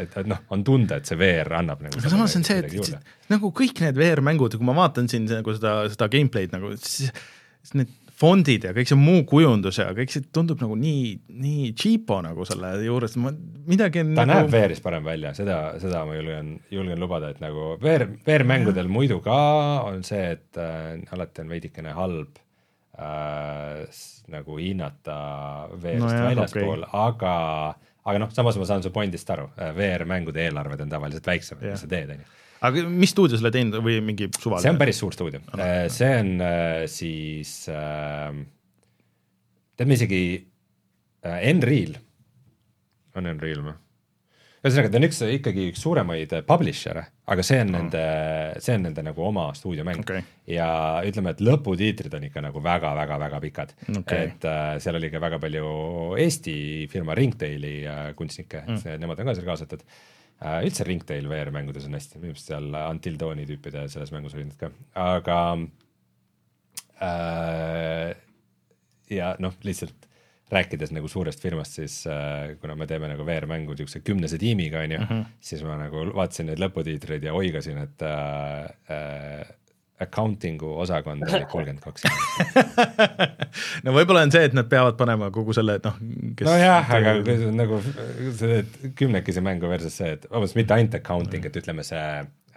[0.00, 3.28] et, et noh, on tunda, et see VR annab nagu aga samas on see, et
[3.28, 7.12] nagu kõik need VR-mängud, kui ma vaatan siin nagu seda, seda gameplay'd nagu, siis
[7.76, 12.20] need fondid ja kõik see muu kujundus ja kõik see tundub nagu nii, nii cheapo
[12.24, 13.32] nagu selle juures, ma
[13.70, 14.30] midagi ta nagu...
[14.32, 19.20] näeb VR-is parem välja, seda, seda ma julgen, julgen lubada, et nagu VR, VR-mängudel muidu
[19.24, 19.40] ka
[19.88, 22.40] on see, et äh, alati on veidikene halb
[23.00, 24.02] äh,
[24.34, 25.20] nagu hinnata
[25.76, 27.36] VR-ist no väljaspool okay., aga
[28.10, 31.84] aga noh, samas ma saan su pointist aru, äh, VR-mängude eelarved on tavaliselt väiksemad, mis
[31.84, 34.64] sa teed, on ju aga mis stuudio selle teinud või mingi suvaline?
[34.64, 38.32] see on päris suur stuudio oh,, see on äh, siis äh,,
[39.76, 40.24] tead me isegi
[41.24, 41.96] äh,, Enreal,
[43.16, 43.78] on Enreal või?
[44.60, 47.78] ühesõnaga, ta on üks ikkagi üks suuremaid publisher'e, aga see on oh.
[47.78, 48.04] nende,
[48.60, 50.20] see on nende nagu oma stuudiomäng okay.
[50.52, 50.68] ja
[51.08, 53.72] ütleme, et lõputiitrid on ikka nagu väga-väga-väga pikad
[54.02, 54.28] okay..
[54.28, 55.74] et äh, seal oli ka väga palju
[56.20, 56.54] Eesti
[56.92, 60.19] firma Ringtaili äh, kunstnikke mm., nemad on ka seal kaasatud äh,.
[60.40, 64.60] Üldse Ringtail VR-mängudes on hästi, minu arust seal Until Dawni tüüpide selles mängus olid nad
[64.60, 65.40] ka, aga
[67.04, 68.14] äh,
[69.12, 70.08] ja noh, lihtsalt
[70.50, 74.96] rääkides nagu suurest firmast, siis äh, kuna me teeme nagu VR-mängu niisuguse kümnese tiimiga, on
[74.96, 75.22] ju, mhm.
[75.40, 78.64] siis ma nagu vaatasin neid lõputiitreid ja oigasin, et äh,
[78.96, 79.52] äh,
[80.00, 83.04] accounting'u osakond oli kolmkümmend kaks inimest
[83.86, 86.00] no võib-olla on see, et nad peavad panema kogu selle, et noh.
[86.46, 87.16] nojah, aga
[87.54, 87.80] nagu
[88.40, 88.62] see
[88.98, 92.04] kümnekesi mängu versus see, et vabandust, mitte ainult accounting, et ütleme see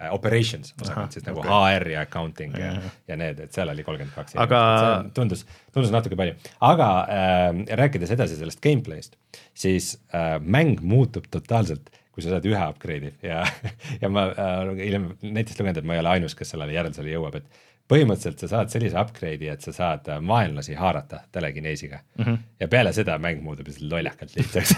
[0.04, 1.76] Äh, operations osakond, siis nagu okay.
[1.78, 4.58] HR ja accounting ja, ja, ja need, et seal oli kolmkümmend kaks aga...
[5.14, 6.34] tundus, tundus natuke palju,
[6.66, 7.44] aga äh,
[7.78, 9.14] rääkides edasi sellest gameplay'st,
[9.54, 13.42] siis äh, mäng muutub totaalselt, kui sa saad ühe upgrade'i ja,
[14.02, 17.40] ja ma äh, hiljem netist lugenud, et ma ei ole ainus, kes sellele järeldusele jõuab,
[17.40, 22.24] et põhimõtteliselt sa saad sellise upgrade'i, et sa saad äh, vaenlasi haarata telekineesiga mm.
[22.24, 22.38] -hmm.
[22.60, 24.76] ja peale seda mäng muutub lihtsalt lollakalt lihtsaks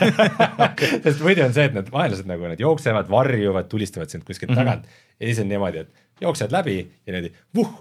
[1.04, 4.56] sest muidu on see, et need vaenlased nagu nad jooksevad, varjuvad, tulistavad sind kuskilt mm
[4.56, 4.64] -hmm.
[4.64, 4.86] tagant
[5.20, 7.74] ja siis on niimoodi, et jooksed läbi ja niimoodi vuh,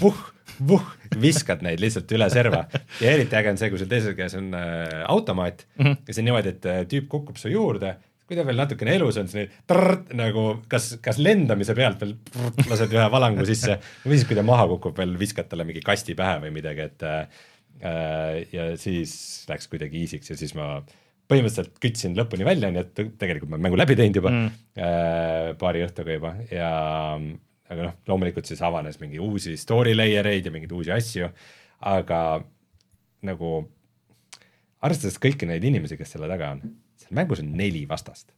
[0.00, 0.22] vuh,
[0.68, 0.86] vuh,
[1.20, 2.64] viskad neid lihtsalt üle serva
[3.00, 5.96] ja eriti äge on see, kui sul teises käes on äh, automaat mm -hmm.
[6.08, 7.96] ja see on niimoodi, et äh, tüüp kukub su juurde
[8.32, 12.64] kui ta veel natukene elus on, siis trrrt, nagu kas, kas lendamise pealt veel trrrt,
[12.70, 13.76] lased ühe valangu sisse
[14.06, 17.06] või siis, kui ta maha kukub, veel viskad talle mingi kasti pähe või midagi, et
[17.08, 17.42] äh,
[18.54, 19.14] ja siis
[19.50, 20.74] läks kuidagi easy'ks ja siis ma
[21.30, 24.60] põhimõtteliselt kütsin lõpuni välja, nii et tegelikult ma olen mängu läbi teinud juba mm.
[24.76, 26.70] äh, paari õhtuga juba ja
[27.72, 31.28] aga noh, loomulikult siis avanes mingi uusi story layer eid ja mingeid uusi asju,
[31.92, 32.22] aga
[33.28, 33.52] nagu
[34.82, 36.64] arvestades kõiki neid inimesi, kes selle taga on
[37.14, 38.32] mängus on neli vastast.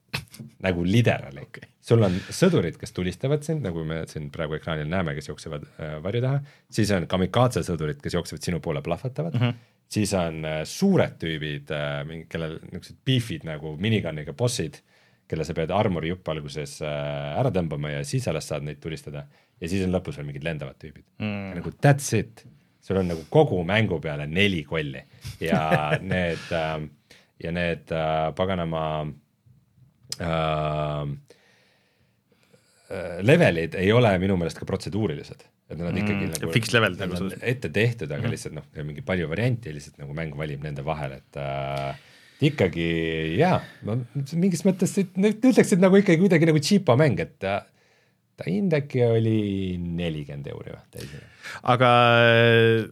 [0.64, 1.44] Nagu literally.
[1.46, 1.70] Okay..
[1.84, 5.94] sul on sõdurid, kes tulistavad sind, nagu me siin praegu ekraanil näeme, kes jooksevad äh,
[6.02, 6.40] varju taha,
[6.72, 9.36] siis on kamikaatse sõdurid, kes jooksevad sinu poole, plahvatavad.
[9.36, 9.86] Mm, -hmm.
[9.96, 14.80] siis on äh, suured tüübid äh,, kellel niisugused beef'id nagu minigun'iga bossid,
[15.28, 19.26] kelle sa pead armori jupp alguses äh, ära tõmbama ja siis alles saad neid tulistada.
[19.60, 21.06] Ja siis on lõpus veel mingid lendavad tüübid.
[21.18, 21.54] Mm..
[21.60, 22.44] nagu that's it,
[22.84, 25.04] sul on nagu kogu mängu peale neli kolli.
[25.40, 25.62] Ja
[26.14, 26.80] need äh,
[27.42, 28.82] ja need äh, paganama
[30.20, 31.02] äh,
[32.90, 35.44] äh, levelid ei ole minu meelest ka protseduurilised.
[35.64, 39.00] et nad ikkagi Mm, nagu fixed level nagu selles- ette tehtud, aga lihtsalt noh, mingi
[39.02, 41.94] palju variante lihtsalt nagu mäng valib nende vahel, et äh,
[42.44, 42.88] ikkagi
[43.40, 43.96] jaa, ma
[44.36, 47.62] mingis mõttes üt- ütleks, et nagu ikkagi kuidagi nagu cheapo mäng, et ta,
[48.36, 49.38] ta hind äkki oli
[49.80, 51.08] nelikümmend euri või
[51.72, 51.90] aga
[52.28, 52.84] äh,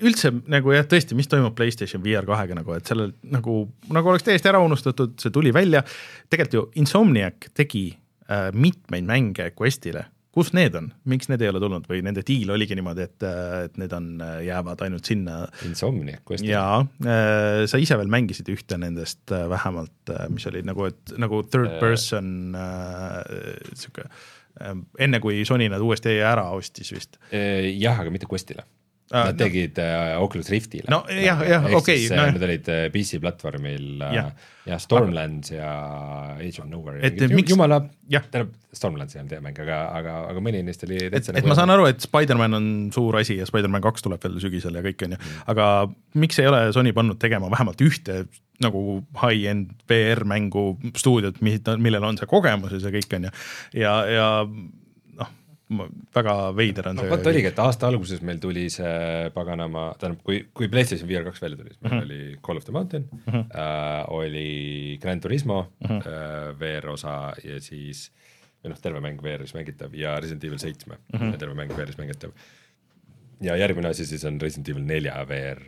[0.00, 3.60] üldse nagu jah, tõesti, mis toimub PlayStation VR kahega nagu, et sellel nagu,
[3.92, 5.84] nagu oleks täiesti ära unustatud, see tuli välja,
[6.32, 7.90] tegelikult ju Insomniac tegi
[8.28, 12.50] äh, mitmeid mänge Questile, kus need on, miks need ei ole tulnud või nende diil
[12.54, 14.08] oligi niimoodi, et, äh, et need on,
[14.44, 16.46] jäävad ainult sinna Insomniac quest.
[16.48, 21.14] jaa äh,, sa ise veel mängisid ühte nendest äh, vähemalt äh,, mis oli nagu, et
[21.20, 21.80] nagu third Äh.
[21.80, 23.20] person äh,
[23.74, 27.18] sihuke äh, enne kui Sony nad uuesti ära ostis vist.
[27.30, 28.66] jah, aga mitte Questile.
[29.12, 29.44] Ah, Nad no.
[29.44, 30.86] tegid äh, Oculus Riftile.
[30.88, 34.30] No jah, jah, okei, no, no- Need olid äh, PC platvormil äh, Jah.
[34.66, 35.72] ja Stormlands ja
[36.38, 37.02] Age of Nowhere.
[37.04, 40.96] Et miks- jumala, tähendab Stormlands ei olnud hea mäng, aga, aga, aga mõni neist oli
[41.02, 44.24] et, täitsa et ma saan aru, et Spider-man on suur asi ja Spider-man kaks tuleb
[44.24, 45.20] veel sügisel ja kõik on ju,
[45.52, 45.68] aga
[46.24, 48.22] miks ei ole Sony pannud tegema vähemalt ühte
[48.64, 50.64] nagu high-end VR-mängu
[50.96, 53.34] stuudiot, millel on see kogemus ja see kõik on ju,
[53.84, 54.64] ja, ja noh,
[56.14, 57.10] väga veider on no see.
[57.10, 61.40] vot oligi, et aasta alguses meil tuli see paganama, tähendab, kui, kui PlayStation VR kaks
[61.42, 62.04] välja tuli, siis meil Mhm.
[62.04, 63.44] oli Call of the Mountain mm, -hmm.
[63.56, 66.02] äh, oli Gran Turismo mm -hmm.
[66.06, 68.10] äh, VR osa ja siis
[68.64, 71.38] või noh, terve mäng VR-is mängitav ja Resident Evil seitsme mm -hmm.
[71.38, 72.30] terve mäng VR-is mängitav.
[73.40, 75.60] ja järgmine asi siis on Resident Evil nelja VR,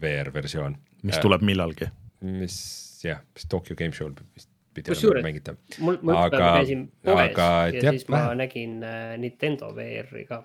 [0.00, 0.76] VR versioon.
[1.02, 1.88] mis tuleb millalgi.
[2.20, 4.49] mis jah, mis Tokyo Game Show'l vist
[4.86, 5.58] pidi olema mängitav.
[5.78, 8.40] mul, ma üks Aga- päev käisin poes aga ja jah, siis ma vähe.
[8.40, 10.42] nägin äh, Nintendo VR-i ka.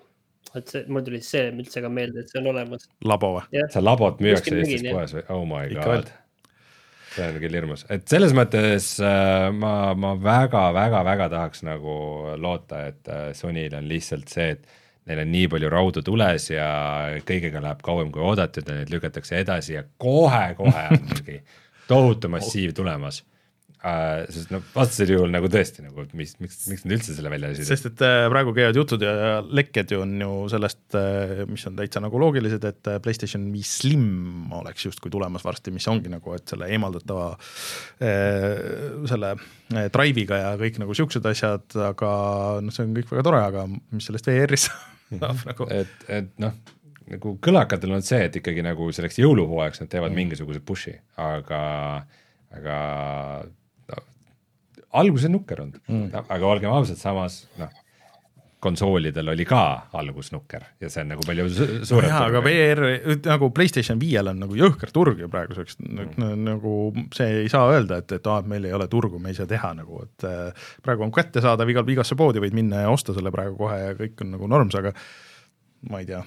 [0.54, 2.86] et see, mul tuli see üldse ka meelde, et see on olemas.
[3.04, 3.66] labo või?
[3.74, 6.14] see labot müüakse Eestis poes või, oh my god.
[7.16, 12.00] see on küll hirmus, et selles mõttes äh, ma, ma väga-väga-väga tahaks nagu
[12.40, 16.66] loota, et äh, Sonyl on lihtsalt see, et neil on nii palju raudu tules ja
[17.26, 21.40] kõigega läheb kauem kui oodatud ja neid lükatakse edasi ja kohe-kohe on mingi
[21.86, 23.22] tohutu massiiv tulemas
[23.86, 27.32] äh, sest noh, vastasel juhul nagu tõesti nagu, et mis, miks, miks nad üldse selle
[27.32, 30.84] välja lasid, sest et äh, praegu käivad jutud ja lekked ju on ju sellest,
[31.50, 35.86] mis on täitsa nagu loogilised, et äh, PlayStation viis Slim oleks justkui tulemas varsti, mis
[35.90, 42.12] ongi nagu, et selle eemaldatava äh, selle äh, drive'iga ja kõik nagu siuksed asjad, aga
[42.64, 44.68] noh, see on kõik väga tore, aga mis sellest VR-is
[45.20, 45.68] saab nagu?
[45.74, 46.56] Et, et noh,
[47.12, 50.22] nagu kõlakatel on see, et ikkagi nagu selleks jõuluhooajaks nad teevad mm.
[50.22, 51.60] mingisuguse push'i, aga,
[52.56, 52.80] aga
[54.96, 57.72] no, algus on nukker olnud mm., aga olgem ausad, samas noh,
[58.66, 59.60] konsoolidel oli ka
[60.00, 62.40] algus nukker ja see on nagu palju su suurem jaa, aga.
[62.44, 62.82] VR
[63.26, 66.72] nagu PlayStation viiel on nagu jõhker turg ju praeguseks mm., nagu
[67.14, 69.48] see ei saa öelda, et, et aa, et meil ei ole turgu, me ei saa
[69.50, 73.32] teha nagu, et äh, praegu on kättesaadav igal, igasse poodi võid minna ja osta selle
[73.34, 74.96] praegu kohe ja kõik on nagu norms, aga
[75.90, 76.22] ma ei tea,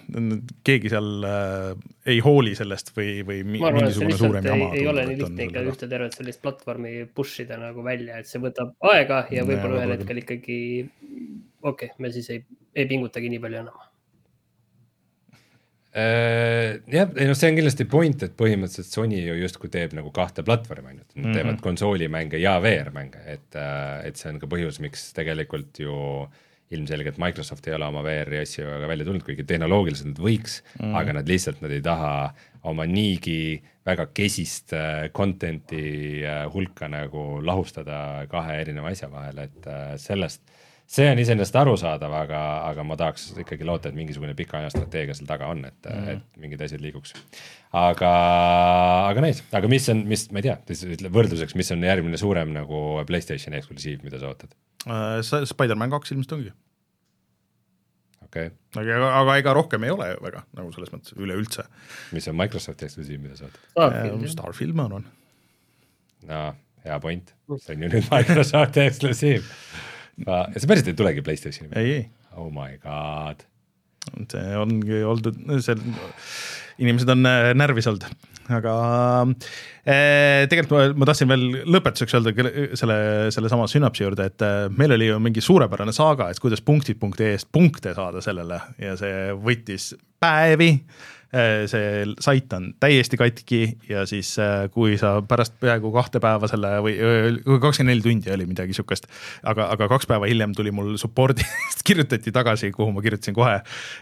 [0.68, 1.74] keegi seal äh,
[2.10, 4.70] ei hooli sellest või, või mi- ma arvan, et see mingisugune lihtsalt suurem ei, jama
[4.80, 5.76] ei ole nii lihtne ikka sellega.
[5.76, 9.96] ühte tervet sellist platvormi push ida nagu välja, et see võtab aega ja võib-olla ühel
[9.98, 10.60] hetkel ikkagi
[11.62, 12.44] okei okay,, me siis ei,
[12.76, 13.88] ei pingutagi nii palju enam
[15.90, 20.12] Äh, jah, ei noh, see on kindlasti point, et põhimõtteliselt Sony ju justkui teeb nagu
[20.14, 21.24] kahte platvormi ainult, nad mm.
[21.24, 21.38] -hmm.
[21.40, 23.58] teevad konsoolimänge ja VR-mänge, et,
[24.06, 25.96] et see on ka põhjus, miks tegelikult ju
[26.76, 30.96] ilmselgelt Microsoft ei ole oma VR-i asju väga välja tulnud, kuigi tehnoloogiliselt nad võiks mm,
[31.00, 32.12] aga nad lihtsalt, nad ei taha
[32.70, 39.70] oma niigi väga kesist äh, content'i äh, hulka nagu lahustada kahe erineva asja vahel, et
[39.70, 40.44] äh, sellest
[40.90, 42.40] see on iseenesest arusaadav, aga,
[42.70, 46.16] aga ma tahaks ikkagi loota, et mingisugune pikaajaline strateegia seal taga on, et mm, -hmm.
[46.16, 47.14] et mingid asjad liiguks.
[47.74, 48.14] aga,
[49.10, 50.58] aga nice, aga mis on, mis, ma ei tea,
[50.96, 54.56] ütle võrdluseks, mis on järgmine suurem nagu Playstationi eksklusiiv, mida sa ootad?
[55.28, 56.52] See Spider-man kaks ilmselt ongi
[58.30, 61.66] okei okay., aga, aga ega rohkem ei ole väga nagu selles mõttes üleüldse
[62.16, 63.62] mis on Microsofti eksklusiiv, mida sa ootad?
[64.34, 65.06] Starfield, ma arvan
[66.30, 66.42] no
[66.86, 69.48] hea point, see on ju nüüd Microsofti eksklusiiv.
[70.26, 71.86] Ja see päriselt ei tulegi Playstationi peale?
[71.86, 72.08] ei, ei
[72.40, 73.46] Oh my god.
[74.32, 75.76] see ongi oldud, see,
[76.82, 78.06] inimesed on äh, närvis olnud,
[78.56, 78.74] aga
[79.84, 81.44] äh, tegelikult ma, ma tahtsin veel
[81.76, 82.34] lõpetuseks öelda
[82.80, 82.98] selle,
[83.36, 87.28] sellesama sünapsi juurde, et äh, meil oli ju mingi suurepärane saaga, et kuidas punktid punkti
[87.34, 89.92] eest punkte saada sellele ja see võttis
[90.24, 90.72] päevi
[91.30, 96.72] see sait on täiesti katki ja siis, äh, kui sa pärast peaaegu kahte päeva selle
[96.82, 96.96] või
[97.46, 99.06] kakskümmend neli tundi oli midagi sihukest,
[99.50, 103.60] aga, aga kaks päeva hiljem tuli mul support'ist kirjutati tagasi, kuhu ma kirjutasin kohe.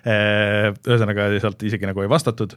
[0.07, 2.55] Äh, ühesõnaga sealt isegi nagu ei vastatud.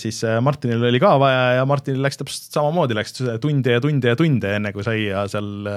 [0.00, 4.18] siis Martinil oli ka vaja ja Martinil läks täpselt samamoodi, läks tunde ja tunde ja
[4.18, 5.68] tunde, enne kui sai ja seal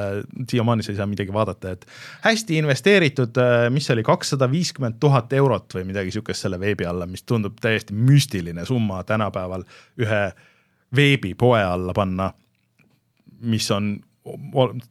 [0.49, 1.85] siiamaani sa ei saa midagi vaadata, et
[2.25, 3.37] hästi investeeritud,
[3.73, 7.57] mis see oli, kakssada viiskümmend tuhat eurot või midagi sihukest selle veebi alla, mis tundub
[7.61, 9.65] täiesti müstiline summa tänapäeval
[10.01, 10.21] ühe
[10.95, 12.31] veebipoe alla panna,
[13.41, 13.97] mis on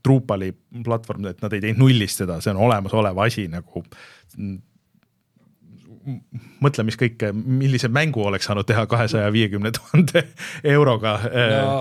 [0.05, 0.49] Drupali
[0.85, 3.83] platvorm, et nad ei teinud nullist seda, see on olemasolev asi nagu
[6.63, 10.23] mõtle, mis kõike, millise mängu oleks saanud teha kahesaja viiekümne tuhande
[10.77, 11.75] euroga no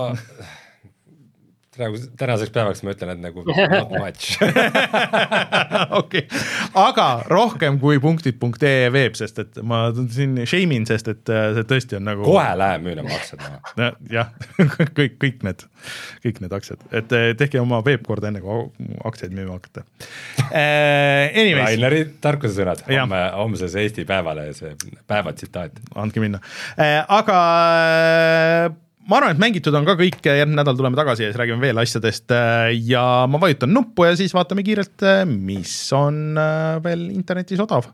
[1.76, 4.36] praegu, tänaseks päevaks ma ütlen, et nagu not much
[6.00, 6.24] okei,
[6.78, 11.68] aga rohkem kui punktid.ee veeb, sest et ma siin shame in, sest et äh, see
[11.72, 12.24] tõesti on nagu.
[12.26, 13.90] kohe läheb müüma aktsiad maha.
[14.16, 14.32] jah,
[14.96, 15.66] kõik, kõik need,
[16.24, 19.84] kõik need aktsiad, et äh, tehke oma veeb korda, enne kui aktsiaid müüma hakkate
[20.46, 21.54] uh,.
[21.56, 24.62] Raineri tarkusesõnad homme, homses Eesti Päevalehes,
[25.08, 25.78] päevatsitaat.
[25.98, 31.22] andke minna uh,, aga ma arvan, et mängitud on ka kõik, järgmine nädal tuleme tagasi
[31.22, 35.22] ja siis räägime veel asjadest äh, ja ma vajutan nuppu ja siis vaatame kiirelt, äh,
[35.26, 36.34] mis on
[36.82, 37.92] veel internetis odav.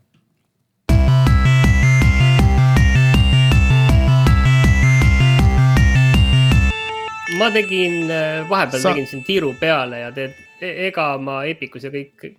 [7.33, 8.05] ma tegin,
[8.45, 8.91] vahepeal Sa...
[8.91, 12.29] tegin siin tiiru peale ja teed, e-, ega ma Epicus ja kõik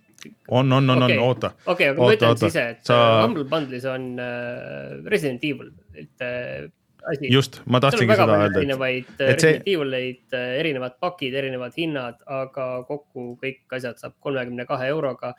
[0.47, 1.51] on, on, on okay., on, oota.
[1.65, 3.01] okei okay,, aga ma ütlen siis ise, et Sa...
[3.25, 4.15] Humble Bundle'is on
[5.11, 5.69] Resident Evil,
[5.99, 6.25] et
[7.11, 7.31] asi.
[7.33, 8.61] just, ma tahtsingi seda öelda.
[8.61, 14.89] erinevaid Resident Evil'eid, äh, erinevad pakid, erinevad hinnad, aga kokku kõik asjad saab kolmekümne kahe
[14.93, 15.33] euroga.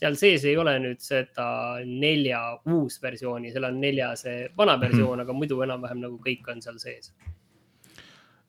[0.00, 1.46] seal sees ei ole nüüd seda
[1.84, 2.40] nelja
[2.72, 4.86] uus versiooni, seal on nelja see vana mhm.
[4.86, 5.28] versioon mm, -hmm.
[5.28, 7.12] aga muidu enam-vähem nagu kõik on seal sees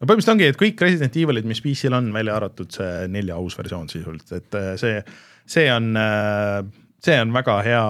[0.02, 3.58] no põhimõtteliselt ongi, et kõik Resident Evilid, mis PC-l on, välja arvatud see nelja uus
[3.58, 5.04] versioon sisuliselt, et äh, see,
[5.46, 6.64] see on, äh,
[7.04, 7.86] see on väga hea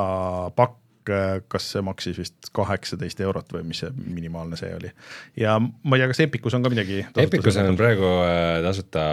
[0.55, 4.91] pakk kas see maksis vist kaheksateist eurot või mis see minimaalne see oli.
[5.39, 7.03] ja ma ei tea, kas Epicus on ka midagi.
[7.23, 9.05] Epicus on praegu äh, tasuta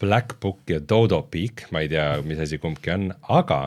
[0.00, 3.62] Black Book ja Dodo Peak, ma ei tea, mis asi kumbki on, aga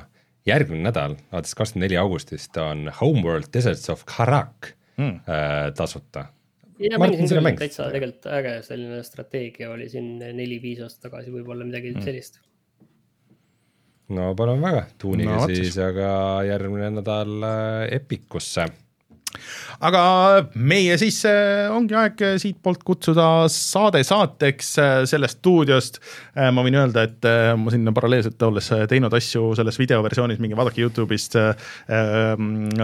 [0.47, 5.17] järgmine nädal, alates kakskümmend neli augustist on Homeworld Deserts of Karak mm.
[5.29, 6.25] äh, tasuta.
[6.81, 11.93] ja mängisin küll, täitsa tegelikult äge selline strateegia oli siin neli-viis aastat tagasi võib-olla midagi
[11.93, 12.07] mm.
[12.07, 12.41] sellist
[14.11, 16.11] no palun väga, tuunige no, siis aga
[16.47, 18.67] järgmine nädal äh, Epicusse
[19.81, 20.01] aga
[20.53, 25.99] meie siis äh, ongi aeg äh, siitpoolt kutsuda saade saateks äh, sellest stuudiost.
[26.35, 27.25] ma võin öelda, et
[27.57, 31.35] ma sinna paralleelselt olles teinud asju selles videoversioonis, minge vaadake Youtube'ist.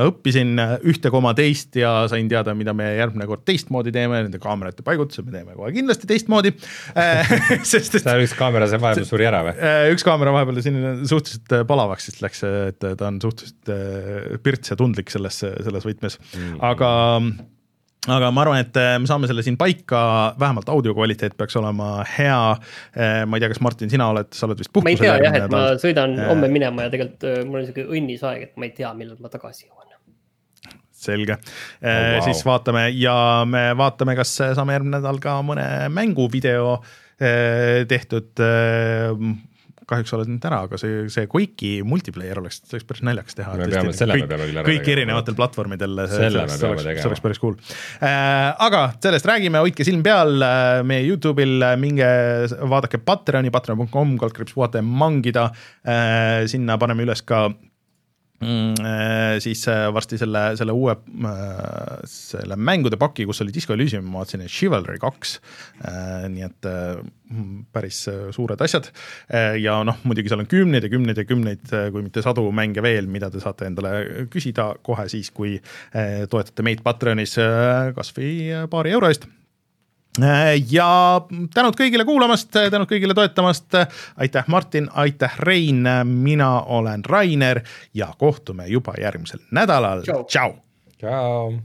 [0.02, 4.86] õppisin ühte koma teist ja sain teada, mida me järgmine kord teistmoodi teeme, nende kaamerate
[4.86, 6.54] paigutuse me teeme kohe kindlasti teistmoodi
[7.72, 8.10] sest et.
[8.26, 9.56] üks kaamera seal vahepeal suri ära või?
[9.94, 15.14] üks kaamera vahepeal siin suhteliselt palavaks siis läks, et ta on suhteliselt pirts ja tundlik
[15.14, 16.20] selles, selles võtmes
[16.60, 16.92] aga
[18.08, 20.02] aga ma arvan, et äh, me saame selle siin paika,
[20.40, 22.40] vähemalt audio kvaliteet peaks olema hea.
[22.96, 24.88] Äh, ma ei tea, kas Martin, sina oled, sa oled vist puhkusel?
[24.88, 27.88] ma ei tea jah, et ma sõidan äh, homme minema ja tegelikult mul on sihuke
[27.88, 29.84] õnnis aeg, et ma ei tea, millal ma tagasi jõuan
[30.98, 31.44] selge oh,,
[31.86, 32.24] wow.
[32.26, 33.14] siis vaatame ja
[33.46, 36.80] me vaatame, kas saame järgmine nädal ka mõne mänguvideo
[37.88, 38.42] tehtud
[39.88, 43.54] kahjuks oled nüüd ära, aga see, see Quake'i multiplayer oleks, see oleks päris naljakas teha.
[43.58, 48.52] kõik, kõik erinevatel platvormidel, see, see, see oleks, see oleks päris cool äh,.
[48.68, 52.10] aga sellest räägime, hoidke silm peal äh, meie Youtube'il, äh, minge
[52.68, 55.50] vaadake Patreoni, patreon.com, kaldkriips puhata ja mangida
[55.88, 56.44] äh,.
[56.52, 57.48] sinna paneme üles ka
[58.38, 63.74] Mm, äh, siis äh, varsti selle, selle uue äh, selle mängude paki, kus oli Disco
[63.74, 65.40] Elysium, ma vaatasin Chivalry kaks,
[66.30, 66.68] nii et
[67.74, 68.04] päris
[68.36, 68.92] suured asjad.
[69.60, 73.10] ja noh, muidugi seal on kümneid ja kümneid ja kümneid, kui mitte sadu mänge veel,
[73.12, 75.58] mida te saate endale küsida kohe siis, kui
[76.30, 77.36] toetate meid Patreonis
[77.98, 78.32] kas või
[78.72, 79.28] paari euro eest
[80.72, 81.22] ja
[81.54, 83.74] tänud kõigile kuulamast, tänud kõigile toetamast.
[84.18, 87.62] aitäh, Martin, aitäh, Rein, mina olen Rainer
[87.94, 90.02] ja kohtume juba järgmisel nädalal.
[90.02, 90.24] tšau.
[90.98, 91.60] tšau.